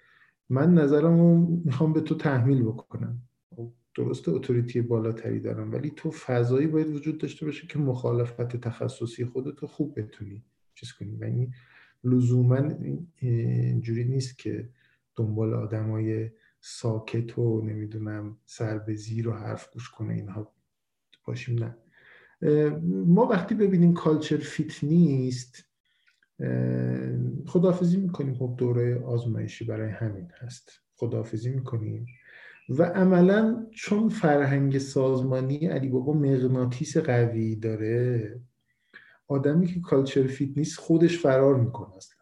[0.50, 3.22] من نظرمو می‌خوام به تو تحمیل بکنم.
[3.96, 9.68] درسته اتوریتی بالاتری دارم ولی تو فضایی باید وجود داشته باشه که مخالفت تخصصی خودتو
[9.68, 10.44] خوب بتونی
[10.80, 11.18] چیز کنی.
[11.22, 11.52] یعنی
[12.04, 12.70] لزوما
[13.16, 14.70] اینجوری نیست که
[15.16, 16.30] دنبال آدمای
[16.62, 20.54] ساکت و نمی‌دونم سر به زیر و حرف گوش کنه اینها
[21.26, 21.76] باشیم نه.
[23.06, 25.66] ما وقتی ببینیم کالچر فیت نیست
[27.48, 28.34] خدافزی می‌کنیم.
[28.34, 30.72] خب دوره آزمایشی برای همین هست.
[30.96, 32.06] خدافزی می‌کنیم.
[32.70, 38.42] و عملا چون فرهنگ سازمانی علی بابا مغناطیس قوی داره
[39.30, 42.20] آدمی که کالچر فیت نیست خودش فرار می‌کنه اصلا.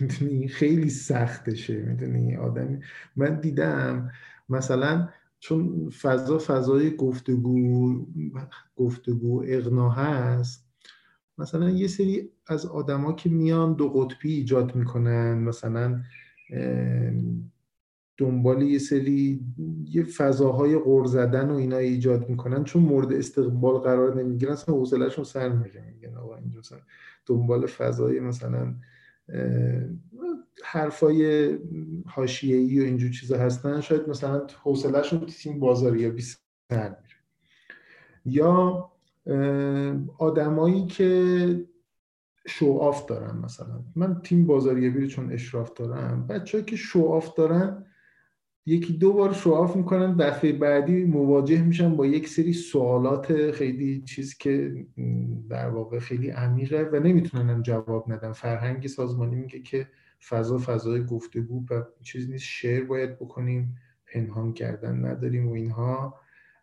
[0.00, 1.82] می‌دونی؟ خیلی سختشه.
[1.82, 2.80] می‌دونی؟ آدمی
[3.16, 4.10] من دیدم
[4.48, 5.08] مثلا
[5.40, 8.06] چون فضا فضای گفتگو
[8.76, 10.68] گفتگو اغنا هست
[11.38, 16.02] مثلا یه سری از آدما که میان دو قطبی ایجاد می‌کنن مثلا
[18.18, 19.40] دنبال یه سری
[19.90, 25.24] یه فضاهای غور زدن و اینا ایجاد می‌کنن چون مورد استقبال قرار نمی‌گیرن اصلا حوصلهشون
[25.24, 26.60] سر میره میگن آقا اینجا
[27.26, 28.74] دنبال فضای مثلا
[30.64, 31.50] حرفای
[32.06, 37.18] حاشیه‌ای و اینجور چیزا هستن شاید مثلا حوصلهشون تیم بازاریابی سر میره.
[38.24, 38.90] یا
[40.18, 41.66] آدمایی که
[42.46, 43.84] شو آف دارن مثلا.
[43.96, 47.84] من تیم بازاریابی رو چون اشراف دارم بچه‌ای که شو دارن
[48.68, 54.38] یکی دو بار شواف می‌کنن دفعه بعدی مواجه میشن با یک سری سوالات خیلی چیز
[54.38, 54.86] که
[55.48, 59.88] در واقع خیلی عمیقه و نمی‌تونن جواب ندن فرهنگ سازمانی میگه که
[60.28, 62.44] فضا فضای گفتگو و چیز نیست.
[62.44, 63.76] شعر باید بکنیم
[64.12, 66.14] پنهان کردن نداریم و اینها.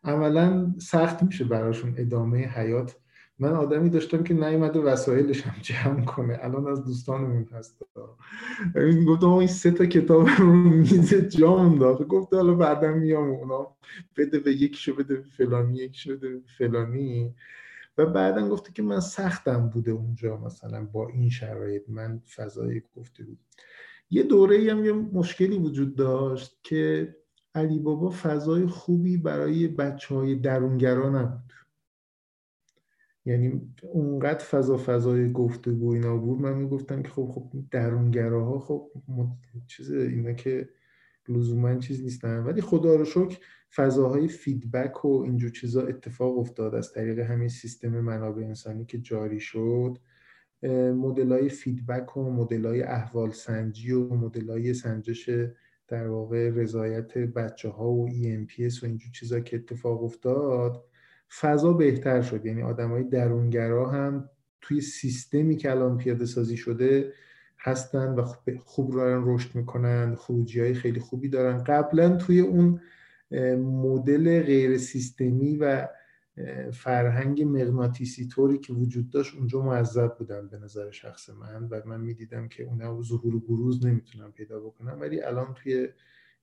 [0.03, 2.95] عملا سخت میشه براشون ادامه حیات
[3.40, 6.38] من آدمی داشتم که نیومده وسایلش هم جمع کنه.
[6.41, 7.84] الان از دوستانمون هست.
[9.07, 13.76] گفتم این سه تا کتاب رو میز جا انداخت گفت حالا بعدا میام اونا.
[14.18, 17.36] بده به یکیشو بده به فلانی یکیشو بده به فلانی.
[17.98, 21.84] و بعدا گفته که من سختم بوده اونجا مثلا با این شرایط.
[21.88, 23.40] من فضای گفته بود.
[24.10, 27.16] یه دوره هم یه مشکلی وجود داشت که
[27.56, 31.55] علی بابا فضای خوبی برای بچه های درونگرا نبود.
[33.26, 33.62] یعنی
[33.92, 38.92] اونقدر فضا فضای گفتگو اینا بود من می‌گفتم که خب خب درونگراها خب
[39.68, 40.70] چیز اینا که
[41.30, 42.40] لزوما چیز نیستن.
[42.40, 43.38] ولی خدا رو شکر
[43.76, 49.40] فضاهای feedback و اینجور چیزا اتفاق افتاد از طریق همین سیستم منابع انسانی که جاری
[49.40, 49.98] شد.
[50.94, 55.30] مدل های feedback و مدل های احوال سنجی و مدل های سنجش
[55.88, 60.86] در واقع رضایت بچه ها و eNPS و اینجور چیزا که اتفاق افتاد
[61.40, 62.45] فضا بهتر شد.
[62.45, 64.30] یعنی های درونگرا هم
[64.62, 67.14] توی سیستمی که الان پیاده سازی شده
[67.60, 68.24] هستن و
[68.60, 71.64] خوب دارن رشد می‌کنن خروجی های خیلی خوبی دارن.
[71.64, 72.82] قبلا توی اون
[73.57, 75.88] مدل غیر سیستمی و
[76.74, 82.02] فرهنگ مغناطیسی طوری که وجود داشت اونجا معذب بودن به نظر شخص من و من
[82.02, 84.98] می‌دیدم که اونها ظهور و بروز نمی‌تونم پیدا بکنم.
[85.02, 85.88] ولی الان توی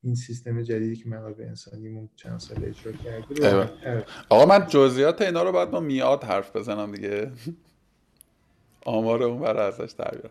[0.04, 3.72] این سیستم جدیدی که منابع انسانیمون چند سال اجرا کرده
[4.28, 7.32] آقا من جزئیات اینا رو باید با میاد حرف بزنم دیگه.
[8.84, 10.30] آمار اون برای ازش در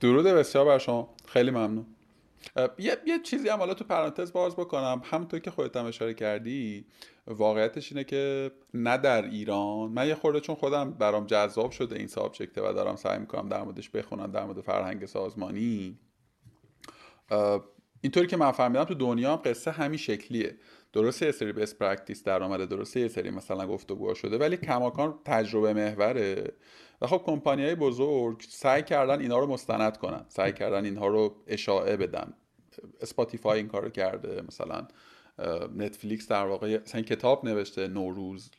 [0.00, 1.14] درود بسیار بر شما.
[1.26, 1.86] خیلی ممنون.
[2.78, 5.02] یه،, یه چیزی هم حالا تو پرانتز باز بکنم.
[5.04, 6.84] همونطور که خودت هم اشاره کردی
[7.26, 9.90] واقعیتش اینه که نه در ایران.
[9.90, 13.48] من یه خورده چون خودم برام جذاب شده این subject ه و دارم سعی می‌کنم
[13.48, 15.98] در موردش بخونم در مورد فرهنگ سازمانی.
[18.00, 20.56] اینطوری که من فهمیدم تو دنیا هم قصه همین شکلیه.
[20.92, 25.18] درسته یه سری best practice در آمده درسته یه سری مثلا گفتگو شده ولی کماکان
[25.24, 26.52] تجربه محوره.
[27.02, 31.36] و خب کمپانی های بزرگ سعی کردن اینا رو مستند کنن سعی کردن اینها رو
[31.46, 32.34] اشاعه بدن.
[33.00, 34.88] اسپاتیفای این کارو کرده مثلا
[35.76, 38.50] نتفلیکس در واقع مثلا کتاب نوشته No Rules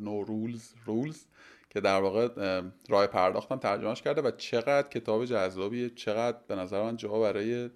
[0.00, 1.24] No Rules Rules
[1.70, 2.28] که در واقع
[2.88, 7.70] راه پرداختم ترجمهش کرده و چقدر کتاب جذابیه چقدر به نظر من جا برای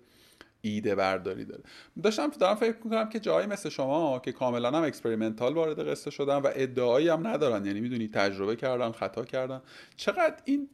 [0.62, 1.62] ایده برداری داره.
[2.02, 6.36] داشتم دارم فکر می‌کنم که جایی مثل شما که کاملا هم experimental وارد قصه شدن
[6.36, 7.66] و ادعایی هم ندارن.
[7.66, 9.62] یعنی می‌دونی تجربه کردن خطا کردن
[9.96, 10.68] چقدر این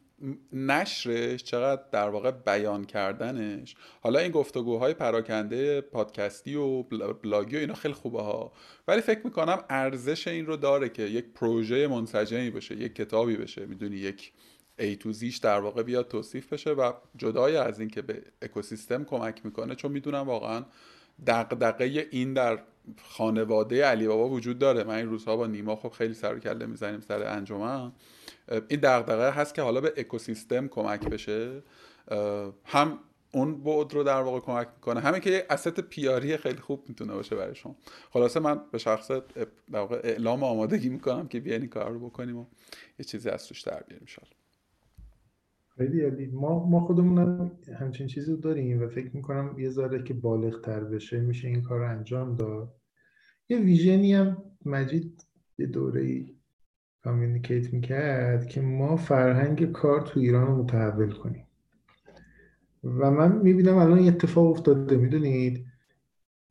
[0.53, 3.75] نشرش چقدر در واقع بیان کردنش.
[4.01, 6.83] حالا این گفتگوهای پراکنده پادکستی و
[7.23, 8.51] بلاگی و اینا خیلی خوبه ها.
[8.87, 13.65] ولی فکر می‌کنم ارزش این رو داره که یک پروژه منسجمی بشه یک کتابی بشه.
[13.65, 14.31] می‌دونی یک
[14.79, 19.45] ای تو زیش در واقع بیاد توصیف بشه و جدای از اینکه به اکوسیستم کمک
[19.45, 20.65] می‌کنه چون می‌دونم واقعا
[21.27, 22.59] دقدقه این در
[23.01, 24.83] خانواده علی بابا وجود داره.
[24.83, 27.91] من این روزها با نیما خب خیلی سر کله می‌زنیم سر انجمن.
[28.67, 31.63] این دقدقه هست که حالا به اکوسیستم کمک بشه.
[32.65, 32.99] هم
[33.31, 34.99] اون بعد رو در واقع کمک می‌کنه.
[34.99, 37.75] همین که یه اسست پیاری خیلی خوب می‌تونه باشه برای شما.
[38.09, 42.37] خلاصه من به شخص در واقع اعلام آمادگی می‌کنم که بیاین این کار رو بکنیم
[42.37, 42.45] و
[42.99, 44.07] یه چیزی از توش در بیاریم
[45.77, 46.27] خیلی عالی.
[46.27, 50.61] ما ما خودمون هم همچین چیزی رو داریم و فکر می‌کنم یه ذره که بالغ
[50.61, 52.75] تر بشه میشه این کار رو انجام داد.
[53.49, 55.25] یه ویژنی هم مجید
[55.57, 56.35] یه دوره ای
[57.03, 61.47] کامیونیکیت می‌کرد که ما فرهنگ کار تو ایران رو متحول کنیم.
[62.83, 65.65] و من می‌بینم الان اتفاق افتاده می‌دونید؟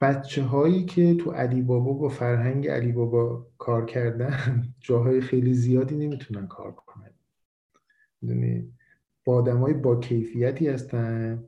[0.01, 5.97] بچه هایی که تو علی بابا با فرهنگ علی بابا کار کردن جاهای خیلی زیادی
[5.97, 7.11] نمی‌تونن کار کنن.
[8.23, 8.73] می‌دونید؟
[9.27, 11.45] با های با کیفیتی هستن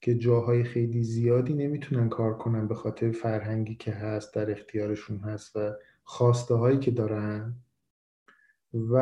[0.00, 5.56] که جاهای خیلی زیادی نمی‌تونن کار کنن به خاطر فرهنگی که هست در اختیارشون هست
[5.56, 5.72] و
[6.04, 7.54] خواسته هایی که دارن.
[8.74, 8.96] و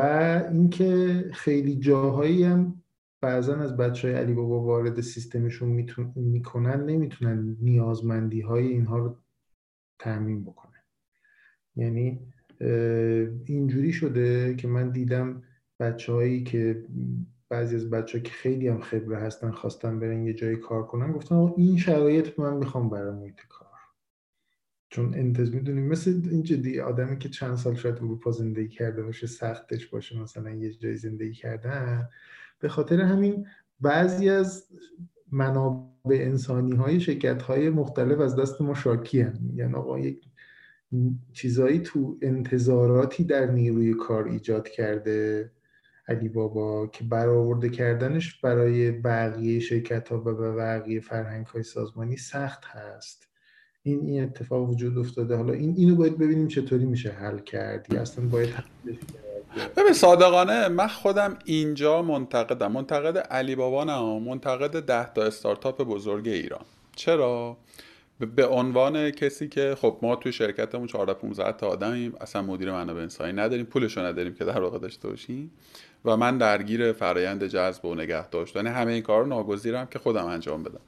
[0.51, 2.81] اینکه خیلی جاهایی هم
[3.21, 5.85] بعضا از بچه های علی بابا وارد سیستمشون
[6.15, 9.15] می‌کنن نمی‌تونن نیازمندی های اینها رو
[9.99, 10.83] تعمین بکنن.
[11.75, 12.19] یعنی
[13.45, 15.43] اینجوری شده که من دیدم
[15.79, 16.85] بچه هایی که
[17.49, 21.35] بعضی از بچه که خیلی هم خبره هستن خواستن برن یه جایی کار کنن گفتن
[21.35, 23.69] این شرایط من می‌خوام برای محیط کار.
[24.89, 29.27] چون انتظار می‌دونیم مثل این جدی آدمی که چند سال شاید اروپا زندگی کرده باشه
[29.27, 32.09] سختش باشه مثلا یه جایی زندگی کردن.
[32.59, 33.47] به خاطر همین
[33.79, 34.67] بعضی از
[35.31, 40.21] منابع انسانی های شرکت های مختلف از دست ما شاکی هم یعنی آقا یک
[41.33, 45.51] چیزایی تو انتظاراتی در نیروی کار ایجاد کرده.
[46.09, 52.65] علی بابا که برآورده کردنش برای بقیه شرکت ها و بقیه فرهنگ های سازمانی سخت
[52.65, 53.27] هست.
[53.83, 55.35] این این اتفاق وجود افتاده.
[55.35, 57.93] حالا این اینو باید ببینیم چطوری میشه حل کرد.
[57.93, 58.53] یا اصلا باید
[59.77, 62.71] ببین صادقانه من خودم اینجا منتقدم.
[62.71, 66.65] منتقد علی بابا نه منتقد ده تا استارتاپ بزرگ ایران.
[66.95, 67.57] چرا؟
[68.19, 73.01] به عنوان کسی که خب ما توی شرکتمون 14 15 تا آدمیم اصلا مدیر منابع
[73.01, 75.51] انسانی نداریم پولشو نداریم که در واقع داشته باشیم.
[76.05, 80.63] و من درگیر فرایند جذب و نگه داشتن همه این کار ناگزیرم که خودم انجام
[80.63, 80.81] بدم.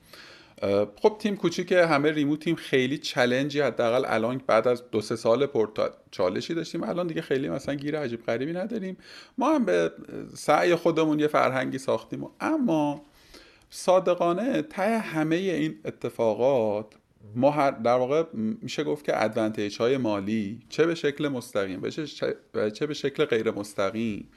[1.02, 5.46] خب تیم کوچیک همه ریموت تیم خیلی چلنجی حداقل الان بعد از دو سه سال
[5.46, 6.84] پورتا چالشی داشتیم.
[6.84, 8.98] الان دیگه خیلی مثلا گیر عجیب غریبی نداریم.
[9.38, 9.92] ما هم به
[10.36, 13.02] سعی خودمون یه فرهنگی ساختیم اما
[13.70, 16.86] صادقانه ته همه این اتفاقات
[17.36, 18.24] ما در واقع
[18.62, 21.90] میشه گفت که ادوانتیج های مالی چه به شکل مستقیم
[22.74, 24.28] چه به شکل غیر مستقیم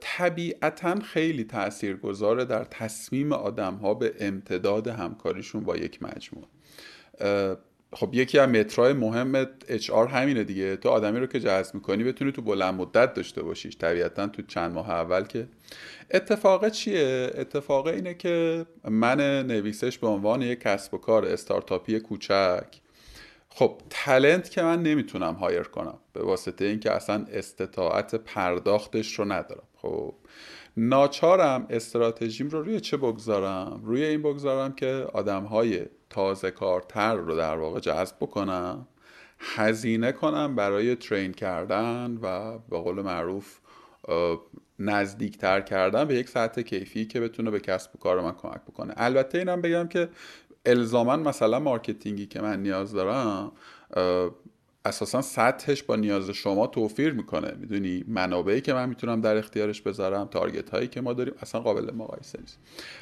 [0.00, 7.56] طبیعتا خیلی تأثیر گذاره در تصمیم آدم ها به امتداد همکاریشون با یک مجموعه.
[7.92, 10.76] خب یکی از مترای مهم اچ آر همینه دیگه.
[10.76, 13.78] تو آدمی رو که جذب می‌کنی بتونی تو بلند مدت داشته باشیش.
[13.78, 15.48] طبیعتا تو چند ماه اول که
[16.10, 22.64] اتفاق چیه؟ اتفاق اینه که من نویسش به عنوان یک کسب و کار استارتاپی کوچک
[23.50, 29.68] خب تلنت که من نمی‌تونم هایر کنم به واسطه اینکه اصلا استطاعت پرداختش رو ندارم.
[29.76, 30.14] خب
[30.76, 37.36] ناچارم استراتژیم رو روی چه بگذارم؟ روی این بگذارم که آدم های تازه کارتر رو
[37.36, 38.86] در واقع جذب بکنم
[39.38, 43.58] هزینه کنم برای train کردن و به قول معروف
[44.78, 48.94] نزدیکتر کردن به یک سطح کیفی که بتونه به کسب و کار من کمک بکنه.
[48.96, 50.08] البته اینم بگم که
[50.66, 53.52] الزاما مثلا marketing ی که من نیاز دارم
[54.84, 57.54] اساسا سطحش با نیاز شما توفیر می‌کنه.
[57.58, 61.94] می‌دونی؟ منابعی که من می‌تونم در اختیارش بذارم target هایی که ما داریم اصلا قابل
[61.94, 62.58] مقایسه نیست.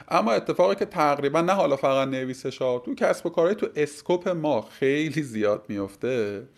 [0.08, 4.28] اما اتفاقی که تقریبا نه حالا فقط نویسش ها تو کسب و کارهای تو scope
[4.28, 6.48] ما خیلی زیاد میفته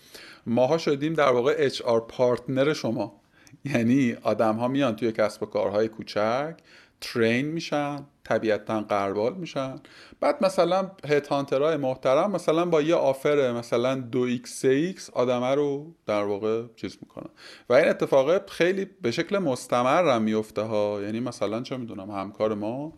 [0.47, 3.21] ماها شدیم در واقع HR partner شما.
[3.65, 6.55] یعنی آدم ها میان توی کسب و کارهای کوچک
[7.01, 8.07] train میشن.
[8.31, 9.75] طبیعتا غربال میشن.
[10.21, 15.55] بعد مثلا head hunter های محترم مثلا با یه offer مثلا دو سه X آدمه
[15.55, 17.31] رو در واقع چیز می‌کنن.
[17.69, 21.01] و این اتفاق خیلی به شکل مستمر هم میفته ها.
[21.03, 22.93] یعنی مثلا چه می‌دونم همکار ما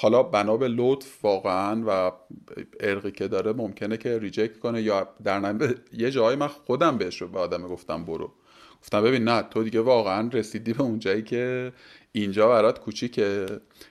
[0.00, 2.12] حالا بنا به لطف واقعا و
[2.80, 5.56] عرقی که داره ممکنه که reject کنه یا در
[5.92, 8.32] یه جایی من خودم بهش رو به آدم گفتم برو.
[8.82, 11.72] گفتم ببین نه تو دیگه واقعا رسیدی به اون جایی که
[12.12, 13.46] اینجا برات کوچیکه.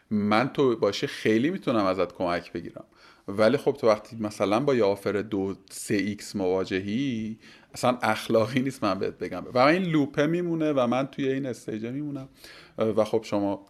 [0.09, 2.85] من تو باشی خیلی می‌تونم ازت کمک بگیرم.
[3.27, 7.39] ولی خب تو وقتی مثلا با یه offer دو سه X مواجهی
[7.73, 9.43] اصلا اخلاقی نیست من بهت بگم.
[9.53, 12.29] و این loop ه میمونه و من توی این stage ه میمونم.
[12.77, 13.65] و خب شما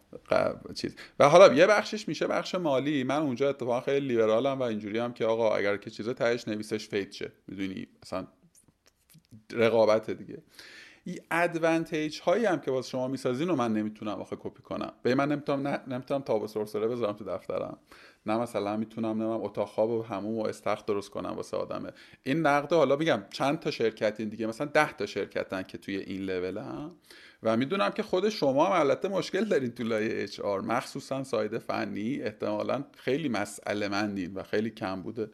[0.75, 0.95] چیز.
[1.19, 3.03] و حالا یه بخشش میشه بخش مالی.
[3.03, 6.87] من اونجا اتفاقا خیلی لیبرالم و اینجوری هم که آقا اگر که چیز تهش نویسش
[6.87, 7.31] fit شه.
[7.47, 8.27] می‌دونی؟ اصلا
[9.53, 10.37] رقابت دیگه.
[11.03, 14.93] این advantage هایی هم که واسه شما می‌سازین رو من نمی‌تونم آخه کپی کنم.
[15.03, 17.77] به من نمی‌تونم نمی‌تونم تاب سرسره بذارم تو دفترم.
[18.25, 21.91] نه مثلا می‌تونم نمی‌دونم اتاق خواب و حموم و استخر درست کنم واسه آدمه.
[22.23, 26.21] این نقده حالا میگم چند تا شرکتین دیگه؟ مثلا ده تا شرکتن که توی این
[26.21, 26.91] لول هم
[27.43, 31.57] و می‌دونم که خود شما هم البته مشکل دارین تو لایه اچ آر مخصوصا ساید
[31.57, 32.21] فنی.
[32.21, 35.29] احتمالا خیلی مسئله مندین و خیلی کم بوده.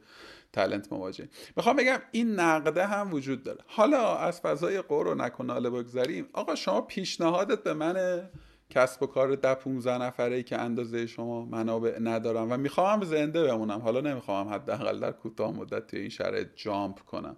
[0.58, 1.30] تلنت مواجه.
[1.58, 3.60] می‌خوام بگم این نقده هم وجود داره.
[3.68, 8.22] حالا از فضای قور و نکناله بگذاریم آقا شما پیشنهادت به من
[8.70, 13.44] کسب و کار ده 15 نفره ای که اندازه شما منابع ندارم و می‌خوام زنده
[13.44, 13.80] بمونم.
[13.80, 17.36] حالا نمی‌خوام حداقل در کوتاه مدت توی این شرایط جامپ کنم.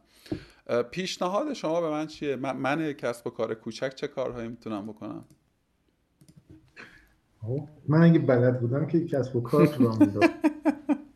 [0.91, 5.25] پیشنهاد شما به من چیه؟ من, من کسب و کار کوچک چه کارهایی می‌تونم بکنم؟
[7.41, 9.83] خب، من اگه بلد بودم که کسب و کار تو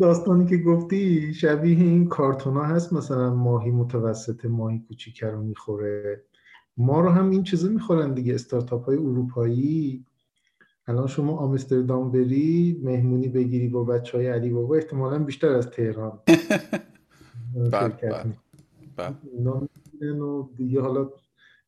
[0.00, 6.24] داستانی که گفتی شبیه این کارتونا هست مثلا ماهی متوسط ماهی کوچیک رو می‌خوره.
[6.76, 10.04] ما رو هم این چیزا می‌خورن دیگه استارتاپ های اروپایی.
[10.86, 16.18] الان شما آمستردام بری مهمونی بگیری با بچه های علی بابا احتمالا بیشتر از تهران.
[17.72, 18.36] بله، بله،
[18.96, 20.12] بله.
[20.12, 21.10] و دیگه حالا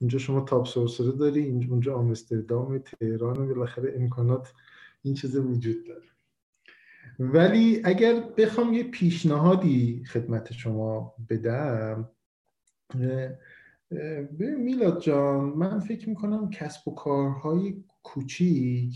[0.01, 4.53] اینجا شما تاپ سورسره داری اونجا آمستردام تهران و بالاخره امکانات
[5.03, 6.03] این چیز وجود داره.
[7.23, 12.11] ولی اگر بخوام یه پیشنهادی خدمت شما بدم
[14.39, 18.95] به میلاد جان من فکر می‌کنم کسب و کارهای کوچیک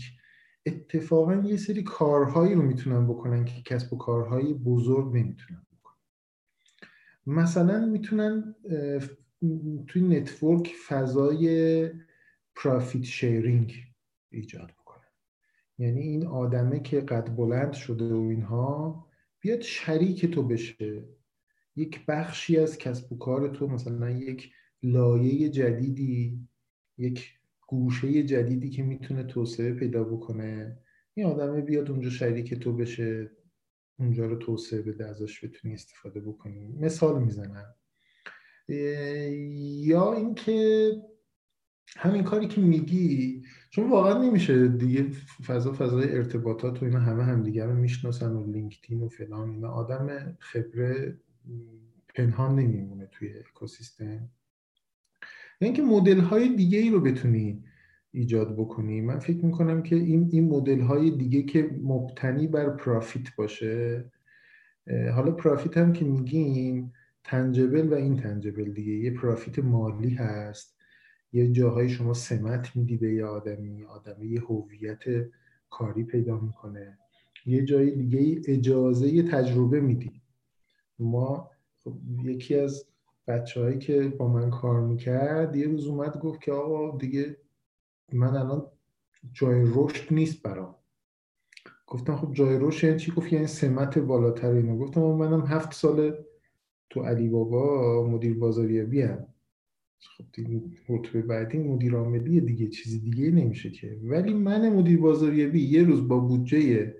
[0.65, 5.97] اتفاقا یه سری کارهایی رو می‌تونن بکنن که کسب و کارهای بزرگ نمی‌تونن بکنن.
[7.25, 8.55] مثلا می‌تونن
[9.87, 11.89] توی network فضای
[12.55, 13.73] profit sharing
[14.31, 14.84] ایجاد بکنن.
[15.77, 19.05] یعنی این آدمه که قد بلند شده و اینها
[19.39, 21.03] بیاد شریک تو بشه.
[21.75, 24.51] یک بخشی از کسب و کار تو مثلا یک
[24.83, 26.47] لایه جدیدی
[26.97, 27.33] یک
[27.67, 30.77] گوشه جدیدی که می‌تونه توسعه پیدا بکنه.
[31.13, 33.31] این آدمه بیاد اونجا شریک تو بشه
[33.99, 36.67] اونجا رو توسعه بده ازش بتونی استفاده بکنی.
[36.67, 37.75] مثال می‌زنم.
[39.87, 40.91] یا اینکه
[41.97, 43.43] همین کاری که میگی
[43.75, 45.05] چون واقعا نمیشه دیگه
[45.45, 49.69] فضا فضای ارتباطات و اینا همه همدیگه رو می‌شناسن و لینکدین و فلان اینا.
[49.69, 51.17] آدم خبره
[52.15, 54.29] پنهان نمیمونه توی اکوسیستم.
[55.59, 57.63] اینکه مدل های دیگه ای رو بتونی
[58.11, 63.35] ایجاد بکنی من فکر می‌کنم که این این مدل های دیگه که مبتنی بر پرافیت
[63.35, 64.05] باشه
[65.13, 66.93] حالا پرافیت هم که میگیم
[67.23, 68.91] تنجبل و این تنجبل دیگه.
[68.91, 70.74] یه پرافیت مالی هست.
[71.35, 75.03] یه جاهای شما سمت میدی به یه آدمی آدمی یه هویت
[75.69, 76.97] کاری پیدا می‌کنه.
[77.45, 80.21] یه جای دیگه اجازه تجربه میدی.
[80.99, 81.51] ما
[81.83, 81.93] خب
[82.23, 82.85] یکی از
[83.27, 87.37] بچههایی که با من کار می‌کرد یه روز اومد گفت که آقا دیگه
[88.13, 88.67] من الان
[89.33, 90.75] جای رشد نیست برام.
[91.87, 96.17] گفتم خب جای رشد یعنی چی؟ گفت یعنی سمت بالاتر اینو گفتم منم هفت سال
[96.89, 99.27] تو علی بابا مدیر بازاریابی هم
[100.17, 100.25] خب
[100.89, 103.99] رتبه بعدی مدیر عاملی دیگه چیزی دیگه نمیشه که.
[104.03, 106.95] ولی من مدیر بازاریابی یه روز با بودجه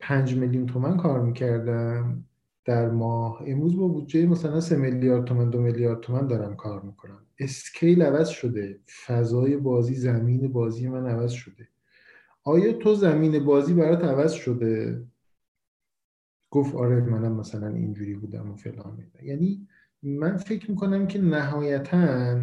[0.00, 2.24] پنج میلیون تومن کار می‌کردم.
[2.64, 7.26] در ماه امروز با بودجه مثلا سه میلیارد تومن دو میلیارد تومن دارم کار می‌کنم.
[7.38, 8.80] اسکیل عوض شده.
[9.06, 11.68] فضای بازی زمین بازی من عوض شده.
[12.44, 15.02] آیا تو زمین بازی برات عوض شده؟
[16.50, 19.68] گفت آره منم مثلا اینجوری بودم و فلان یعنی
[20.02, 22.42] من فکر می‌کنم که نهایتا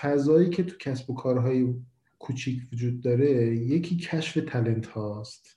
[0.00, 1.74] فضایی که تو کسب و کارهای
[2.18, 5.56] کوچیک وجود داره یکی کشف تلنت هاست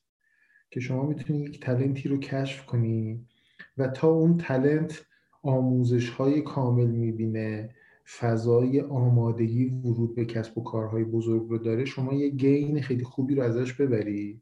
[0.72, 3.26] که شما می‌تونی یک تلنتی رو کشف کنی
[3.78, 5.06] و تا اون تلنت
[5.42, 7.76] آموزش های کامل می‌بینه
[8.20, 13.36] فضای آمادگی ورود به کسب و کارهای بزرگ رو داره شما یه گین خیلی خوبی
[13.36, 14.42] رو ازش ببری.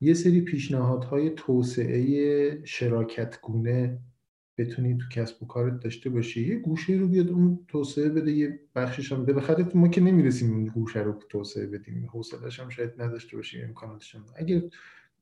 [0.00, 3.98] یه سری پیشنهادهای توسعه شراکت گونه
[4.58, 6.48] بتونی تو کسب و کارت داشته باشی.
[6.48, 10.66] یه گوشه رو بیاد اون توسعه بده یه بخشش هم بخاطر ما که نمی‌رسیم اون
[10.66, 12.08] گوشه رو توسعه بدیم.
[12.12, 14.62] حوصله‌اش هم شاید نداشته باشیم امکاناتش هم اگر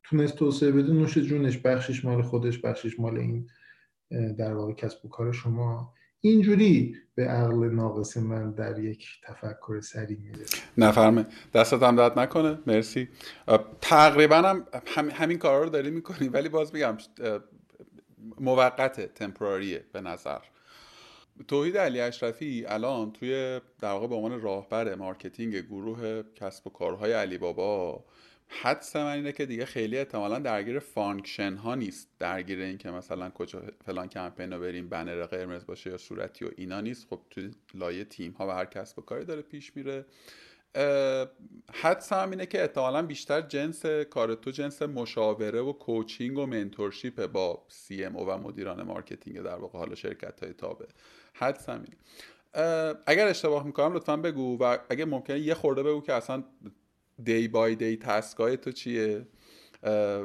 [0.02, 3.46] تونست توسعه بده نوش جونش بخشش مال خودش بخشش مال این
[4.38, 5.94] در واقع کسب و کار شما.
[6.20, 10.56] اینجوری به عقل ناقص من در یک تفکر سری می‌رسه.
[10.78, 12.58] نفرمه دستت هم درد نکنه.
[12.66, 13.08] مرسی.
[13.80, 14.64] تقریبا هم,
[15.12, 16.96] همین کارا رو داری می‌کنی ولی باز میگم
[18.40, 20.38] موقت temporary ه به نظر.
[21.48, 27.12] توحید علی اشرفی الان توی در واقع به عنوان راهبر marketing گروه کسب و کارهای
[27.12, 28.04] علی بابا
[28.50, 32.08] حدس من اینه که دیگه خیلی احتمالا درگیر function ها نیست.
[32.18, 36.48] درگیر این که مثلا کجا فلان کمپین رو بریم بنر قرمز باشه یا صورتی و
[36.56, 37.06] اینا نیست.
[37.10, 37.40] خب تو
[37.74, 40.04] لایه تیم ها و هر کسب و کاری داره پیش میره.
[41.72, 47.26] حدس هم اینه که احتمالا بیشتر جنس کار تو جنس مشاوره و coaching و mentorship
[47.26, 50.86] با CMO و مدیران marketing در واقع حالا شرکت های تابعه
[51.34, 51.96] حدس هم اینه.
[53.06, 56.44] اگر اشتباه می‌کنم لطفا بگو و اگه ممکنه یه خورده بگو که اصلا
[57.24, 59.26] day by day task ای تو چیه؟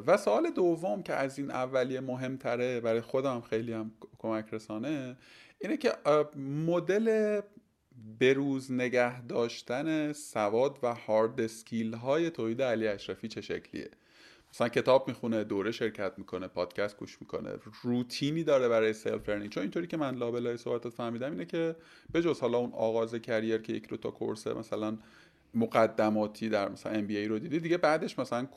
[0.07, 5.17] و سوال دوم که از این اولیه مهمتره برای خودم خیلی هم کمک رسانه
[5.61, 5.91] اینه که
[6.35, 7.41] مدل
[8.19, 13.89] بروز نگه داشتن سواد و hard skill های توحید علی اشرفی چه شکلیه؟
[14.53, 17.49] مثلا کتاب می‌خونه دوره شرکت می‌کنه پادکست گوش می‌کنه
[17.83, 21.75] روتینی داره برای self learning چون اینطوری که من لابلای صحبتات فهمیدم اینه که
[22.11, 24.97] به جز حالا اون آغاز career که یک دو تا course مثلا
[25.53, 28.47] مقدماتی در مثلا MBA رو دیدی دیگه بعدش مثلا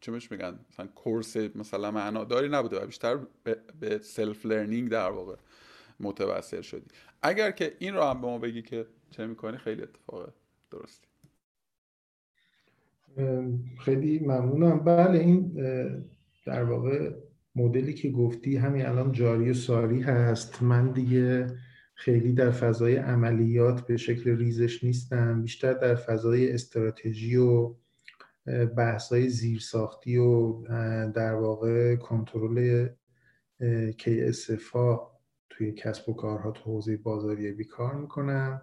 [0.00, 3.18] چه میگن؟ مثلا course مثلا معناداری نبوده و بیشتر
[3.80, 5.36] به self learning در واقع.
[6.00, 6.86] متوسل شدی.
[7.22, 10.32] اگر که این رو هم به ما بگی که چه می‌کنی خیلی اتفاق
[10.70, 11.08] درستی.
[13.80, 14.78] خیلی ممنونم.
[14.78, 15.52] بله این
[16.46, 17.10] در واقع
[17.56, 20.62] مدلی که گفتی همین الان جاری و ساری هست.
[20.62, 21.46] من دیگه
[21.94, 25.42] خیلی در فضای عملیات به شکل ریزش نیستم.
[25.42, 27.74] بیشتر در فضای استراتژی و
[28.76, 30.62] بحث‌های زیرساختی و
[31.10, 32.88] در واقع کنترل
[33.90, 35.13] KSFA
[35.50, 38.62] توی کسب و کارها تو حوزه بازاریابی کار می‌کنم.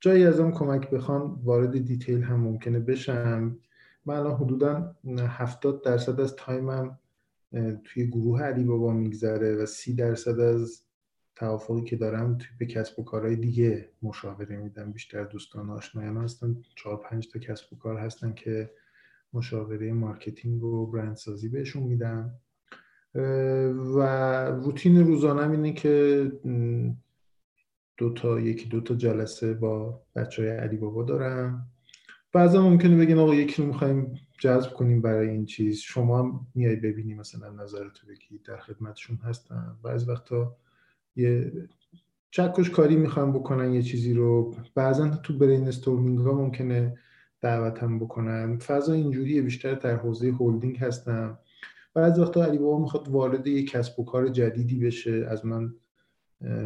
[0.00, 3.58] جایی از اون کمک بخوان وارد دیتیل هم ممکنه بشم.
[4.06, 6.98] من الان حدودا 70 درصد از تایمم
[7.84, 10.82] توی گروه علی بابا میگذره و 30 درصد از
[11.36, 14.92] توافقی که دارم توی به کسب و کارهای دیگه مشاوره میدم.
[14.92, 16.56] بیشتر دوستان آشنایان هستن.
[16.76, 18.70] چهار پنج تا کسب و کار هستن که
[19.32, 22.34] مشاوره marketing و برندسازی بهشون میدم.
[23.94, 24.00] و
[24.50, 26.32] روتین روزانم اینه که
[27.96, 31.66] دو تا یکی دو تا جلسه با بچه های علی بابا دارم.
[32.32, 35.78] بعضا ممکنه بگین آقا یکی رو می‌خوایم جذب کنیم برای این چیز.
[35.78, 38.40] شما هم میای ببینی مثلا نظرتو بگی.
[38.44, 39.78] در خدمتشون هستم.
[39.82, 40.56] بعض وقتا
[41.16, 41.52] یه
[42.30, 44.54] چکش کاری می‌خوام بکنن یه چیزی رو.
[44.74, 46.98] بعضا تو brainstorming ها ممکنه
[47.40, 48.58] دعوتم بکنن.
[48.58, 49.42] فضا اینجوریه.
[49.42, 51.38] بیشتر در حوزه هولدینگ هستم.
[51.98, 55.74] بعض وقتا علی بابا می‌خواد وارد یه کسب و کار جدیدی بشه از من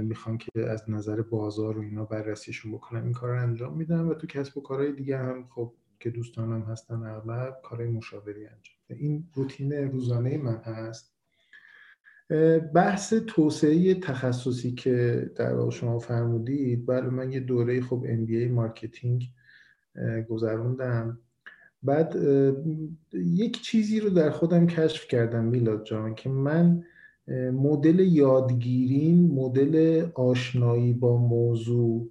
[0.03, 4.15] می‌خوان که از نظر بازار و اینا بررسیشون بکنم این کار رو انجام میدم و
[4.15, 9.29] تو کسب و کارهای دیگه هم خب که دوستانم هستن اغلب کارهای مشاوری انجام این
[9.35, 11.15] روتین روزانه من هست.
[12.75, 19.25] بحث توسعه تخصصی که در واقع شما فرمودید بله من یه دوره خب MBA marketing
[20.29, 21.19] گذروندم.
[21.83, 22.17] بعد
[23.13, 26.85] یک چیزی رو در خودم کشف کردم میلاد جان که من
[27.53, 32.11] مدل یادگیریم مدل آشنایی با موضوع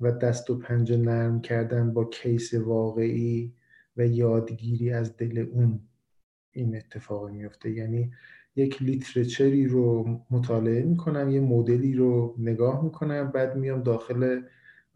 [0.00, 3.52] و دست و پنجه نرم کردن با case واقعی
[3.96, 5.80] و یادگیری از دل اون
[6.52, 7.70] این اتفاق میفته.
[7.70, 8.10] یعنی
[8.56, 14.40] یک لیترچری رو مطالعه می‌کنم یه مدلی رو نگاه می‌کنم بعد میام داخل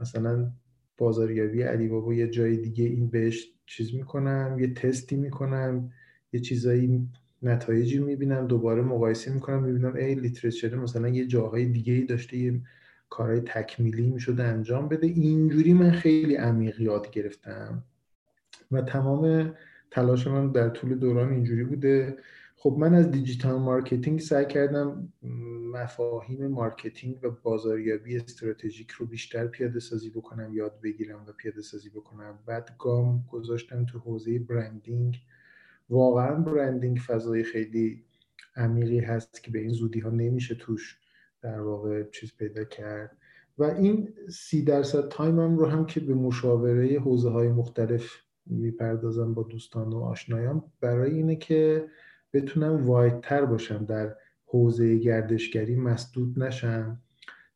[0.01, 0.51] مثلا
[0.99, 5.91] بازاریابی علی بابا یه جای دیگه این بهش چیز می‌کنم یه تستی می‌کنم
[6.33, 7.09] یه چیزایی
[7.43, 12.61] نتایجی می‌بینم دوباره مقایسه می‌کنم می‌بینم ای لیترچر مثلا یه جاهای دیگه ای داشته یه
[13.11, 15.07] کارهای تکمیلی می‌شده انجام بده.
[15.07, 17.85] اینجوری من خیلی عمیق یاد گرفتم.
[18.71, 19.55] و تمام
[19.91, 22.17] تلاش من در طول دوران اینجوری بوده.
[22.63, 25.13] خب من از digital marketing سعی کردم
[25.73, 31.91] مفاهیم marketing و بازاریابی استراتژیک رو بیشتر پیاده سازی بکنم یاد بگیرم و پیاده سازی
[31.91, 32.39] بکنم.
[32.47, 35.21] بعد گام گذاشتم تو حوزه branding.
[35.91, 38.05] واقعا branding فضای خیلی
[38.57, 40.99] عمیقی هست که به این زودی ها نمیشه توش
[41.43, 43.17] در واقع چیز پیدا کرد.
[43.59, 48.13] و این سی درصد time م رو هم که به مشاوره حوزه های مختلف
[48.47, 51.89] می‌پردازم با دوستان و آشنایان برای اینه که
[52.33, 54.15] بتونم وایدتر باشم در
[54.47, 57.01] حوزه گردشگری مسدود نشم.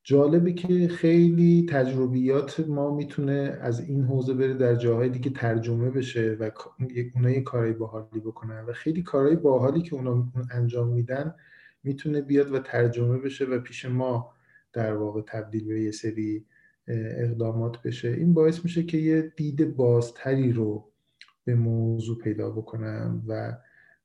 [0.03, 6.37] جالبه که خیلی تجربیات ما می‌تونه از این حوزه بره در جاهای دیگه ترجمه بشه
[6.41, 6.51] و
[7.15, 11.35] اونا یه کارهای باحالی بکنن و خیلی کارهای باحالی که اونا انجام میدن
[11.83, 14.33] می‌تونه بیاد و ترجمه بشه و پیش ما
[14.73, 16.45] در واقع تبدیل به یه سری
[17.19, 18.09] اقدامات بشه.
[18.09, 20.91] این باعث میشه که یه دید بازتری رو
[21.45, 23.57] به موضوع پیدا بکنم و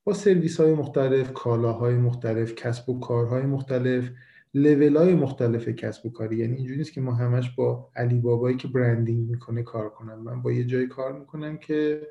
[0.04, 4.10] با سرویس های مختلف کالاهای مختلف کسب و کارهای مختلف
[4.54, 6.36] لول های مختلف کسب و کاری.
[6.36, 10.42] یعنی اینجوری نیست که ما همش با علی بابایی که branding می‌کنه کار کنم من
[10.42, 12.08] با یه جای کار می‌کنم که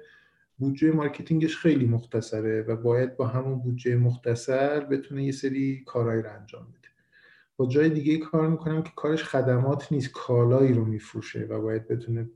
[0.58, 6.22] بودجه marketing ش خیلی مختصره و باید با همون بودجه مختصر بتونه یه سری کارهایی
[6.22, 6.88] رو انجام بده.
[7.58, 12.30] با جای دیگه کار می‌کنم که کارش خدمات نیست کالایی رو میفروشه و باید بتونه.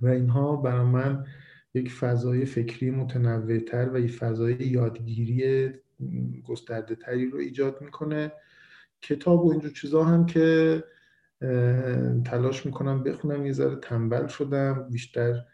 [0.00, 1.26] و اینها برای من
[1.74, 5.70] یک فضای فکری متنوعتر و یک فضای یادگیری
[6.44, 8.32] گسترده تری رو ایجاد می‌کنه.
[9.02, 10.84] کتاب و اینجور چیزا هم که
[12.24, 15.44] تلاش می‌کنم بخونم یه ذره تنبل شدم بیشتر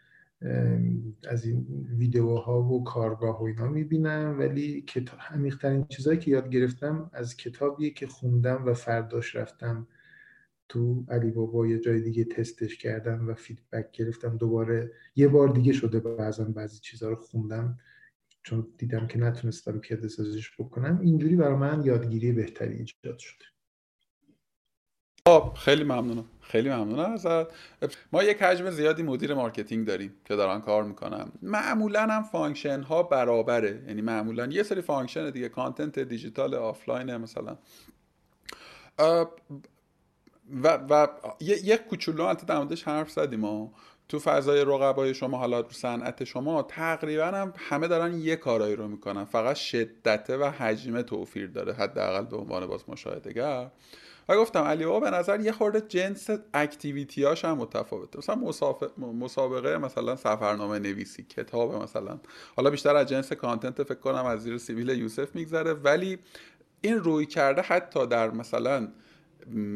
[1.29, 1.67] از این
[1.97, 4.35] ویدیوها و کارگاه و اینا می‌بینم.
[4.39, 4.85] ولی
[5.29, 9.87] عمیقترین چیزهایی که یاد گرفتم از کتابیه که خوندم و فرداش رفتم
[10.69, 14.37] تو علی بابا یه جای دیگه تستش کردم و feedback گرفتم.
[14.37, 17.79] دوباره یه بار دیگه شده بعضا بعضی چیزها رو خوندم.
[18.43, 20.99] چون دیدم که نتونستم پیاده سازیش بکنم.
[21.01, 23.45] اینجوری برای من یادگیری بهتری ایجاد شده.
[25.27, 26.25] خب خیلی ممنونم.
[26.41, 27.47] خیلی ممنونم ازت.
[28.11, 31.31] ما یک حجم زیادی مدیر marketing داریم که دارن کار می‌کنن.
[31.41, 33.83] معمولا هم function ها برابره.
[33.87, 37.57] یعنی معمولا یه سری function دیگه content digital offline مثلا.
[40.63, 41.07] و, و
[41.39, 43.71] یه کوچولو البته در موردش حرف زدیم ما
[44.09, 49.25] تو فضای رقبای شما حالا صنعت شما تقریبا هم همه دارن یه کارایی رو می‌کنن.
[49.25, 53.71] فقط شدته و حجم توفیر داره حداقل به عنوان باز مشاهدهگر.
[54.29, 58.19] و گفتم علی بابا به نظر یه خورده جنس activity هاش هم متفاوته.
[58.19, 58.35] مثلا
[58.97, 62.19] مسابقه مثلا سفرنامه نویسی کتاب مثلا.
[62.55, 65.73] حالا بیشتر از جنس content فکر کنم از زیر سبیل یوسف میگذره.
[65.73, 66.19] ولی
[66.81, 68.87] این روی کرده حتی در مثلا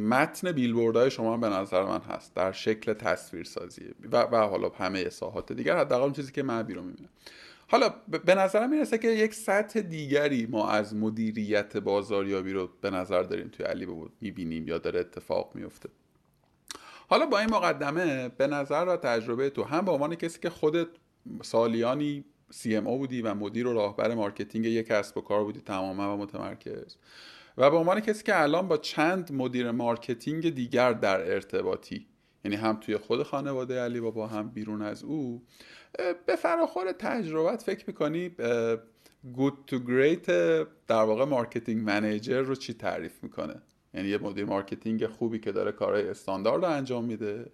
[0.10, 3.82] متن بیلبوردهای شما به نظر من هست در شکل تصویر سازی
[4.12, 7.10] و, و حالا همه ساحات دیگر حداقل چیزی که من بیرون می‌بینم.
[7.68, 7.90] حالا
[8.26, 13.48] به نظرم می‌رسه که یک سطح دیگری ما از مدیریت بازاریابی رو به نظر داریم
[13.48, 15.90] توی علی بود می‌بینیم یا داره اتفاق میفته
[17.08, 20.88] حالا با این مقدمه به نظر و تجربه تو هم به عنوان کسی که خودت
[21.42, 26.20] سالیانی CMO بودی و مدیر و راهبر marketing یک کسب و کار بودی تماما و
[26.20, 26.96] متمرکز
[27.58, 32.08] و به عنوان کسی که الان با چند مدیر marketing دیگر در ارتباطی
[32.46, 35.44] یعنی هم توی خود خانواده علی بابا هم بیرون از او
[36.26, 38.36] به فراخور تجربت فکر می‌کنی
[39.34, 40.26] good to great
[40.88, 43.62] در واقع marketing manager رو چی تعریف می‌کنه؟
[43.94, 47.52] یعنی یه مدیر marketing خوبی که داره کارهای استاندارد رو انجام میده.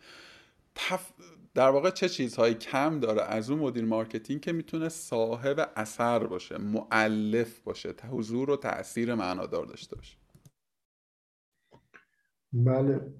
[1.53, 6.57] در واقع چه چیزهایی کم داره از اون مدیر marketing که می‌تونه صاحب اثر باشه
[6.57, 10.17] مؤلف باشه حضور و تاثیر معنادار داشته باشه.
[12.53, 13.13] بله.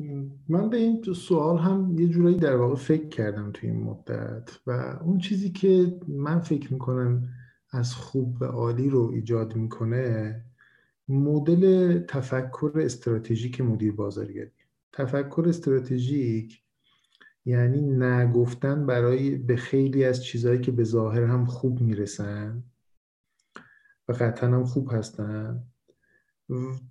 [0.49, 4.71] من به این سوال هم یه جورایی در واقع فکر کردم توی این مدت و
[5.03, 7.29] اون چیزی که من فکر می‌کنم
[7.71, 10.45] از خوب به عالی رو ایجاد می‌کنه
[11.07, 14.51] مدل تفکر استراتژیک مدیر بازاریابی.
[14.93, 16.63] تفکر استراتژیک
[17.49, 22.63] یعنی نگفتن برای به خیلی از چیزهایی که به ظاهر هم خوب می‌رسن
[24.07, 25.63] و قطعا هم خوب هستن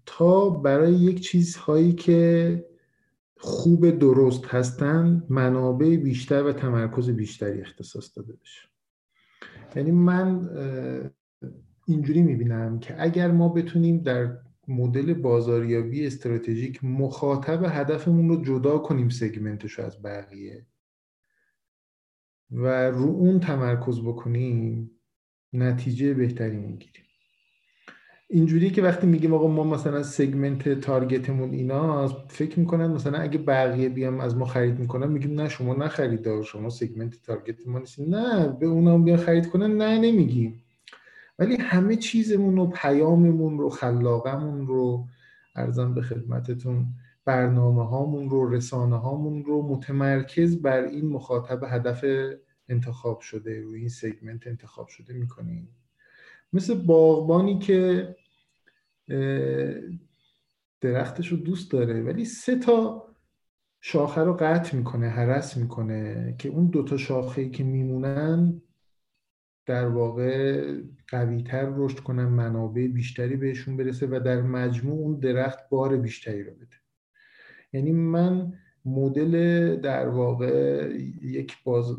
[0.07, 2.65] تا برای یک چیزهایی که
[3.37, 8.69] خوب درست هستن منابع بیشتر و تمرکز بیشتری اختصاص داده بشه.
[9.77, 10.51] یعنی من
[11.87, 19.09] اینجوری می‌بینم که اگر ما بتونیم در مدل بازاریابی استراتژیک مخاطب هدفمون رو جدا کنیم
[19.09, 20.67] سگمنتش از بقیه.
[22.51, 24.91] و رو اون تمرکز بکنیم
[25.53, 27.05] نتیجه بهتری می‌گیریم.
[28.31, 33.89] اینجوری که وقتی میگیم آقا ما مثلا سگمنت تارگتمون اینا فکر می‌کنن مثلا اگه بقیه
[33.89, 38.67] بیام از ما خرید می‌کنن میگیم نه شما نخرید شما سگمنت تارگت ما نه به
[38.67, 40.65] اونا بیان خرید کنن نه نمیگیم.
[41.39, 45.07] ولی همه چیزمون رو پیاممون رو خلاقمون رو
[45.55, 46.87] ارزم به خدمتتون
[47.25, 52.05] برنامه هامون رو رسانه هامون رو متمرکز بر این مخاطب هدف
[52.69, 55.69] انتخاب شده روی این سگمنت انتخاب شده می‌کنیم.
[56.53, 58.17] مثل باغبانی که
[60.81, 63.09] درختش رو دوست داره ولی سه تا
[63.81, 68.63] شاخه رو قطع می‌کنه حرس می‌کنه که اون دوتا شاخه که میمونن
[69.69, 70.65] در واقع
[71.09, 76.55] قویتر رشد کنن منابع بیشتری بهشون برسه و در مجموع اون درخت بار بیشتری رو
[76.55, 76.77] بده.
[77.73, 78.53] یعنی من
[78.85, 80.89] مدل در واقع
[81.23, 81.97] یک باز...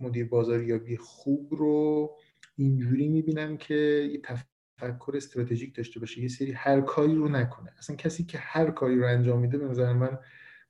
[0.00, 2.10] مدیر بازاریابی خوب رو
[2.56, 3.74] اینجوری می‌بینم که
[4.12, 4.20] یه
[4.78, 7.72] تفکر استراتژیک داشته باشه یه سری هر کاری رو نکنه.
[7.78, 10.18] اصلا کسی که هر کاری رو انجام میده به نظر من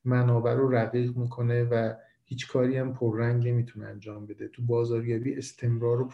[0.04, 1.94] منابع رو رقیق می‌کنه و
[2.28, 4.48] هیچ کاری هم پررنگ نمی‌تونه انجام بده.
[4.48, 6.10] تو بازاریابی استمرار و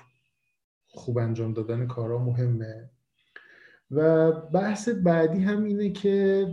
[0.87, 2.91] خوب انجام دادن کارا مهمه.
[3.91, 6.47] و بحث بعدی هم اینه که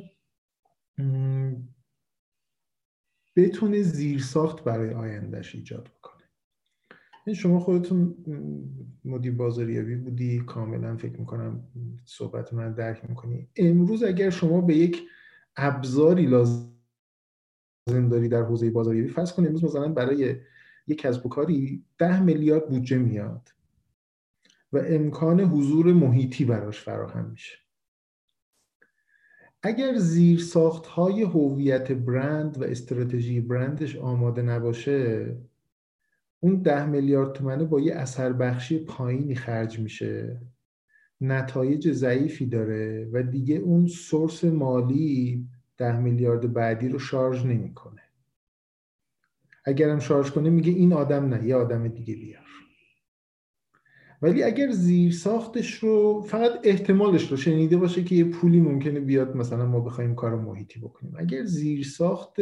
[3.35, 6.23] بتونه زیرساخت برای آیندهش ایجاد بکنه.
[7.25, 8.15] این شما خودتون
[9.05, 11.63] مدیر بازاریابی بودی کاملا فکر می‌کنم
[12.05, 13.49] صحبت من درک می‌کنی.
[13.55, 15.01] امروز اگر شما به یک
[15.55, 16.78] ابزاری لازم
[17.89, 19.09] داری در حوزه بازاریابی.
[19.09, 20.35] فرض کنید امروز مثلا برای
[20.87, 23.49] یک کسب و کاری ده میلیارد بودجه میاد
[24.73, 27.57] و امکان حضور محیطی براش فراهم میشه.
[29.63, 35.35] اگر زیر ساخت های هویت برند و استراتژی برندش آماده نباشه
[36.39, 40.41] اون ده میلیارد تومنه با یه اثر بخشی پایینی خرج میشه.
[41.21, 45.47] نتایج ضعیفی داره و دیگه اون سورس مالی
[45.79, 48.01] ده میلیارد بعدی رو شارژ نمی‌کنه.
[49.65, 52.45] اگرم شارژ کنه میگه این آدم نه یه آدم دیگه بیار.
[54.21, 59.35] ولی اگر زیر ساختش رو فقط احتمالش رو شنیده باشه که یه پولی ممکنه بیاد
[59.35, 61.13] مثلا ما بخوایم کار محیطی بکنیم.
[61.17, 62.39] اگر زیر ساخت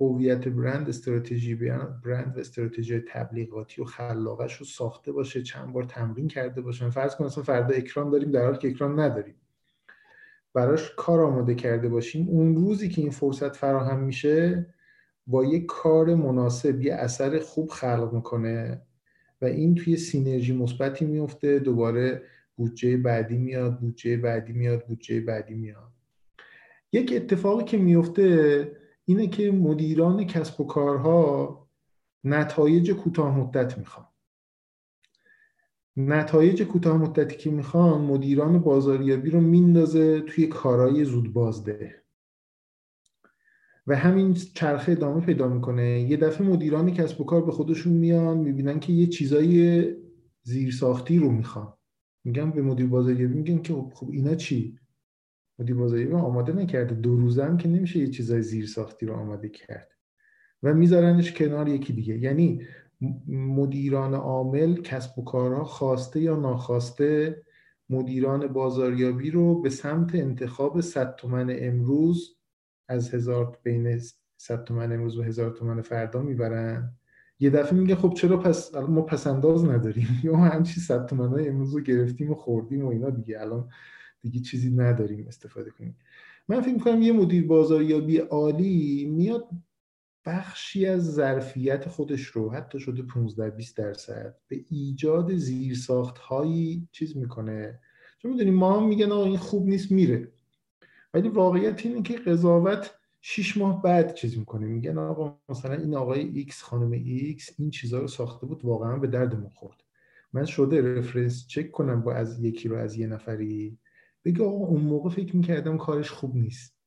[0.00, 1.54] هویت برند استراتژی
[2.04, 6.90] برند و استراتژی تبلیغاتی و خلاقش رو ساخته باشه چند بار تمرین کرده باشه.
[6.90, 9.39] فرض کن مثلا فردا اکران داریم در حالی که اکران نداریم.
[10.54, 14.66] براش کار آماده کرده باشیم اون روزی که این فرصت فراهم میشه
[15.26, 18.82] با یه کار مناسب یه اثر خوب خلق می‌کنه
[19.42, 22.22] و این توی سینرژی مثبتی میفته دوباره
[22.56, 25.92] بودجه بعدی میاد بودجه بعدی میاد بودجه بعدی میاد.
[26.92, 28.72] یک اتفاقی که میفته
[29.04, 31.68] اینه که مدیران کسب و کارها
[32.24, 34.06] نتایج کوتاه مدت می‌خوان.
[36.08, 42.02] نتایج کوتاه مدتی که می‌خوان مدیران بازاریابی رو میندازه توی کارهای زود بازده
[43.86, 46.00] و همین چرخه ادامه پیدا می‌کنه.
[46.00, 49.86] یه دفعه مدیران کسب و کار به خودشون میان می‌بینن که یه چیزای
[50.42, 51.72] زیرساختی رو می‌خوان.
[52.24, 54.78] میگن به مدیر بازاریابی میگن که خب, خب اینا چی؟
[55.58, 56.94] مدیر بازاریابی آماده نکرده.
[56.94, 59.88] دو روزه هم که نمیشه یه چیزای زیرساختی رو آماده کرد.
[60.62, 62.18] و میذارنش کنار یکی دیگه.
[62.18, 62.62] یعنی
[63.28, 67.42] مدیران عامل کسب و کارها خواسته یا ناخواسته
[67.90, 72.36] مدیران بازاریابی رو به سمت انتخاب 100 تومن امروز
[72.88, 74.00] از هزار بین
[74.36, 76.92] 100 تومن امروز و هزار تومن فردا می‌برن؟
[77.38, 81.74] یه دفعه میگه خب چرا پس ما پس انداز نداریم؟ یا همچی 100 تومن امروز
[81.74, 83.40] رو گرفتیم و خوردیم و اینا دیگه.
[83.40, 83.68] الان
[84.20, 85.96] دیگه چیزی نداریم استفاده کنیم.
[86.48, 89.48] من فکر می‌کنم یه مدیر بازاریابی عالی میاد
[90.26, 97.16] بخشی از ظرفیت خودش رو حتی شده 15 20 درصد به ایجاد زیرساخت هایی چیز
[97.16, 97.80] می‌کنه.
[98.18, 100.32] چون می‌دونیم ما هم میگن آقا این خوب نیست میره.
[101.14, 104.66] ولی واقعیت اینه که قضاوت شیش ماه بعد چیز می‌کنه.
[104.66, 109.06] میگن آقا مثلا این آقای ایکس خانم ایکس این چیزها رو ساخته بود واقعا به
[109.06, 109.84] دردمون خورد.
[110.32, 113.78] من شده reference check کنم با از یکی رو از یه نفری.
[114.24, 116.79] بگه آقا اون موقع فکر می‌کردم کارش خوب نیست.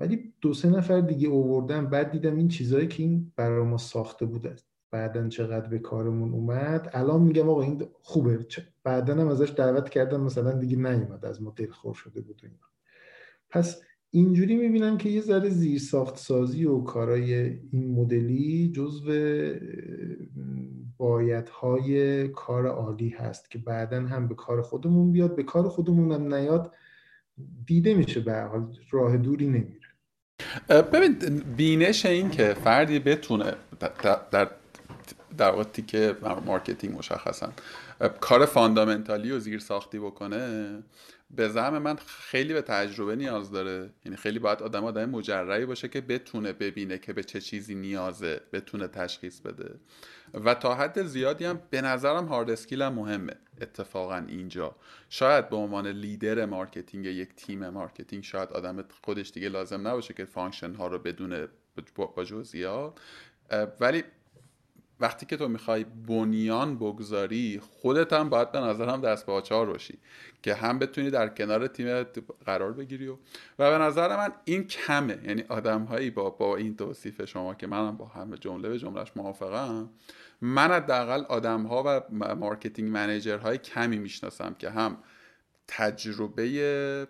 [0.00, 4.26] ولی دو سه نفر دیگه اووردم بعد دیدم این چیزهایی که این برای ما ساخته
[4.26, 4.56] بوده.
[4.90, 6.90] بعدا چقدر به کارمون اومد.
[6.92, 8.46] الان میگم آقا این خوبه.
[8.84, 12.56] بعدا هم ازش دعوت کردم مثلا دیگه نیومد از ما دلخور شده بود اینا.
[13.50, 17.34] پس اینجوری می‌بینم که یه ذره زیر ساخت سازی و کارای
[17.72, 19.12] این مدلی جزو
[20.96, 25.36] بایدهای کار عالی هست که بعدا هم به کار خودمون بیاد.
[25.36, 26.74] به کار خودمون هم نیاد
[27.66, 28.76] دیده میشه به حال.
[28.90, 29.85] راه دوری نمیره.
[30.68, 33.54] ببین بینش این که فردی بتونه
[34.30, 34.48] در
[35.38, 37.52] در وقتی که marketing مشخصا
[38.20, 40.68] کار fundamental ی و زیر ساختی بکنه
[41.30, 43.90] به زعم من خیلی به تجربه نیاز داره.
[44.04, 48.40] یعنی خیلی باید آدم آدم مجربی باشه که بتونه ببینه که به چه چیزی نیازه
[48.52, 49.74] بتونه تشخیص بده.
[50.34, 54.76] و تا حد زیادی هم به نظرم hard skill هم مهمه اتفاقا اینجا.
[55.08, 60.24] شاید به عنوان leader marketing یک تیم marketing شاید آدم خودش دیگه لازم نباشه که
[60.24, 61.48] function ها رو بدونه
[61.94, 62.98] با جزئیات.
[63.80, 64.04] ولی
[65.00, 69.98] وقتی که تو می‌خوای بنیان بگذاری خودت هم باید به نظرم دست به آچار باشی
[70.42, 72.02] که هم بتونی در کنار تیم
[72.46, 73.16] قرار بگیری و
[73.58, 75.18] و به نظر من این کمه.
[75.24, 79.12] یعنی آدم هایی با, با این توصیف شما که منم با همه جمله به جملهش
[79.16, 79.90] موافقم
[80.40, 82.00] من حداقل آدم ها و
[82.34, 84.98] marketing manager های کمی می‌شناسم که هم
[85.68, 87.06] تجربه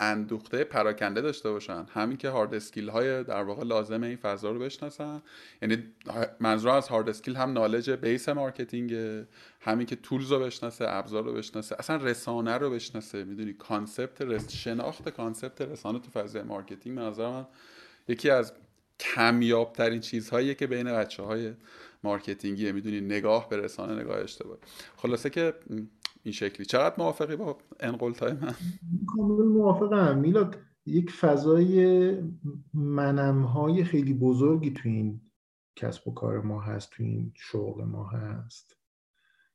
[0.00, 1.86] اندوخته پراکنده داشته باشن.
[1.94, 5.22] هم اینکه hard skill های در واقع لازم این فضا رو بشناسن.
[5.62, 5.84] یعنی
[6.40, 9.24] منظور از hard skill هم knowledge base marketing
[9.60, 11.76] هم اینکه tools رو بشناسه ابزار رو بشناسه.
[11.78, 13.24] اصلا رسانه رو بشناسه.
[13.24, 14.52] می‌دونی؟ concept رس...
[14.52, 17.46] شناخت concept رسانه تو فضای marketing نظر من
[18.08, 18.52] یکی از
[19.00, 21.52] کمیاب ترین چیزهاییه که بین بچه های
[22.02, 24.58] مارکتینگیه می‌دونی؟ نگاه به رسانه نگاه اشتباه.
[24.96, 25.54] خلاصه که
[26.22, 26.66] این شکلی.
[26.66, 28.54] چقدر موافقی با انقلتای من
[29.06, 30.18] کامل موافقم.
[30.18, 30.56] میلاد
[30.86, 32.16] یک فضای
[32.74, 35.20] منمهای خیلی بزرگی تو این
[35.76, 38.76] کسب و کار ما هست تو این شغل ما هست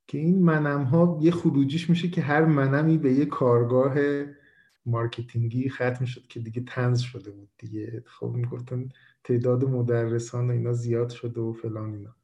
[0.08, 3.96] که این منم ها یه خروجیش میشه که هر منمی به یه کارگاه
[4.86, 8.04] مارکتینگی ختم شد که دیگه تنز شده بود دیگه.
[8.06, 8.90] خب می‌گفتن
[9.24, 12.16] تعداد مدرسان و اینا زیاد شده و فلان اینا.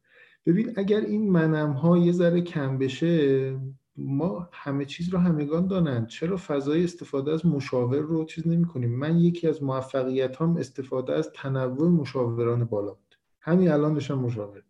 [0.46, 3.56] ببین اگر این منم ها یه ذره کم بشه
[3.96, 6.06] ما همه چیز رو همگان دانند.
[6.06, 11.12] چرا فضای استفاده از مشاور رو چیز نمی کنیم من یکی از موفقیت هم استفاده
[11.12, 14.66] از تنوع مشاوران بالا بود همین الان داشتم مشاور دارم.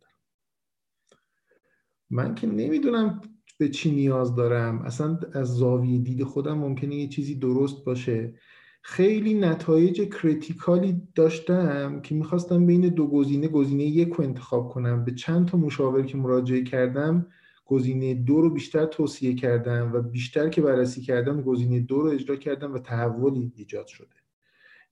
[2.10, 3.20] من که نمی‌دونم
[3.58, 4.82] به چی نیاز دارم.
[4.82, 8.34] اصلا از زاویه دید خودم ممکنه یه چیزی درست باشه.
[8.82, 15.04] خیلی نتایج کریتیکالی داشتم که می‌خواستم بین دو گزینه گزینه یک رو انتخاب کنم.
[15.04, 17.26] به چند تا مشاور که مراجعه کردم
[17.72, 22.36] گزینه دو رو بیشتر توصیه کردم و بیشتر که بررسی کردم گزینه دو رو اجرا
[22.36, 24.16] کردم و تحولی ایجاد شده.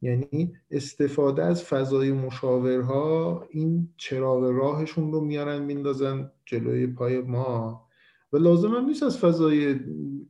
[0.03, 7.87] یعنی استفاده از فضای مشاورها این چراغ راهشون رو میارن میندازن جلوی پای ما.
[8.33, 9.67] و لازم هم نیست از فضای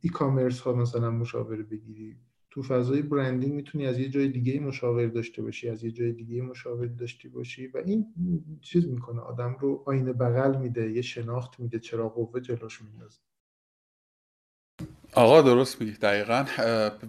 [0.01, 2.17] ای کامرس ها مثلا مشاوره بگیری.
[2.51, 6.41] تو فضای برندینگ می‌تونی از یه جای دیگه مشاور داشته باشی از یه جای دیگه
[6.41, 8.05] مشاور داشته باشی و این
[8.61, 13.19] چیز می‌کنه آدم رو آینه بغل میده یه شناخت میده چرا قوه جلوش میندازه.
[15.13, 16.45] آقا درست میگی دقیقا.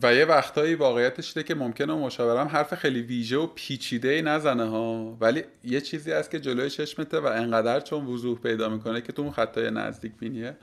[0.03, 4.65] و یه وقتایی واقعیتش ده که ممکنه مشاورم حرف خیلی ویژه و پیچیده ای نزنه
[4.65, 9.13] ها ولی یه چیزی هست که جلوی چشمته و انقدر چون وضوح پیدا می‌کنه که
[9.13, 10.57] تو اون خطای نزدیک بینیه.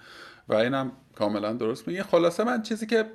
[0.50, 3.06] و اینم کاملا درست میگه خلاصه من چیزی که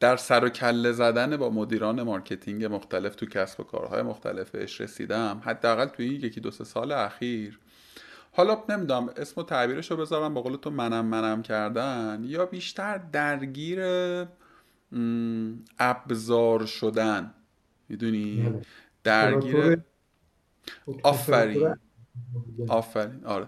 [0.00, 4.80] در سر و کله زدن با مدیران marketing مختلف تو کسب و کارهای مختلف بهش
[4.80, 5.42] رسیدم.
[5.44, 7.58] حداقل توی یکی دو سه سال اخیر.
[8.32, 12.98] حالا نمی‌دونم اسم و تعبیرش رو بذارم به قول تو منم منم کردن یا بیشتر
[12.98, 13.80] درگیر
[15.78, 17.34] ابزار شدن.
[17.88, 18.60] می‌دونی؟ بله.
[19.04, 19.80] درگیر
[21.02, 21.74] آفرین.
[22.68, 23.24] آفرین.
[23.24, 23.46] آره.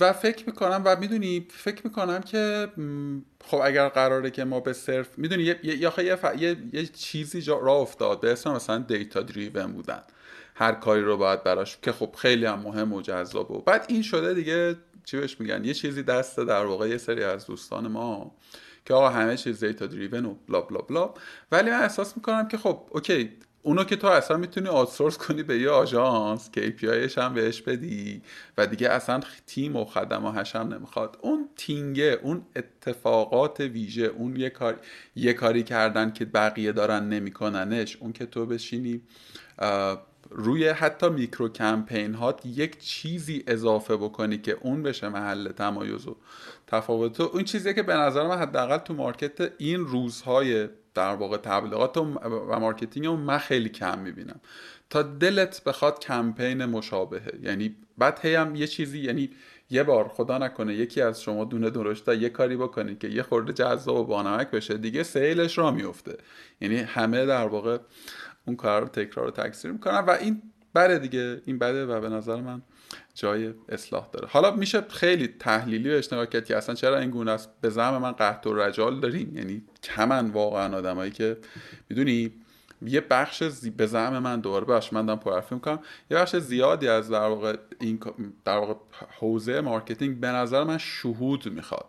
[0.00, 2.68] و فکر می‌کنم و می‌دونی فکر می‌کنم که
[3.44, 5.92] خب اگر قراره که ما به صرف می‌دونی یه, یه,
[6.38, 8.20] یه, یه چیزی جا را افتاد.
[8.20, 10.02] به اسم مثلا دیتا دریون بودن.
[10.54, 14.02] هر کاری رو باید براش که خب خیلی هم مهم و جذاب و بعد این
[14.02, 18.34] شده دیگه چی بهش میگن؟ یه چیزی دست در واقع یه سری از دوستان ما
[18.84, 21.14] که آقا همه چیز دیتا دریون و بلا بلا بلا
[21.52, 23.30] ولی من احساس می‌کنم که خب اوکی
[23.66, 28.22] اونو که تو اصلا می‌تونی آتسورس کنی به یه آژانس که APIش هم بهش بدی
[28.58, 31.18] و دیگه اصلا تیم و خدمه هم نمی‌خواد.
[31.20, 34.80] اون تینگه اون اتفاقات ویژه اون یه, کار...
[35.16, 39.02] یه کاری کردن که بقیه دارن نمیکننش اون که تو بشینی
[40.30, 46.16] روی حتی میکرو کمپین هات یک چیزی اضافه بکنی که اون بشه محل تمایز و
[46.66, 47.20] تفاوت.
[47.20, 52.04] اون چیزیه که به نظر من حداقل تو market این روزهای در واقع تبلیغات و
[52.60, 54.40] marketing رو من خیلی کم می‌بینم.
[54.90, 59.30] تا دلت بخواد کمپین مشابهه یعنی بعد هی هم یه چیزی یعنی
[59.70, 63.52] یه بار خدا نکنه یکی از شما دونه درشتا یه کاری بکنید که یه خورده
[63.52, 66.16] جذاب و بانمک بشه دیگه سیلش راه میفته
[66.60, 67.78] یعنی همه در واقع
[68.46, 70.42] اون کار رو تکرار و تکثیر می‌کنن و این
[70.74, 71.42] بره دیگه.
[71.44, 72.62] این بده و به نظر من
[73.14, 74.28] جای اصلاح داره.
[74.28, 77.98] حالا میشه خیلی تحلیلی و نگاه کرد که اصلا چرا این گونه است؟ به زعم
[77.98, 79.36] من قحط‌الرجال داریم.
[79.36, 81.36] یعنی کمن واقعا آدمایی که
[81.88, 82.32] می‌دونی
[82.82, 83.70] یه بخش زی...
[83.70, 85.78] به زعم من دوباره باش من دارم پرحرفی می‌کنم.
[86.10, 88.00] یه بخش زیادی از در واقع این
[88.44, 88.74] در واقع
[89.18, 91.84] حوزه marketing به نظر من شهود می‌خواد.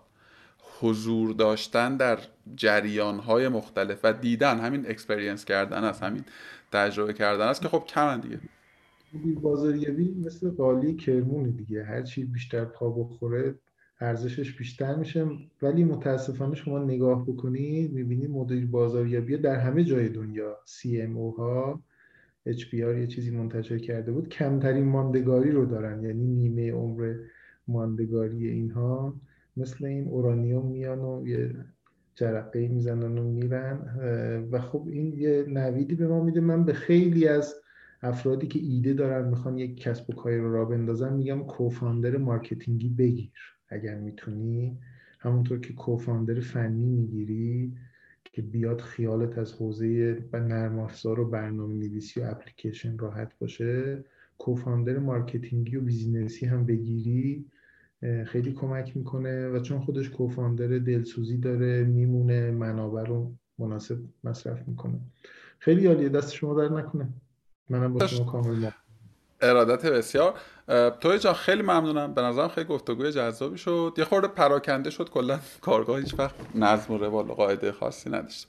[0.82, 2.20] حضور داشتن در
[2.56, 6.26] جریان های مختلف و دیدن همین experience کردن است همین
[6.72, 8.40] تجربه کردن است که خب کمن دیگه.
[9.42, 11.84] بازاریابی مثل قالی کرمونه دیگه.
[11.84, 13.56] هر چی بیشتر پا بخوره
[14.02, 15.26] ارزشش بیشتر میشه.
[15.62, 21.82] ولی متاسفانه شما نگاه بکنید می‌بینید مدیر بازاریابی در همه جای دنیا CMO ها
[22.50, 24.30] HBR یه چیزی منتشر کرده بود.
[24.30, 26.04] کمترین ماندگاری رو دارن.
[26.04, 27.16] یعنی نیمه عمر
[27.68, 29.16] ماندگاری اینها.
[29.58, 31.52] مثل این اورانیوم میان و یه
[32.16, 33.80] جرقه می‌زنن و میرن.
[34.52, 36.40] و خب این یه نویدی به ما میده.
[36.40, 37.56] من به خیلی از
[38.06, 42.83] افرادی که ایده دارن می‌خوان یک کسب و کاری رو راه بندازن میگم co-founder marketing
[42.83, 43.32] ی بگیر.
[43.70, 44.78] اگر می‌تونی
[45.20, 47.74] همونطور که co-founder فنی می‌گیری
[48.24, 54.04] که بیاد خیالت از حوزه نرم افزار و برنامه نویسی و اپلیکیشن راحت باشه
[54.38, 57.46] co-founder marketing ی و business ی هم بگیری
[58.26, 65.00] خیلی کمک می‌کنه و چون خودش کوفاندر دلسوزی داره میمونه منابع رو مناسب مصرف می‌کنه.
[65.60, 67.08] خیلی عالیه دست شما در نکنه.
[67.70, 68.70] منم با شما کامل
[69.42, 70.34] ارادت بسیار.
[71.02, 72.14] توی جان خیلی ممنونم.
[72.14, 73.94] به نظرم خیلی گفتگوی جذابی شد.
[73.98, 75.10] یه خورده پراکنده شد.
[75.10, 78.48] کلا کارگاه هیچ وقت نظم و روال قاعده خاصی نداشت.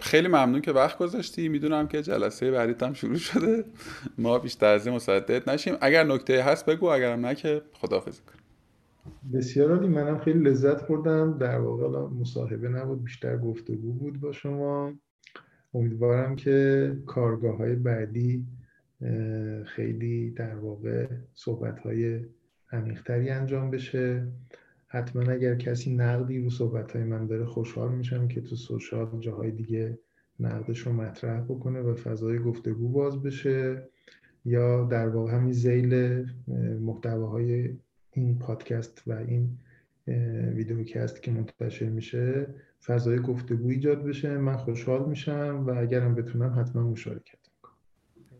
[0.00, 1.48] خیلی ممنون که وقت گذاشتی.
[1.48, 3.64] می‌دونم که جلسه بعدیت هم شروع شده.
[4.18, 5.76] ما بیشتر از این مصدد نشیم.
[5.80, 8.42] اگر نکته هست بگو اگرم نه که خداحافظی کنیم
[9.34, 9.88] بسیار عالی.
[9.88, 11.38] منم خیلی لذت بردم.
[11.38, 13.04] در واقع مصاحبه نبود.
[13.04, 14.92] بیشتر گفتگو بود با شما.
[15.74, 18.46] امیدوارم که کارگاه های بعدی
[19.64, 22.20] خیلی در واقع صحبت های
[22.72, 24.26] عمیقتری انجام بشه.
[24.86, 29.50] حتما اگر کسی نقدی رو صحبت های من داره خوشحال میشم که تو سوشال جاهای
[29.50, 29.98] دیگه
[30.40, 33.88] نقدش رو مطرح بکنه و فضای گفتگو باز بشه.
[34.44, 36.24] یا در واقع همین زیل
[36.80, 37.78] محتواهای
[38.12, 39.58] این پادکست و این
[40.54, 42.46] ویدیوکست که منتشر میشه
[42.86, 44.38] فضای گفتگو ایجاد بشه.
[44.38, 47.38] من خوشحال میشم و اگرم بتونم حتما مشارکت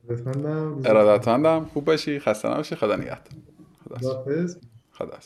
[0.09, 0.81] می‌کنم.
[0.85, 1.65] ارادتمندم.
[1.65, 2.19] خوب باشی.
[2.19, 2.75] خسته نباشی.
[2.75, 3.33] خدا نگهدار.
[4.95, 5.19] خدا